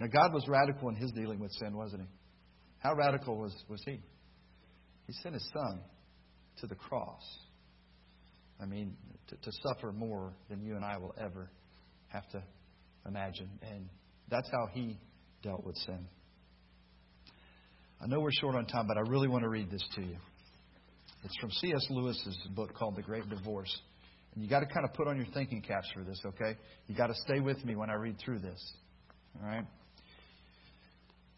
Now, 0.00 0.08
God 0.08 0.32
was 0.32 0.48
radical 0.48 0.88
in 0.88 0.96
his 0.96 1.12
dealing 1.12 1.38
with 1.38 1.52
sin, 1.52 1.76
wasn't 1.76 2.02
he? 2.02 2.08
How 2.78 2.94
radical 2.94 3.38
was, 3.38 3.54
was 3.68 3.80
he? 3.84 4.00
He 5.06 5.12
sent 5.22 5.34
his 5.34 5.48
son 5.52 5.80
to 6.60 6.66
the 6.66 6.74
cross 6.74 7.22
I 8.62 8.66
mean, 8.66 8.96
to, 9.28 9.36
to 9.36 9.50
suffer 9.62 9.92
more 9.92 10.32
than 10.48 10.62
you 10.62 10.76
and 10.76 10.84
I 10.84 10.96
will 10.98 11.14
ever 11.18 11.50
have 12.08 12.28
to 12.30 12.42
imagine. 13.06 13.50
And 13.60 13.88
that's 14.30 14.48
how 14.52 14.68
he 14.72 14.98
dealt 15.42 15.64
with 15.64 15.76
sin. 15.78 16.06
I 18.00 18.06
know 18.06 18.20
we're 18.20 18.30
short 18.40 18.54
on 18.54 18.66
time, 18.66 18.86
but 18.86 18.96
I 18.96 19.00
really 19.00 19.28
want 19.28 19.42
to 19.42 19.48
read 19.48 19.70
this 19.70 19.84
to 19.96 20.02
you. 20.02 20.16
It's 21.24 21.36
from 21.36 21.50
C.S. 21.50 21.86
Lewis's 21.90 22.36
book 22.54 22.74
called 22.74 22.96
The 22.96 23.02
Great 23.02 23.28
Divorce. 23.28 23.74
And 24.34 24.42
you 24.42 24.50
got 24.50 24.60
to 24.60 24.66
kind 24.66 24.84
of 24.84 24.92
put 24.94 25.06
on 25.06 25.16
your 25.16 25.26
thinking 25.32 25.62
caps 25.62 25.88
for 25.94 26.02
this, 26.02 26.20
okay? 26.24 26.58
You 26.88 26.96
got 26.96 27.08
to 27.08 27.14
stay 27.14 27.38
with 27.38 27.64
me 27.64 27.76
when 27.76 27.90
I 27.90 27.94
read 27.94 28.16
through 28.18 28.40
this. 28.40 28.60
All 29.40 29.46
right? 29.46 29.64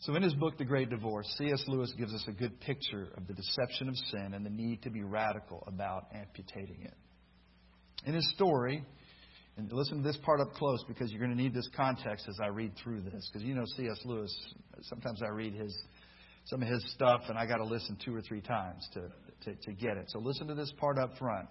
So, 0.01 0.15
in 0.15 0.23
his 0.23 0.35
book, 0.35 0.57
The 0.59 0.65
Great 0.65 0.91
Divorce, 0.91 1.27
C.S. 1.39 1.65
Lewis 1.67 1.93
gives 1.99 2.15
us 2.15 2.25
a 2.29 2.33
good 2.33 2.61
picture 2.61 3.09
of 3.17 3.27
the 3.27 3.35
deception 3.35 3.89
of 3.89 3.97
sin 4.11 4.35
and 4.35 4.45
the 4.45 4.51
need 4.51 4.83
to 4.83 4.91
be 4.91 5.03
radical 5.03 5.65
about 5.67 6.07
amputating 6.15 6.83
it. 6.83 6.95
In 8.07 8.15
his 8.15 8.31
story, 8.35 8.85
and 9.57 9.73
listen 9.73 9.99
to 9.99 10.03
this 10.03 10.19
part 10.25 10.41
up 10.41 10.53
close 10.55 10.83
because 10.89 11.11
you're 11.11 11.21
going 11.21 11.35
to 11.35 11.41
need 11.43 11.55
this 11.55 11.69
context 11.77 12.27
as 12.29 12.39
I 12.43 12.49
read 12.49 12.73
through 12.83 13.03
this. 13.03 13.29
Because 13.33 13.47
you 13.47 13.55
know 13.55 13.65
C.S. 13.77 13.99
Lewis, 14.05 14.35
sometimes 14.83 15.23
I 15.23 15.29
read 15.29 15.55
his 15.55 15.75
some 16.47 16.63
of 16.63 16.69
his 16.69 16.85
stuff, 16.93 17.23
and 17.29 17.39
I 17.39 17.47
got 17.47 17.57
to 17.57 17.65
listen 17.65 17.97
two 18.05 18.15
or 18.15 18.21
three 18.21 18.43
times 18.43 18.87
to, 18.93 19.01
to, 19.45 19.55
to 19.55 19.73
get 19.73 19.97
it. 19.97 20.07
So 20.09 20.19
listen 20.19 20.49
to 20.49 20.55
this 20.55 20.73
part 20.79 20.99
up 20.99 21.17
front. 21.19 21.49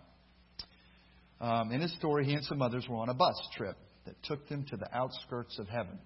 Um, 1.42 1.72
in 1.72 1.82
his 1.82 1.94
story, 1.96 2.26
he 2.26 2.34
and 2.34 2.46
some 2.46 2.62
others 2.62 2.86
were 2.90 2.98
on 2.98 3.10
a 3.10 3.14
bus 3.14 3.36
trip 3.58 3.76
that 4.06 4.16
took 4.24 4.48
them 4.48 4.66
to 4.70 4.78
the 4.78 4.88
outskirts 4.96 5.58
of 5.60 5.68
heaven. 5.68 6.00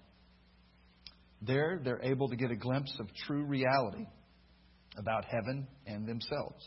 There, 1.42 1.80
they're 1.82 2.02
able 2.02 2.28
to 2.28 2.36
get 2.36 2.50
a 2.50 2.56
glimpse 2.56 2.94
of 2.98 3.06
true 3.26 3.44
reality 3.44 4.06
about 4.96 5.24
heaven 5.24 5.68
and 5.86 6.06
themselves. 6.06 6.64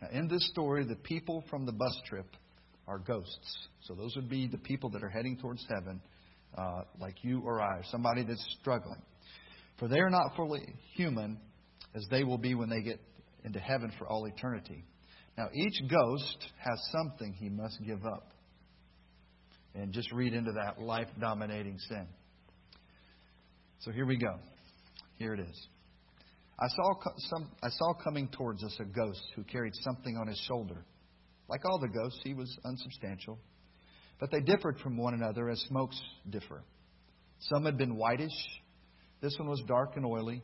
Now, 0.00 0.08
in 0.12 0.28
this 0.28 0.46
story, 0.50 0.84
the 0.84 0.96
people 0.96 1.44
from 1.50 1.66
the 1.66 1.72
bus 1.72 2.00
trip 2.06 2.26
are 2.86 2.98
ghosts. 2.98 3.68
So 3.82 3.94
those 3.94 4.14
would 4.16 4.28
be 4.28 4.46
the 4.46 4.58
people 4.58 4.90
that 4.90 5.02
are 5.02 5.08
heading 5.08 5.36
towards 5.36 5.64
heaven, 5.68 6.00
uh, 6.56 6.82
like 7.00 7.16
you 7.22 7.42
or 7.44 7.60
I, 7.60 7.78
or 7.78 7.84
somebody 7.90 8.24
that's 8.24 8.44
struggling. 8.60 9.02
For 9.78 9.88
they 9.88 9.98
are 9.98 10.10
not 10.10 10.36
fully 10.36 10.74
human 10.94 11.38
as 11.94 12.04
they 12.10 12.22
will 12.22 12.38
be 12.38 12.54
when 12.54 12.68
they 12.68 12.82
get 12.82 13.00
into 13.44 13.58
heaven 13.58 13.92
for 13.98 14.06
all 14.06 14.26
eternity. 14.26 14.84
Now, 15.36 15.48
each 15.54 15.80
ghost 15.88 16.38
has 16.58 16.78
something 16.92 17.32
he 17.32 17.48
must 17.48 17.78
give 17.86 18.04
up. 18.04 18.32
And 19.74 19.92
just 19.92 20.10
read 20.12 20.34
into 20.34 20.52
that 20.52 20.82
life 20.82 21.06
dominating 21.20 21.78
sin. 21.88 22.06
So 23.80 23.92
here 23.92 24.04
we 24.04 24.16
go. 24.16 24.34
Here 25.16 25.32
it 25.32 25.40
is. 25.40 25.68
I 26.58 26.66
saw, 26.68 26.94
some, 27.30 27.50
I 27.62 27.68
saw 27.70 27.94
coming 28.04 28.28
towards 28.28 28.62
us 28.64 28.76
a 28.80 28.84
ghost 28.84 29.22
who 29.36 29.44
carried 29.44 29.74
something 29.76 30.16
on 30.16 30.26
his 30.26 30.38
shoulder. 30.46 30.84
Like 31.48 31.64
all 31.64 31.78
the 31.78 31.88
ghosts, 31.88 32.20
he 32.24 32.34
was 32.34 32.54
unsubstantial. 32.64 33.38
But 34.18 34.30
they 34.30 34.40
differed 34.40 34.78
from 34.80 34.98
one 34.98 35.14
another 35.14 35.48
as 35.48 35.60
smokes 35.68 35.98
differ. 36.28 36.62
Some 37.38 37.64
had 37.64 37.78
been 37.78 37.96
whitish, 37.96 38.36
this 39.20 39.36
one 39.38 39.48
was 39.48 39.62
dark 39.66 39.96
and 39.96 40.04
oily. 40.04 40.42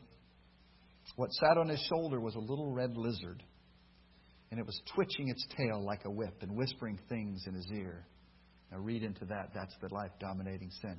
What 1.14 1.32
sat 1.32 1.56
on 1.56 1.68
his 1.68 1.80
shoulder 1.88 2.20
was 2.20 2.34
a 2.34 2.40
little 2.40 2.72
red 2.72 2.96
lizard, 2.96 3.42
and 4.50 4.60
it 4.60 4.66
was 4.66 4.80
twitching 4.94 5.28
its 5.28 5.46
tail 5.56 5.82
like 5.84 6.04
a 6.04 6.10
whip 6.10 6.42
and 6.42 6.56
whispering 6.56 6.98
things 7.08 7.44
in 7.46 7.54
his 7.54 7.66
ear. 7.72 8.06
Now, 8.70 8.78
read 8.78 9.02
into 9.02 9.24
that. 9.26 9.50
That's 9.54 9.74
the 9.80 9.94
life 9.94 10.10
dominating 10.18 10.70
sin. 10.82 10.98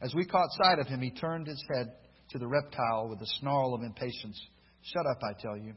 As 0.00 0.14
we 0.14 0.24
caught 0.24 0.48
sight 0.62 0.78
of 0.78 0.86
him, 0.86 1.00
he 1.00 1.10
turned 1.10 1.46
his 1.46 1.62
head 1.74 1.92
to 2.30 2.38
the 2.38 2.46
reptile 2.46 3.08
with 3.08 3.20
a 3.20 3.26
snarl 3.40 3.74
of 3.74 3.82
impatience. 3.82 4.40
Shut 4.82 5.06
up, 5.06 5.18
I 5.22 5.40
tell 5.40 5.56
you, 5.56 5.74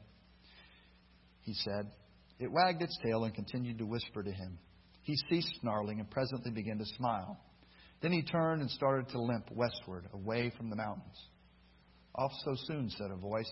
he 1.42 1.54
said. 1.54 1.90
It 2.38 2.50
wagged 2.50 2.82
its 2.82 2.98
tail 3.02 3.24
and 3.24 3.34
continued 3.34 3.78
to 3.78 3.86
whisper 3.86 4.22
to 4.22 4.30
him. 4.30 4.58
He 5.02 5.16
ceased 5.28 5.52
snarling 5.60 6.00
and 6.00 6.10
presently 6.10 6.50
began 6.50 6.78
to 6.78 6.84
smile. 6.96 7.38
Then 8.00 8.12
he 8.12 8.22
turned 8.22 8.60
and 8.60 8.70
started 8.70 9.08
to 9.10 9.20
limp 9.20 9.50
westward, 9.50 10.06
away 10.12 10.52
from 10.56 10.70
the 10.70 10.76
mountains. 10.76 11.18
Off 12.18 12.32
so 12.44 12.54
soon, 12.66 12.90
said 12.90 13.10
a 13.12 13.16
voice. 13.16 13.50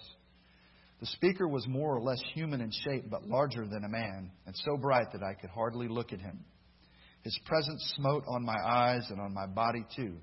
The 0.99 1.07
speaker 1.07 1.47
was 1.47 1.67
more 1.69 1.95
or 1.95 2.01
less 2.01 2.21
human 2.35 2.61
in 2.61 2.71
shape, 2.71 3.05
but 3.11 3.27
larger 3.27 3.67
than 3.67 3.85
a 3.85 3.89
man, 3.89 4.33
and 4.47 4.57
so 4.57 4.77
bright 4.77 5.12
that 5.12 5.23
I 5.23 5.35
could 5.41 5.51
hardly 5.51 5.89
look 5.89 6.12
at 6.12 6.21
him. 6.21 6.45
His 7.23 7.39
presence 7.45 7.95
smote 7.97 8.25
on 8.29 8.45
my 8.45 8.57
eyes 8.64 9.07
and 9.11 9.21
on 9.21 9.35
my 9.35 9.47
body 9.47 9.85
too, 9.95 10.17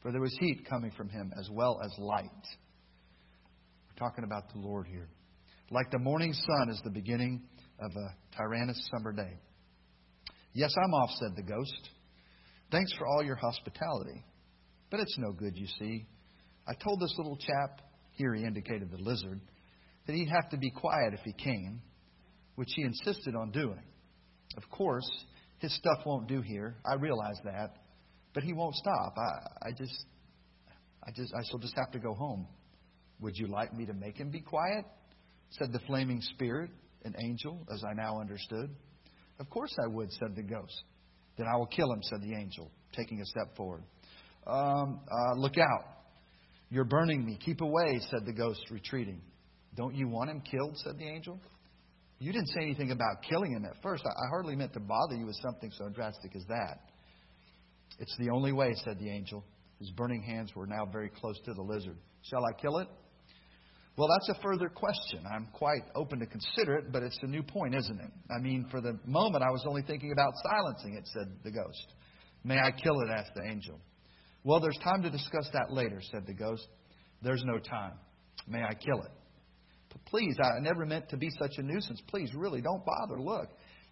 for 0.00 0.10
there 0.10 0.20
was 0.20 0.36
heat 0.40 0.66
coming 0.68 0.90
from 0.96 1.08
him 1.08 1.32
as 1.38 1.48
well 1.52 1.80
as 1.84 1.92
light. 1.98 2.24
We're 3.88 4.08
talking 4.08 4.24
about 4.24 4.52
the 4.52 4.60
Lord 4.60 4.86
here. 4.86 5.08
Like 5.70 5.90
the 5.90 5.98
morning 5.98 6.32
sun 6.32 6.70
is 6.70 6.80
the 6.82 6.90
beginning 6.90 7.42
of 7.78 7.90
a 7.90 8.36
tyrannous 8.36 8.88
summer 8.90 9.12
day. 9.12 9.38
Yes, 10.54 10.74
I'm 10.82 10.94
off, 10.94 11.10
said 11.10 11.36
the 11.36 11.42
ghost. 11.42 11.90
Thanks 12.70 12.92
for 12.94 13.06
all 13.06 13.22
your 13.22 13.36
hospitality. 13.36 14.24
But 14.90 15.00
it's 15.00 15.16
no 15.18 15.32
good, 15.32 15.56
you 15.56 15.66
see. 15.78 16.06
I 16.68 16.74
told 16.74 17.00
this 17.00 17.14
little 17.16 17.36
chap, 17.36 17.80
here 18.12 18.34
he 18.34 18.44
indicated 18.44 18.90
the 18.90 18.98
lizard, 18.98 19.40
that 20.06 20.14
he'd 20.14 20.28
have 20.28 20.50
to 20.50 20.58
be 20.58 20.70
quiet 20.70 21.14
if 21.14 21.20
he 21.24 21.32
came, 21.32 21.80
which 22.56 22.68
he 22.74 22.82
insisted 22.82 23.34
on 23.34 23.50
doing. 23.50 23.82
Of 24.56 24.68
course, 24.70 25.08
his 25.58 25.74
stuff 25.74 26.04
won't 26.04 26.28
do 26.28 26.42
here. 26.42 26.76
I 26.84 26.94
realize 26.96 27.38
that. 27.44 27.76
But 28.34 28.42
he 28.42 28.52
won't 28.52 28.74
stop. 28.74 29.14
I, 29.16 29.68
I 29.68 29.72
just 29.72 30.04
I 31.06 31.10
just 31.10 31.32
I 31.34 31.42
shall 31.48 31.58
just 31.58 31.74
have 31.76 31.90
to 31.92 31.98
go 31.98 32.14
home. 32.14 32.46
Would 33.20 33.36
you 33.36 33.46
like 33.48 33.72
me 33.72 33.86
to 33.86 33.94
make 33.94 34.16
him 34.16 34.30
be 34.30 34.40
quiet? 34.40 34.84
said 35.50 35.72
the 35.72 35.80
flaming 35.86 36.20
spirit, 36.20 36.70
an 37.04 37.14
angel, 37.24 37.66
as 37.72 37.82
I 37.82 37.94
now 37.94 38.20
understood. 38.20 38.68
Of 39.40 39.48
course 39.48 39.74
I 39.82 39.86
would, 39.86 40.12
said 40.12 40.36
the 40.36 40.42
ghost. 40.42 40.82
Then 41.38 41.46
I 41.46 41.56
will 41.56 41.66
kill 41.66 41.90
him, 41.90 42.02
said 42.02 42.20
the 42.20 42.34
angel, 42.34 42.70
taking 42.92 43.20
a 43.20 43.24
step 43.24 43.56
forward. 43.56 43.82
Um, 44.46 45.00
uh, 45.10 45.34
look 45.36 45.56
out. 45.56 45.97
You're 46.70 46.84
burning 46.84 47.24
me. 47.24 47.38
Keep 47.44 47.60
away, 47.60 48.00
said 48.10 48.26
the 48.26 48.32
ghost, 48.32 48.60
retreating. 48.70 49.22
Don't 49.74 49.94
you 49.94 50.08
want 50.08 50.30
him 50.30 50.40
killed, 50.40 50.76
said 50.78 50.98
the 50.98 51.06
angel. 51.06 51.40
You 52.18 52.32
didn't 52.32 52.48
say 52.48 52.62
anything 52.62 52.90
about 52.90 53.22
killing 53.28 53.52
him 53.52 53.64
at 53.64 53.80
first. 53.82 54.02
I, 54.04 54.28
hardly 54.30 54.56
meant 54.56 54.72
to 54.74 54.80
bother 54.80 55.14
you 55.14 55.26
with 55.26 55.36
something 55.36 55.70
so 55.78 55.88
drastic 55.88 56.34
as 56.34 56.44
that. 56.48 56.80
It's 57.98 58.14
the 58.18 58.30
only 58.30 58.52
way, 58.52 58.74
said 58.84 58.98
the 58.98 59.10
angel. 59.10 59.44
His 59.78 59.90
burning 59.90 60.22
hands 60.22 60.54
were 60.54 60.66
now 60.66 60.84
very 60.84 61.10
close 61.10 61.38
to 61.44 61.54
the 61.54 61.62
lizard. 61.62 61.96
Shall 62.22 62.44
I 62.44 62.60
kill 62.60 62.78
it? 62.78 62.88
Well, 63.96 64.08
that's 64.08 64.38
a 64.38 64.42
further 64.42 64.68
question. 64.68 65.24
I'm 65.32 65.48
quite 65.52 65.82
open 65.94 66.20
to 66.20 66.26
consider 66.26 66.76
it, 66.76 66.92
but 66.92 67.02
it's 67.02 67.18
a 67.22 67.26
new 67.26 67.42
point, 67.42 67.74
isn't 67.74 68.00
it? 68.00 68.10
I 68.30 68.40
mean, 68.40 68.66
for 68.70 68.80
the 68.80 68.98
moment, 69.04 69.42
I 69.42 69.50
was 69.50 69.64
only 69.66 69.82
thinking 69.82 70.12
about 70.12 70.32
silencing 70.42 70.94
it, 70.94 71.08
said 71.12 71.28
the 71.42 71.50
ghost. 71.50 71.94
May 72.44 72.58
I 72.58 72.70
kill 72.70 73.00
it? 73.00 73.10
asked 73.10 73.34
the 73.34 73.42
angel. 73.42 73.80
Well, 74.44 74.60
there's 74.60 74.78
time 74.82 75.02
to 75.02 75.10
discuss 75.10 75.48
that 75.52 75.72
later, 75.72 76.00
said 76.12 76.26
the 76.26 76.34
ghost. 76.34 76.66
There's 77.22 77.42
no 77.44 77.58
time. 77.58 77.94
May 78.46 78.62
I 78.62 78.74
kill 78.74 79.02
it? 79.02 79.10
Please, 80.06 80.36
I 80.42 80.60
never 80.60 80.86
meant 80.86 81.08
to 81.10 81.16
be 81.16 81.28
such 81.38 81.52
a 81.58 81.62
nuisance. 81.62 82.00
Please, 82.08 82.30
really, 82.34 82.60
don't 82.60 82.84
bother. 82.84 83.20
Look, 83.20 83.48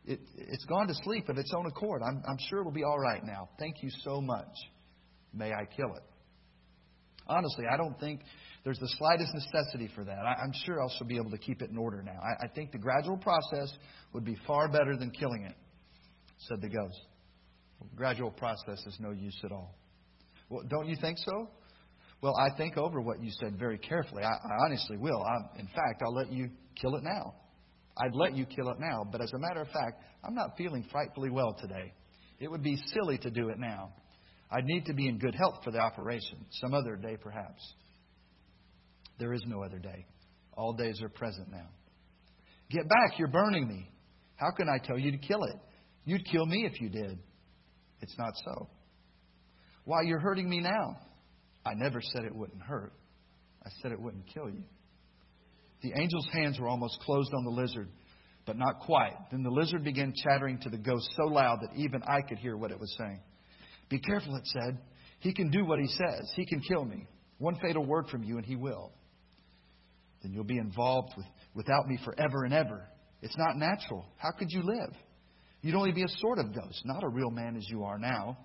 it, 0.06 0.20
it's 0.36 0.64
gone 0.64 0.86
to 0.86 0.94
sleep 1.04 1.28
of 1.28 1.36
its 1.36 1.52
own 1.56 1.66
accord. 1.66 2.02
I'm, 2.02 2.22
I'm 2.28 2.38
sure 2.48 2.60
it'll 2.60 2.72
be 2.72 2.84
all 2.84 2.98
right 2.98 3.22
now. 3.24 3.48
Thank 3.58 3.82
you 3.82 3.90
so 4.02 4.20
much. 4.20 4.48
May 5.34 5.52
I 5.52 5.64
kill 5.76 5.94
it? 5.94 6.02
Honestly, 7.28 7.64
I 7.70 7.76
don't 7.76 7.98
think 7.98 8.20
there's 8.64 8.78
the 8.78 8.88
slightest 8.98 9.34
necessity 9.34 9.90
for 9.94 10.04
that. 10.04 10.18
I, 10.18 10.44
am 10.44 10.52
sure 10.64 10.82
I 10.82 10.86
shall 10.96 11.06
be 11.06 11.16
able 11.16 11.30
to 11.30 11.38
keep 11.38 11.60
it 11.60 11.70
in 11.70 11.76
order 11.76 12.02
now. 12.02 12.18
I, 12.22 12.46
I 12.46 12.48
think 12.54 12.72
the 12.72 12.78
gradual 12.78 13.16
process 13.16 13.72
would 14.12 14.24
be 14.24 14.36
far 14.46 14.68
better 14.68 14.96
than 14.96 15.10
killing 15.10 15.44
it, 15.44 15.54
said 16.48 16.60
the 16.60 16.68
ghost. 16.68 17.00
Well, 17.80 17.90
gradual 17.96 18.30
process 18.30 18.78
is 18.86 18.96
no 19.00 19.10
use 19.10 19.38
at 19.44 19.52
all. 19.52 19.74
Well, 20.48 20.62
don't 20.68 20.88
you 20.88 20.96
think 21.00 21.18
so? 21.18 21.48
Well, 22.22 22.34
I 22.38 22.56
think 22.56 22.76
over 22.76 23.00
what 23.00 23.22
you 23.22 23.30
said 23.40 23.58
very 23.58 23.78
carefully. 23.78 24.22
I, 24.22 24.28
I 24.28 24.64
honestly 24.66 24.96
will. 24.96 25.22
I, 25.22 25.60
in 25.60 25.66
fact, 25.66 26.02
I'll 26.04 26.14
let 26.14 26.32
you 26.32 26.48
kill 26.80 26.96
it 26.96 27.02
now. 27.02 27.34
I'd 27.98 28.14
let 28.14 28.36
you 28.36 28.44
kill 28.44 28.68
it 28.70 28.78
now, 28.78 29.04
but 29.10 29.22
as 29.22 29.32
a 29.34 29.38
matter 29.38 29.62
of 29.62 29.68
fact, 29.68 30.02
I'm 30.24 30.34
not 30.34 30.56
feeling 30.58 30.86
frightfully 30.90 31.30
well 31.30 31.56
today. 31.60 31.92
It 32.38 32.50
would 32.50 32.62
be 32.62 32.76
silly 32.92 33.18
to 33.18 33.30
do 33.30 33.48
it 33.48 33.58
now. 33.58 33.92
I'd 34.50 34.64
need 34.64 34.84
to 34.86 34.94
be 34.94 35.08
in 35.08 35.18
good 35.18 35.34
health 35.34 35.60
for 35.64 35.70
the 35.70 35.78
operation, 35.78 36.44
some 36.60 36.74
other 36.74 36.96
day 36.96 37.16
perhaps. 37.20 37.62
There 39.18 39.32
is 39.32 39.42
no 39.46 39.62
other 39.62 39.78
day. 39.78 40.06
All 40.56 40.74
days 40.74 41.00
are 41.02 41.08
present 41.08 41.50
now. 41.50 41.68
Get 42.70 42.88
back, 42.88 43.18
you're 43.18 43.28
burning 43.28 43.66
me. 43.66 43.90
How 44.36 44.50
can 44.50 44.68
I 44.68 44.78
tell 44.84 44.98
you 44.98 45.10
to 45.12 45.18
kill 45.18 45.42
it? 45.44 45.56
You'd 46.04 46.24
kill 46.30 46.44
me 46.46 46.68
if 46.70 46.80
you 46.80 46.88
did. 46.88 47.18
It's 48.00 48.16
not 48.18 48.32
so. 48.44 48.68
Why, 49.86 50.02
you're 50.02 50.20
hurting 50.20 50.48
me 50.48 50.60
now. 50.60 50.98
I 51.64 51.72
never 51.74 52.02
said 52.02 52.24
it 52.24 52.34
wouldn't 52.34 52.60
hurt. 52.60 52.92
I 53.64 53.70
said 53.80 53.92
it 53.92 54.00
wouldn't 54.00 54.26
kill 54.26 54.50
you. 54.50 54.62
The 55.80 55.94
angel's 55.94 56.28
hands 56.30 56.60
were 56.60 56.68
almost 56.68 57.00
closed 57.00 57.32
on 57.34 57.44
the 57.44 57.50
lizard, 57.50 57.88
but 58.44 58.58
not 58.58 58.80
quite. 58.80 59.16
Then 59.30 59.42
the 59.42 59.50
lizard 59.50 59.82
began 59.82 60.12
chattering 60.14 60.58
to 60.58 60.68
the 60.68 60.76
ghost 60.76 61.08
so 61.16 61.24
loud 61.24 61.60
that 61.62 61.74
even 61.76 62.02
I 62.02 62.20
could 62.20 62.38
hear 62.38 62.56
what 62.58 62.70
it 62.70 62.78
was 62.78 62.94
saying. 62.98 63.20
Be 63.88 63.98
careful, 63.98 64.36
it 64.36 64.46
said. 64.46 64.78
He 65.20 65.32
can 65.32 65.50
do 65.50 65.64
what 65.64 65.78
he 65.78 65.86
says. 65.86 66.30
He 66.36 66.44
can 66.44 66.60
kill 66.60 66.84
me. 66.84 67.06
One 67.38 67.56
fatal 67.62 67.84
word 67.84 68.08
from 68.10 68.22
you, 68.22 68.36
and 68.36 68.44
he 68.44 68.56
will 68.56 68.92
then 70.26 70.32
you'll 70.32 70.44
be 70.44 70.58
involved 70.58 71.12
with, 71.16 71.26
without 71.54 71.86
me 71.86 71.98
forever 72.04 72.44
and 72.44 72.52
ever. 72.52 72.82
It's 73.22 73.36
not 73.38 73.56
natural. 73.56 74.04
How 74.16 74.32
could 74.32 74.50
you 74.50 74.62
live? 74.62 74.92
You'd 75.62 75.76
only 75.76 75.92
be 75.92 76.02
a 76.02 76.08
sort 76.18 76.38
of 76.40 76.54
ghost, 76.54 76.82
not 76.84 77.04
a 77.04 77.08
real 77.08 77.30
man 77.30 77.56
as 77.56 77.64
you 77.68 77.84
are 77.84 77.96
now. 77.96 78.36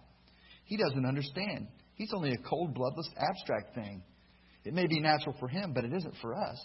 He 0.72 0.78
doesn't 0.78 1.06
understand. 1.06 1.68
He's 1.96 2.14
only 2.16 2.32
a 2.32 2.38
cold, 2.38 2.74
bloodless, 2.74 3.10
abstract 3.18 3.76
thing. 3.76 4.02
It 4.64 4.74
may 4.74 4.88
be 4.88 5.02
natural 5.02 5.36
for 5.38 5.50
him, 5.50 5.74
but 5.74 5.84
it 5.84 5.92
isn't 5.92 6.16
for 6.22 6.34
us. 6.34 6.58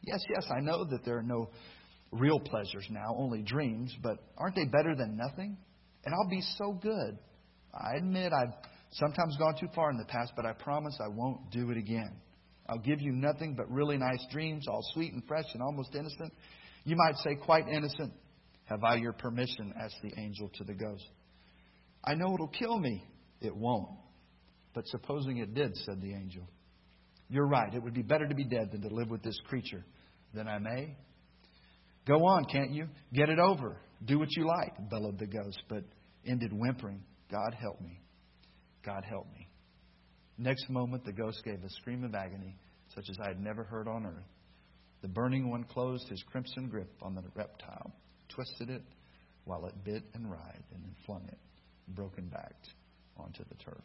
Yes, 0.00 0.20
yes, 0.34 0.50
I 0.50 0.62
know 0.62 0.86
that 0.86 1.04
there 1.04 1.18
are 1.18 1.22
no 1.22 1.50
real 2.12 2.40
pleasures 2.40 2.86
now, 2.88 3.14
only 3.14 3.42
dreams, 3.42 3.94
but 4.02 4.16
aren't 4.38 4.54
they 4.54 4.64
better 4.64 4.94
than 4.96 5.18
nothing? 5.18 5.58
And 6.06 6.14
I'll 6.14 6.30
be 6.30 6.40
so 6.56 6.78
good. 6.80 7.18
I 7.74 7.98
admit 7.98 8.32
I've 8.32 8.54
sometimes 8.92 9.36
gone 9.36 9.56
too 9.60 9.68
far 9.74 9.90
in 9.90 9.98
the 9.98 10.06
past, 10.06 10.32
but 10.34 10.46
I 10.46 10.54
promise 10.54 10.98
I 10.98 11.08
won't 11.08 11.50
do 11.50 11.70
it 11.70 11.76
again. 11.76 12.16
I'll 12.70 12.78
give 12.78 13.02
you 13.02 13.12
nothing 13.12 13.54
but 13.54 13.70
really 13.70 13.98
nice 13.98 14.24
dreams, 14.32 14.66
all 14.66 14.80
sweet 14.94 15.12
and 15.12 15.22
fresh 15.28 15.52
and 15.52 15.62
almost 15.62 15.94
innocent. 15.94 16.32
You 16.84 16.96
might 16.96 17.18
say, 17.18 17.34
quite 17.34 17.68
innocent. 17.68 18.14
Have 18.64 18.82
I 18.82 18.94
your 18.94 19.12
permission? 19.12 19.74
asked 19.78 20.00
the 20.02 20.18
angel 20.18 20.50
to 20.54 20.64
the 20.64 20.72
ghost. 20.72 21.04
I 22.02 22.14
know 22.14 22.32
it'll 22.32 22.48
kill 22.48 22.78
me. 22.78 23.04
It 23.40 23.54
won't. 23.54 23.88
But 24.74 24.86
supposing 24.88 25.38
it 25.38 25.54
did, 25.54 25.76
said 25.76 26.00
the 26.00 26.12
angel. 26.12 26.48
You're 27.28 27.46
right. 27.46 27.72
It 27.74 27.82
would 27.82 27.94
be 27.94 28.02
better 28.02 28.28
to 28.28 28.34
be 28.34 28.44
dead 28.44 28.70
than 28.72 28.82
to 28.82 28.94
live 28.94 29.10
with 29.10 29.22
this 29.22 29.38
creature. 29.48 29.84
Then 30.34 30.48
I 30.48 30.58
may. 30.58 30.96
Go 32.06 32.14
on, 32.26 32.44
can't 32.44 32.72
you? 32.72 32.86
Get 33.12 33.28
it 33.28 33.38
over. 33.38 33.76
Do 34.04 34.18
what 34.18 34.28
you 34.36 34.46
like, 34.46 34.90
bellowed 34.90 35.18
the 35.18 35.26
ghost, 35.26 35.60
but 35.68 35.82
ended 36.26 36.52
whimpering, 36.52 37.02
God 37.30 37.54
help 37.58 37.80
me. 37.80 38.00
God 38.84 39.04
help 39.08 39.26
me. 39.32 39.48
Next 40.38 40.68
moment, 40.68 41.04
the 41.04 41.12
ghost 41.12 41.42
gave 41.44 41.62
a 41.64 41.70
scream 41.70 42.04
of 42.04 42.14
agony, 42.14 42.56
such 42.94 43.06
as 43.10 43.16
I 43.24 43.28
had 43.28 43.40
never 43.40 43.64
heard 43.64 43.88
on 43.88 44.06
earth. 44.06 44.28
The 45.02 45.08
burning 45.08 45.50
one 45.50 45.64
closed 45.64 46.08
his 46.08 46.22
crimson 46.30 46.68
grip 46.68 46.92
on 47.02 47.14
the 47.14 47.22
reptile, 47.34 47.92
twisted 48.28 48.70
it 48.70 48.82
while 49.44 49.66
it 49.66 49.84
bit 49.84 50.02
and 50.14 50.30
writhed, 50.30 50.72
and 50.74 50.82
then 50.82 50.94
flung 51.06 51.24
it, 51.28 51.38
broken 51.88 52.28
backed, 52.28 52.68
onto 53.18 53.44
the 53.44 53.54
turf. 53.64 53.82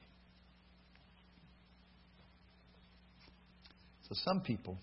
So 4.09 4.15
some 4.25 4.41
people, 4.41 4.77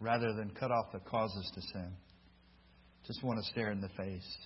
rather 0.00 0.32
than 0.34 0.50
cut 0.50 0.70
off 0.70 0.92
the 0.92 1.00
causes 1.00 1.50
to 1.54 1.60
sin, 1.72 1.92
just 3.06 3.22
want 3.24 3.42
to 3.42 3.50
stare 3.50 3.72
in 3.72 3.80
the 3.80 3.88
face 3.88 4.36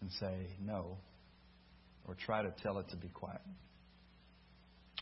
and 0.00 0.10
say 0.20 0.48
no, 0.60 0.98
or 2.06 2.14
try 2.14 2.42
to 2.42 2.52
tell 2.62 2.78
it 2.78 2.88
to 2.90 2.96
be 2.96 3.08
quiet. 3.08 3.40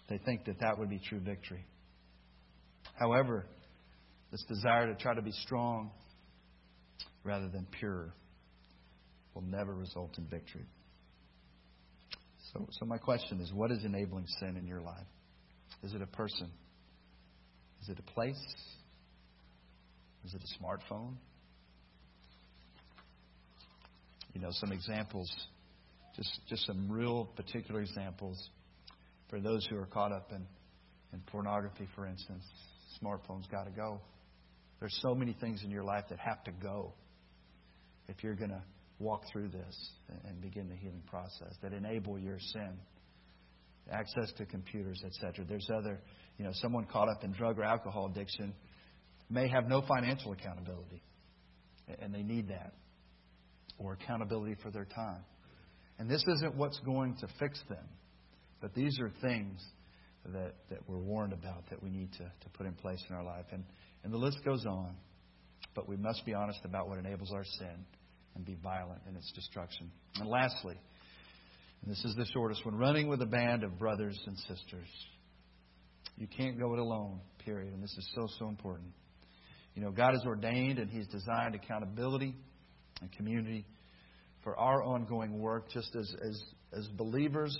They 0.08 0.18
think 0.18 0.44
that 0.46 0.60
that 0.60 0.78
would 0.78 0.88
be 0.88 1.00
true 1.00 1.20
victory. 1.20 1.64
However, 2.98 3.46
this 4.30 4.44
desire 4.48 4.86
to 4.86 4.94
try 4.94 5.14
to 5.14 5.22
be 5.22 5.32
strong 5.32 5.90
rather 7.24 7.48
than 7.48 7.66
pure 7.78 8.12
will 9.34 9.42
never 9.42 9.74
result 9.74 10.18
in 10.18 10.26
victory. 10.26 10.66
So, 12.52 12.66
so 12.70 12.86
my 12.86 12.98
question 12.98 13.40
is 13.40 13.52
what 13.52 13.70
is 13.70 13.84
enabling 13.84 14.26
sin 14.40 14.56
in 14.56 14.66
your 14.66 14.80
life? 14.80 15.06
Is 15.82 15.94
it 15.94 16.02
a 16.02 16.06
person? 16.06 16.50
Is 17.82 17.88
it 17.88 17.98
a 17.98 18.12
place? 18.12 18.42
Is 20.24 20.34
it 20.34 20.42
a 20.42 20.64
smartphone? 20.64 21.14
You 24.34 24.40
know, 24.40 24.50
some 24.52 24.72
examples, 24.72 25.30
just, 26.16 26.40
just 26.48 26.66
some 26.66 26.90
real 26.90 27.24
particular 27.36 27.80
examples 27.80 28.50
for 29.30 29.40
those 29.40 29.66
who 29.70 29.76
are 29.76 29.86
caught 29.86 30.12
up 30.12 30.30
in, 30.30 30.46
in 31.12 31.20
pornography, 31.26 31.88
for 31.94 32.06
instance. 32.06 32.44
Smartphones 33.02 33.50
got 33.50 33.64
to 33.64 33.70
go. 33.70 34.00
There's 34.80 34.98
so 35.02 35.14
many 35.14 35.36
things 35.40 35.62
in 35.64 35.70
your 35.70 35.84
life 35.84 36.04
that 36.10 36.18
have 36.18 36.42
to 36.44 36.52
go 36.52 36.92
if 38.08 38.22
you're 38.22 38.34
going 38.34 38.50
to 38.50 38.62
walk 38.98 39.22
through 39.32 39.48
this 39.48 39.90
and 40.26 40.40
begin 40.40 40.68
the 40.68 40.74
healing 40.74 41.02
process 41.06 41.54
that 41.62 41.72
enable 41.72 42.18
your 42.18 42.38
sin. 42.38 42.72
Access 43.90 44.32
to 44.36 44.44
computers, 44.44 45.02
etc. 45.06 45.44
There's 45.48 45.68
other, 45.74 46.00
you 46.36 46.44
know, 46.44 46.50
someone 46.54 46.84
caught 46.84 47.08
up 47.08 47.24
in 47.24 47.32
drug 47.32 47.58
or 47.58 47.64
alcohol 47.64 48.10
addiction 48.12 48.52
may 49.30 49.48
have 49.48 49.66
no 49.66 49.82
financial 49.86 50.32
accountability, 50.32 51.02
and 52.00 52.14
they 52.14 52.22
need 52.22 52.48
that, 52.48 52.72
or 53.78 53.94
accountability 53.94 54.56
for 54.62 54.70
their 54.70 54.84
time. 54.84 55.22
And 55.98 56.08
this 56.08 56.24
isn't 56.36 56.54
what's 56.54 56.78
going 56.80 57.16
to 57.20 57.28
fix 57.38 57.60
them, 57.68 57.84
but 58.60 58.74
these 58.74 58.98
are 59.00 59.10
things 59.22 59.62
that, 60.32 60.54
that 60.70 60.80
we're 60.86 60.98
warned 60.98 61.32
about 61.32 61.68
that 61.70 61.82
we 61.82 61.90
need 61.90 62.12
to, 62.12 62.24
to 62.24 62.48
put 62.54 62.66
in 62.66 62.74
place 62.74 63.02
in 63.08 63.16
our 63.16 63.24
life. 63.24 63.46
And, 63.52 63.64
and 64.04 64.12
the 64.12 64.18
list 64.18 64.38
goes 64.44 64.64
on, 64.66 64.94
but 65.74 65.88
we 65.88 65.96
must 65.96 66.24
be 66.26 66.34
honest 66.34 66.60
about 66.64 66.88
what 66.88 66.98
enables 66.98 67.32
our 67.32 67.44
sin 67.44 67.84
and 68.34 68.44
be 68.44 68.56
violent 68.62 69.00
in 69.08 69.16
its 69.16 69.30
destruction. 69.32 69.90
And 70.16 70.28
lastly, 70.28 70.78
and 71.82 71.90
this 71.90 72.04
is 72.04 72.14
the 72.16 72.26
shortest 72.32 72.64
one 72.64 72.76
running 72.76 73.08
with 73.08 73.22
a 73.22 73.26
band 73.26 73.64
of 73.64 73.78
brothers 73.78 74.18
and 74.26 74.36
sisters. 74.38 74.88
You 76.16 76.26
can't 76.26 76.58
go 76.58 76.72
it 76.72 76.78
alone, 76.78 77.20
period. 77.44 77.72
And 77.72 77.82
this 77.82 77.94
is 77.96 78.08
so, 78.14 78.26
so 78.38 78.48
important. 78.48 78.90
You 79.74 79.82
know, 79.82 79.90
God 79.90 80.14
has 80.14 80.24
ordained 80.26 80.78
and 80.78 80.90
He's 80.90 81.06
designed 81.06 81.54
accountability 81.54 82.34
and 83.00 83.12
community 83.12 83.64
for 84.42 84.58
our 84.58 84.82
ongoing 84.82 85.38
work, 85.38 85.70
just 85.70 85.94
as, 85.94 86.12
as, 86.26 86.42
as 86.76 86.88
believers, 86.96 87.56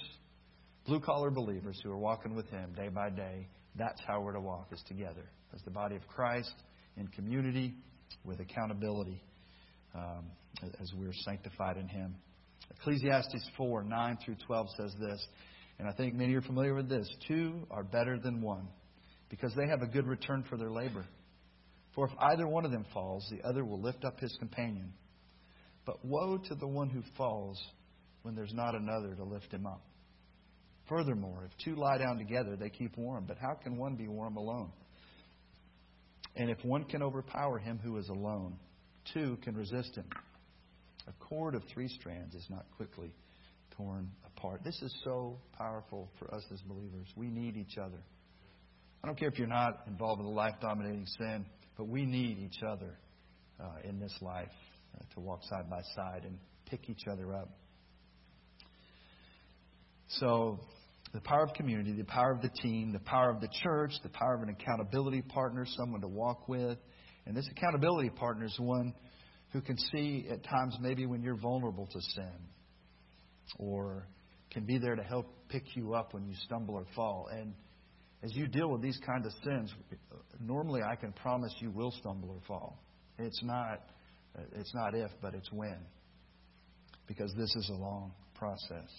blue 0.87 1.01
collar 1.01 1.31
believers 1.31 1.79
who 1.85 1.91
are 1.91 1.99
walking 1.99 2.35
with 2.35 2.49
Him 2.51 2.73
day 2.75 2.89
by 2.89 3.11
day. 3.11 3.47
That's 3.77 4.01
how 4.07 4.21
we're 4.21 4.33
to 4.33 4.41
walk, 4.41 4.69
is 4.73 4.83
together 4.89 5.31
as 5.55 5.61
the 5.63 5.71
body 5.71 5.95
of 5.95 6.07
Christ 6.09 6.53
in 6.97 7.07
community 7.09 7.75
with 8.25 8.41
accountability 8.41 9.23
um, 9.95 10.27
as 10.81 10.93
we're 10.97 11.13
sanctified 11.25 11.77
in 11.77 11.89
Him. 11.89 12.15
Ecclesiastes 12.79 13.51
4 13.57 13.85
9 13.85 14.19
through 14.25 14.37
12 14.47 14.67
says 14.77 14.95
this, 15.01 15.27
and 15.79 15.89
I 15.89 15.93
think 15.93 16.15
many 16.15 16.35
are 16.35 16.43
familiar 16.43 16.75
with 16.75 16.89
this 16.89 17.09
two 17.27 17.67
are 17.71 17.85
better 17.85 18.19
than 18.19 18.43
one 18.43 18.69
because 19.29 19.53
they 19.55 19.69
have 19.69 19.83
a 19.83 19.87
good 19.87 20.07
return 20.07 20.45
for 20.49 20.57
their 20.57 20.71
labor. 20.71 21.05
For 21.95 22.07
if 22.07 22.13
either 22.21 22.47
one 22.47 22.65
of 22.65 22.71
them 22.71 22.87
falls, 22.93 23.27
the 23.31 23.47
other 23.49 23.65
will 23.65 23.81
lift 23.81 24.05
up 24.05 24.19
his 24.21 24.35
companion. 24.39 24.93
But 25.85 26.05
woe 26.05 26.39
to 26.39 26.55
the 26.55 26.67
one 26.67 26.91
who 26.91 27.03
falls 27.17 27.61
when 28.23 28.35
there's 28.35 28.53
not 28.53 28.75
another 28.75 29.15
to 29.15 29.25
lift 29.25 29.53
him 29.53 29.67
up. 29.67 29.83
Furthermore, 30.89 31.45
if 31.47 31.65
two 31.65 31.77
lie 31.77 31.99
down 31.99 32.19
together, 32.19 32.57
they 32.57 32.71
keep 32.71 32.97
warm. 32.97 33.25
But 33.27 33.39
how 33.39 33.55
can 33.55 33.77
one 33.77 33.95
be 33.95 34.09
warm 34.09 34.37
alone? 34.37 34.73
And 36.37 36.51
if 36.51 36.65
one 36.65 36.85
can 36.85 37.03
overpower 37.03 37.59
him 37.59 37.81
who 37.83 37.97
is 37.99 38.09
alone, 38.09 38.57
two 39.13 39.39
can 39.43 39.57
resist 39.57 39.95
him. 39.95 40.07
A 41.07 41.13
cord 41.25 41.55
of 41.55 41.63
three 41.73 41.89
strands 41.89 42.35
is 42.35 42.47
not 42.51 42.67
quickly 42.77 43.13
torn 43.77 44.11
apart. 44.27 44.63
This 44.65 44.81
is 44.83 44.95
so 45.05 45.39
powerful 45.57 46.11
for 46.19 46.33
us 46.35 46.43
as 46.53 46.61
believers. 46.63 47.07
We 47.17 47.29
need 47.29 47.57
each 47.57 47.79
other. 47.79 48.03
I 49.03 49.07
don't 49.07 49.19
care 49.19 49.29
if 49.29 49.39
you're 49.39 49.47
not 49.47 49.85
involved 49.87 50.21
in 50.21 50.27
a 50.27 50.31
life 50.31 50.55
dominating 50.61 51.07
sin, 51.19 51.47
but 51.77 51.89
we 51.89 52.05
need 52.05 52.39
each 52.39 52.63
other 52.63 52.99
uh, 53.61 53.89
in 53.89 54.01
this 54.01 54.15
life 54.21 54.49
uh, 54.95 55.05
to 55.15 55.21
walk 55.21 55.41
side 55.45 55.71
by 55.71 55.81
side 55.95 56.25
and 56.25 56.39
pick 56.67 56.91
each 56.91 57.07
other 57.11 57.35
up. 57.35 57.49
So, 60.09 60.59
the 61.13 61.21
power 61.21 61.43
of 61.43 61.55
community, 61.55 61.93
the 61.93 62.05
power 62.05 62.33
of 62.33 62.43
the 62.43 62.51
team, 62.63 62.93
the 62.93 62.99
power 62.99 63.31
of 63.31 63.41
the 63.41 63.49
church, 63.63 63.93
the 64.03 64.09
power 64.09 64.35
of 64.35 64.43
an 64.43 64.51
accountability 64.51 65.23
partner, 65.23 65.65
someone 65.77 66.01
to 66.01 66.09
walk 66.09 66.49
with. 66.49 66.79
And 67.29 67.37
this 67.37 67.47
accountability 67.51 68.09
partner 68.09 68.47
is 68.47 68.59
one 68.59 68.95
who 69.53 69.61
can 69.61 69.77
see 69.93 70.27
at 70.31 70.43
times 70.45 70.77
maybe 70.81 71.05
when 71.05 71.23
you're 71.23 71.37
vulnerable 71.37 71.87
to 71.87 72.01
sin 72.01 72.33
or 73.59 74.09
can 74.51 74.65
be 74.65 74.79
there 74.79 74.97
to 74.97 75.03
help 75.03 75.27
pick 75.51 75.77
you 75.77 75.93
up 75.93 76.15
when 76.15 76.27
you 76.27 76.35
stumble 76.47 76.75
or 76.75 76.87
fall. 76.97 77.29
And 77.31 77.53
as 78.23 78.35
you 78.35 78.47
deal 78.47 78.71
with 78.71 78.81
these 78.81 78.99
kind 79.07 79.27
of 79.27 79.33
sins, 79.45 79.73
normally 80.41 80.81
I 80.83 80.97
can 80.97 81.13
promise 81.13 81.55
you 81.61 81.71
will 81.71 81.91
stumble 82.01 82.31
or 82.31 82.41
fall. 82.49 82.79
It's 83.19 83.43
not, 83.43 83.83
it's 84.55 84.75
not 84.75 84.95
if, 84.95 85.11
but 85.21 85.35
it's 85.35 85.53
when. 85.53 85.79
Because 87.07 87.33
this 87.37 87.55
is 87.57 87.71
a 87.71 87.79
long 87.79 88.13
process. 88.35 88.91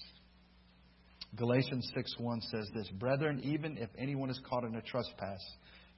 Galatians 1.35 1.91
6:1 1.95 2.41
says 2.51 2.69
this, 2.73 2.89
"Brethren, 2.99 3.39
even 3.43 3.77
if 3.77 3.89
anyone 3.97 4.29
is 4.29 4.39
caught 4.49 4.63
in 4.63 4.75
a 4.75 4.81
trespass, 4.81 5.41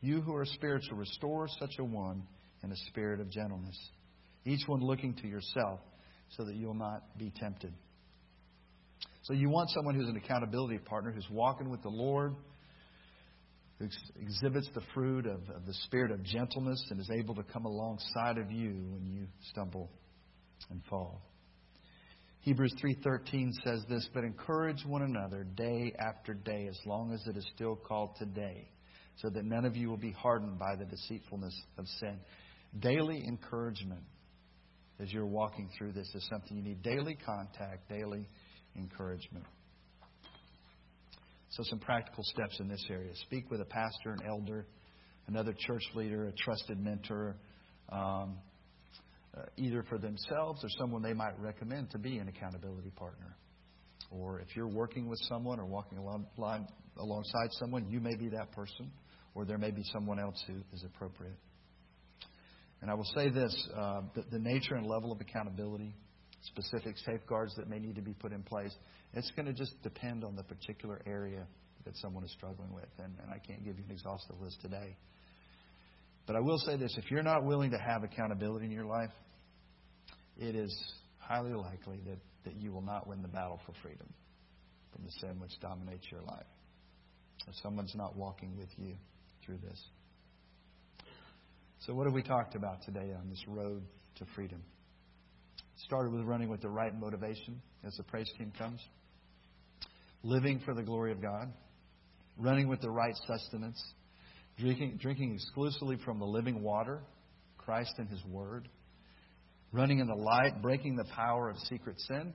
you 0.02 0.22
who 0.22 0.36
are 0.36 0.46
spiritual 0.46 0.98
restore 0.98 1.48
such 1.60 1.76
a 1.80 1.84
one 1.84 2.24
in 2.64 2.72
a 2.72 2.78
spirit 2.90 3.20
of 3.20 3.30
gentleness." 3.30 3.78
each 4.46 4.68
one 4.68 4.82
looking 4.82 5.14
to 5.16 5.28
yourself 5.28 5.80
so 6.30 6.44
that 6.46 6.56
you'll 6.56 6.74
not 6.74 7.18
be 7.18 7.32
tempted. 7.36 7.74
So 9.24 9.34
you 9.34 9.50
want 9.50 9.70
someone 9.70 9.96
who's 9.96 10.10
an 10.10 10.18
accountability 10.18 10.80
partner, 10.80 11.12
who's 11.12 11.30
walking 11.30 11.70
with 11.70 11.84
the 11.84 11.90
Lord, 11.90 12.36
who 13.78 13.88
exhibits 14.20 14.70
the 14.74 14.82
fruit 14.94 15.26
of, 15.26 15.42
of 15.56 15.66
the 15.66 15.74
spirit 15.86 16.12
of 16.12 16.24
gentleness 16.24 16.84
and 16.90 17.00
is 17.00 17.10
able 17.12 17.36
to 17.36 17.44
come 17.44 17.66
alongside 17.66 18.38
of 18.38 18.52
you 18.52 18.72
when 18.90 19.08
you 19.08 19.28
stumble 19.52 19.90
and 20.70 20.82
fall. 20.90 21.22
Hebrews 22.42 22.74
3:13 22.84 23.52
says 23.64 23.84
this, 23.88 24.10
but 24.16 24.24
encourage 24.24 24.84
one 24.86 25.04
another 25.04 25.44
day 25.44 25.94
after 26.00 26.34
day 26.34 26.68
as 26.68 26.80
long 26.88 27.14
as 27.14 27.22
it 27.28 27.38
is 27.38 27.46
still 27.54 27.76
called 27.76 28.16
today, 28.18 28.68
so 29.18 29.30
that 29.30 29.46
none 29.46 29.66
of 29.66 29.76
you 29.76 29.90
will 29.90 29.98
be 29.98 30.12
hardened 30.12 30.58
by 30.58 30.76
the 30.76 30.86
deceitfulness 30.86 31.54
of 31.78 31.86
sin. 32.00 32.20
Daily 32.80 33.24
encouragement 33.28 34.04
as 35.02 35.12
you're 35.12 35.26
walking 35.26 35.70
through 35.78 35.92
this 35.94 36.10
is 36.14 36.28
something 36.30 36.56
you 36.56 36.64
need 36.64 36.84
daily 36.84 37.18
contact, 37.26 37.90
daily 37.90 38.28
encouragement. 38.76 39.46
So, 41.50 41.64
some 41.64 41.80
practical 41.80 42.24
steps 42.24 42.60
in 42.60 42.70
this 42.70 42.84
area. 42.90 43.12
Speak 43.26 43.52
with 43.52 43.60
a 43.60 43.66
pastor, 43.66 44.12
an 44.12 44.20
elder, 44.26 44.66
another 45.28 45.54
church 45.68 45.84
leader, 45.96 46.28
a 46.28 46.32
trusted 46.32 46.80
mentor, 46.80 47.36
um, 47.92 48.38
uh, 49.36 49.42
either 49.58 49.84
for 49.90 49.98
themselves 49.98 50.64
or 50.64 50.70
someone 50.78 51.02
they 51.02 51.14
might 51.14 51.38
recommend 51.40 51.90
to 51.92 51.98
be 51.98 52.20
an 52.20 52.28
accountability 52.30 52.92
partner. 52.92 53.36
Or 54.12 54.40
if 54.40 54.56
you're 54.56 54.68
working 54.68 55.10
with 55.10 55.20
someone 55.28 55.60
or 55.60 55.66
walking 55.66 55.98
along, 55.98 56.28
alongside 56.98 57.50
someone, 57.52 57.90
you 57.90 58.00
may 58.00 58.16
be 58.16 58.30
that 58.30 58.52
person, 58.52 58.92
or 59.34 59.46
there 59.46 59.58
may 59.58 59.72
be 59.72 59.84
someone 59.94 60.20
else 60.20 60.42
who 60.48 60.56
is 60.74 60.84
appropriate. 60.84 61.38
And 62.82 62.90
I 62.90 62.96
will 62.96 63.10
say 63.16 63.30
this 63.30 63.70
uh, 63.78 64.02
the, 64.16 64.24
the 64.32 64.40
nature 64.40 64.76
and 64.76 64.86
level 64.86 65.12
of 65.12 65.22
accountability, 65.22 65.96
specific 66.42 66.96
safeguards 67.06 67.54
that 67.56 67.70
may 67.70 67.80
need 67.80 67.96
to 67.96 68.02
be 68.02 68.14
put 68.14 68.32
in 68.32 68.44
place, 68.44 68.76
it's 69.14 69.32
going 69.32 69.46
to 69.46 69.54
just 69.54 69.82
depend 69.84 70.24
on 70.24 70.36
the 70.36 70.44
particular 70.44 71.02
area 71.06 71.46
that 71.86 71.96
someone 71.98 72.24
is 72.24 72.32
struggling 72.32 72.74
with. 72.74 72.90
And, 72.98 73.14
and 73.22 73.32
I 73.32 73.38
can't 73.38 73.64
give 73.64 73.78
you 73.78 73.84
an 73.86 73.92
exhaustive 73.92 74.36
list 74.42 74.62
today. 74.62 74.96
But 76.26 76.36
I 76.36 76.40
will 76.40 76.60
say 76.60 76.78
this 76.78 76.96
if 76.98 77.12
you're 77.12 77.24
not 77.24 77.46
willing 77.46 77.72
to 77.72 77.78
have 77.78 78.04
accountability 78.04 78.66
in 78.66 78.72
your 78.72 78.86
life, 78.86 79.12
it 80.38 80.56
is 80.56 80.76
highly 81.18 81.54
likely 81.54 82.00
that, 82.08 82.20
that 82.46 82.56
you 82.56 82.72
will 82.72 82.82
not 82.82 83.08
win 83.08 83.22
the 83.22 83.28
battle 83.28 83.60
for 83.66 83.74
freedom 83.82 84.08
from 84.92 85.06
the 85.06 85.12
sin 85.20 85.40
which 85.40 85.52
dominates 85.62 86.06
your 86.12 86.22
life. 86.22 86.46
If 87.48 87.56
someone's 87.64 87.96
not 87.96 88.16
walking 88.16 88.58
with 88.58 88.70
you 88.78 88.94
through 89.46 89.58
this. 89.58 89.82
So, 91.86 91.94
what 91.96 92.06
have 92.06 92.14
we 92.14 92.22
talked 92.22 92.56
about 92.56 92.84
today 92.84 93.12
on 93.18 93.30
this 93.30 93.44
road 93.48 93.82
to 94.18 94.26
freedom? 94.36 94.62
Started 95.86 96.14
with 96.14 96.24
running 96.24 96.50
with 96.50 96.62
the 96.62 96.70
right 96.70 96.94
motivation 96.98 97.60
as 97.84 97.96
the 97.98 98.04
praise 98.04 98.32
team 98.38 98.54
comes, 98.58 98.80
living 100.22 100.62
for 100.64 100.76
the 100.76 100.84
glory 100.84 101.12
of 101.12 101.22
God, 101.22 101.52
running 102.38 102.68
with 102.68 102.82
the 102.82 102.90
right 102.90 103.16
sustenance, 103.26 103.82
drinking, 104.60 105.00
drinking 105.02 105.34
exclusively 105.34 105.98
from 106.06 106.20
the 106.20 106.26
living 106.26 106.62
water, 106.62 107.02
Christ 107.58 107.94
and 107.98 108.08
His 108.08 108.24
Word, 108.26 108.68
running 109.72 110.00
in 110.00 110.08
the 110.08 110.14
light, 110.14 110.62
breaking 110.62 110.98
the 110.98 111.06
power 111.16 111.50
of 111.50 111.58
secret 111.68 112.00
sin, 112.02 112.34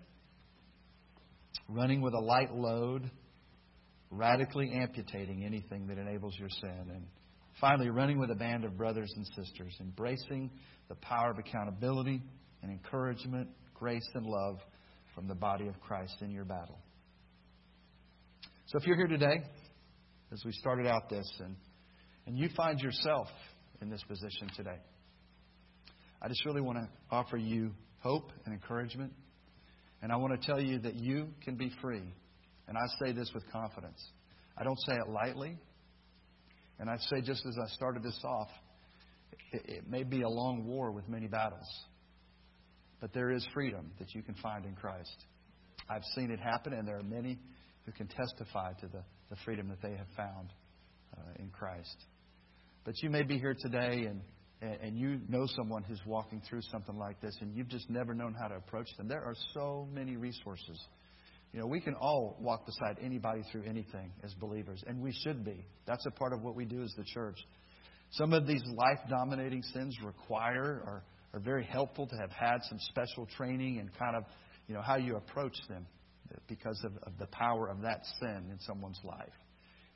running 1.69 2.01
with 2.01 2.15
a 2.15 2.21
light 2.21 2.53
load, 2.53 3.09
radically 4.11 4.71
amputating 4.73 5.45
anything 5.45 5.87
that 5.89 5.99
enables 5.99 6.39
your 6.39 6.49
sin, 6.49 6.91
and 6.93 7.07
finally, 7.61 7.91
running 7.91 8.19
with 8.19 8.31
a 8.31 8.35
band 8.35 8.65
of 8.65 8.77
brothers 8.77 9.13
and 9.17 9.27
sisters, 9.27 9.75
embracing 9.81 10.51
the 10.89 10.95
power 10.97 11.31
of 11.31 11.39
accountability 11.39 12.23
and 12.63 12.71
encouragement, 12.71 13.49
grace 13.75 14.09
and 14.15 14.27
love 14.27 14.59
from 15.15 15.27
the 15.29 15.35
body 15.35 15.67
of 15.67 15.81
Christ 15.81 16.17
in 16.21 16.31
your 16.31 16.45
battle. 16.45 16.79
So 18.67 18.79
if 18.79 18.87
you're 18.87 18.97
here 18.97 19.07
today, 19.07 19.43
as 20.33 20.43
we 20.45 20.53
started 20.53 20.87
out 20.87 21.09
this, 21.09 21.31
and, 21.41 21.57
and 22.27 22.37
you 22.37 22.49
find 22.57 22.81
yourself 22.81 23.29
in 23.81 23.89
this 23.89 24.03
position 24.09 24.51
today, 24.57 24.79
I 26.21 26.29
just 26.29 26.45
really 26.45 26.61
want 26.61 26.79
to 26.79 26.89
offer 27.11 27.37
you 27.37 27.73
hope 28.01 28.33
and 28.45 28.55
encouragement. 28.55 29.13
And 30.03 30.13
I 30.13 30.17
want 30.17 30.41
to 30.41 30.47
tell 30.47 30.61
you 30.61 30.79
that 30.81 30.95
you 30.97 31.29
can 31.45 31.57
be 31.57 31.71
free. 31.81 32.03
And 32.69 32.77
I 32.77 32.87
say 33.01 33.13
this 33.13 33.31
with 33.35 33.45
confidence. 33.51 34.03
I 34.57 34.65
don't 34.65 34.79
say 34.81 34.95
it 34.95 35.09
lightly. 35.09 35.59
And 36.79 36.91
I 36.91 36.97
say, 36.99 37.21
just 37.23 37.45
as 37.47 37.57
I 37.63 37.69
started 37.75 38.03
this 38.03 38.19
off, 38.25 38.49
it, 39.53 39.63
it 39.67 39.89
may 39.89 40.03
be 40.03 40.23
a 40.23 40.29
long 40.29 40.67
war 40.67 40.91
with 40.91 41.09
many 41.09 41.27
battles. 41.27 41.69
But 43.01 43.13
there 43.13 43.31
is 43.31 43.47
freedom 43.55 43.93
that 43.99 44.15
you 44.15 44.23
can 44.23 44.35
find 44.37 44.65
in 44.65 44.75
Christ. 44.75 45.17
I've 45.89 46.05
seen 46.15 46.31
it 46.31 46.41
happen, 46.41 46.73
and 46.73 46.87
there 46.87 46.99
are 46.99 47.03
many 47.03 47.39
who 47.85 47.93
can 47.93 48.09
testify 48.09 48.73
to 48.81 48.89
the, 48.89 49.03
the 49.31 49.37
freedom 49.45 49.69
that 49.69 49.81
they 49.81 49.97
have 49.97 50.09
found 50.17 50.51
uh, 51.17 51.21
in 51.39 51.51
Christ. 51.51 51.97
But 52.85 52.95
you 53.03 53.11
may 53.11 53.23
be 53.23 53.39
here 53.39 53.55
today 53.59 54.07
and 54.07 54.21
and 54.63 54.97
you 54.97 55.21
know 55.29 55.47
someone 55.55 55.83
who's 55.83 56.01
walking 56.07 56.41
through 56.49 56.63
something 56.73 56.97
like 56.97 57.21
this 57.21 57.37
and 57.41 57.55
you've 57.55 57.69
just 57.69 57.91
never 57.91 58.15
known 58.15 58.35
how 58.41 58.49
to 58.49 58.57
approach 58.57 58.89
them, 58.97 59.09
there 59.09 59.23
are 59.23 59.35
so 59.53 59.87
many 59.93 60.17
resources. 60.17 60.83
You 61.57 61.63
know, 61.63 61.69
we 61.69 61.81
can 61.81 61.95
all 61.95 62.37
walk 62.39 62.67
beside 62.67 62.99
anybody 63.03 63.43
through 63.51 63.63
anything 63.63 64.13
as 64.23 64.35
believers, 64.35 64.85
and 64.87 65.01
we 65.01 65.11
should 65.25 65.43
be. 65.43 65.65
That's 65.87 66.05
a 66.05 66.11
part 66.11 66.35
of 66.35 66.43
what 66.43 66.55
we 66.55 66.67
do 66.67 66.83
as 66.83 66.93
the 66.99 67.05
church. 67.15 67.39
Some 68.11 68.35
of 68.35 68.47
these 68.47 68.63
life 68.75 68.99
dominating 69.09 69.63
sins 69.63 69.97
require 70.05 70.83
or 70.85 71.03
are 71.33 71.41
very 71.41 71.65
helpful 71.65 72.07
to 72.09 72.17
have 72.17 72.31
had 72.31 72.59
some 72.69 72.79
special 72.91 73.25
training 73.39 73.79
and 73.79 73.91
kind 73.99 74.17
of, 74.17 74.25
you 74.69 74.75
know, 74.75 74.83
how 74.83 74.97
you 74.97 75.17
approach 75.17 75.57
them 75.67 75.87
because 76.47 76.79
of, 76.85 76.93
of 77.05 77.17
the 77.19 77.27
power 77.29 77.71
of 77.71 77.81
that 77.81 78.03
sin 78.21 78.51
in 78.51 78.59
someone's 78.61 79.01
life. 79.03 79.33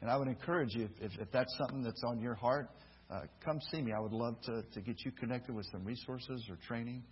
And 0.01 0.11
I 0.11 0.17
would 0.17 0.29
encourage 0.29 0.75
you, 0.75 0.89
if, 0.99 1.13
if, 1.21 1.31
that's 1.31 1.55
something 1.59 1.83
that's 1.83 2.03
on 2.09 2.21
your 2.21 2.37
heart, 2.37 2.71
uh, 3.11 3.25
come 3.45 3.59
see 3.71 3.83
me. 3.83 3.93
I 3.93 4.01
would 4.01 4.15
love 4.15 4.41
to, 4.47 4.63
to 4.73 4.81
get 4.81 5.05
you 5.05 5.13
connected 5.13 5.55
with 5.55 5.67
some 5.71 5.85
resources 5.85 6.43
or 6.49 6.57
training 6.67 7.03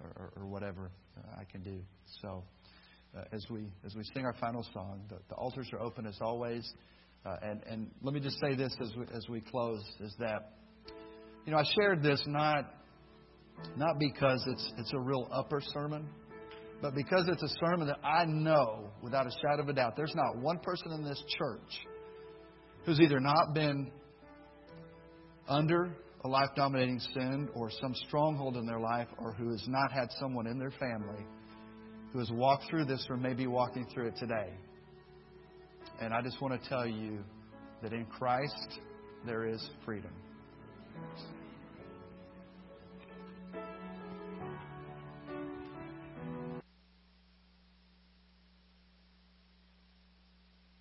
or, 0.00 0.10
or, 0.16 0.32
or 0.36 0.46
whatever 0.46 0.92
uh, 1.18 1.40
I 1.40 1.42
can 1.42 1.64
do. 1.64 1.80
So, 2.22 2.44
uh, 3.16 3.22
as 3.32 3.44
we 3.50 3.66
as 3.84 3.94
we 3.94 4.04
sing 4.14 4.24
our 4.24 4.34
final 4.40 4.64
song, 4.72 5.02
the, 5.08 5.16
the 5.28 5.34
altars 5.34 5.68
are 5.72 5.80
open 5.80 6.06
as 6.06 6.18
always. 6.20 6.70
Uh, 7.24 7.36
and 7.42 7.62
and 7.68 7.90
let 8.02 8.14
me 8.14 8.20
just 8.20 8.38
say 8.40 8.54
this 8.54 8.74
as 8.80 8.92
we 8.96 9.04
as 9.14 9.28
we 9.28 9.40
close 9.40 9.82
is 10.00 10.14
that 10.18 10.52
you 11.44 11.52
know 11.52 11.58
I 11.58 11.64
shared 11.80 12.02
this 12.02 12.22
not 12.26 12.72
not 13.76 13.98
because 13.98 14.42
it's 14.46 14.72
it's 14.78 14.92
a 14.92 15.00
real 15.00 15.28
upper 15.32 15.60
sermon, 15.60 16.08
but 16.80 16.94
because 16.94 17.28
it's 17.28 17.42
a 17.42 17.54
sermon 17.64 17.88
that 17.88 17.98
I 18.04 18.24
know 18.24 18.90
without 19.02 19.26
a 19.26 19.30
shadow 19.42 19.62
of 19.62 19.68
a 19.68 19.72
doubt 19.72 19.94
there's 19.96 20.14
not 20.14 20.38
one 20.38 20.58
person 20.60 20.92
in 20.92 21.04
this 21.04 21.22
church 21.38 21.86
who's 22.84 23.00
either 23.00 23.20
not 23.20 23.52
been 23.54 23.90
under 25.48 25.94
a 26.24 26.28
life 26.28 26.50
dominating 26.54 27.00
sin 27.12 27.48
or 27.54 27.70
some 27.80 27.94
stronghold 28.06 28.56
in 28.56 28.66
their 28.66 28.78
life 28.78 29.08
or 29.18 29.32
who 29.32 29.50
has 29.50 29.64
not 29.66 29.90
had 29.90 30.08
someone 30.18 30.46
in 30.46 30.58
their 30.58 30.70
family 30.70 31.24
who 32.12 32.18
has 32.18 32.30
walked 32.30 32.64
through 32.68 32.84
this 32.84 33.06
or 33.08 33.16
may 33.16 33.34
be 33.34 33.46
walking 33.46 33.86
through 33.92 34.08
it 34.08 34.16
today. 34.18 34.50
And 36.00 36.12
I 36.12 36.22
just 36.22 36.40
want 36.40 36.60
to 36.60 36.68
tell 36.68 36.86
you 36.86 37.18
that 37.82 37.92
in 37.92 38.06
Christ 38.06 38.80
there 39.26 39.46
is 39.46 39.64
freedom. 39.84 40.12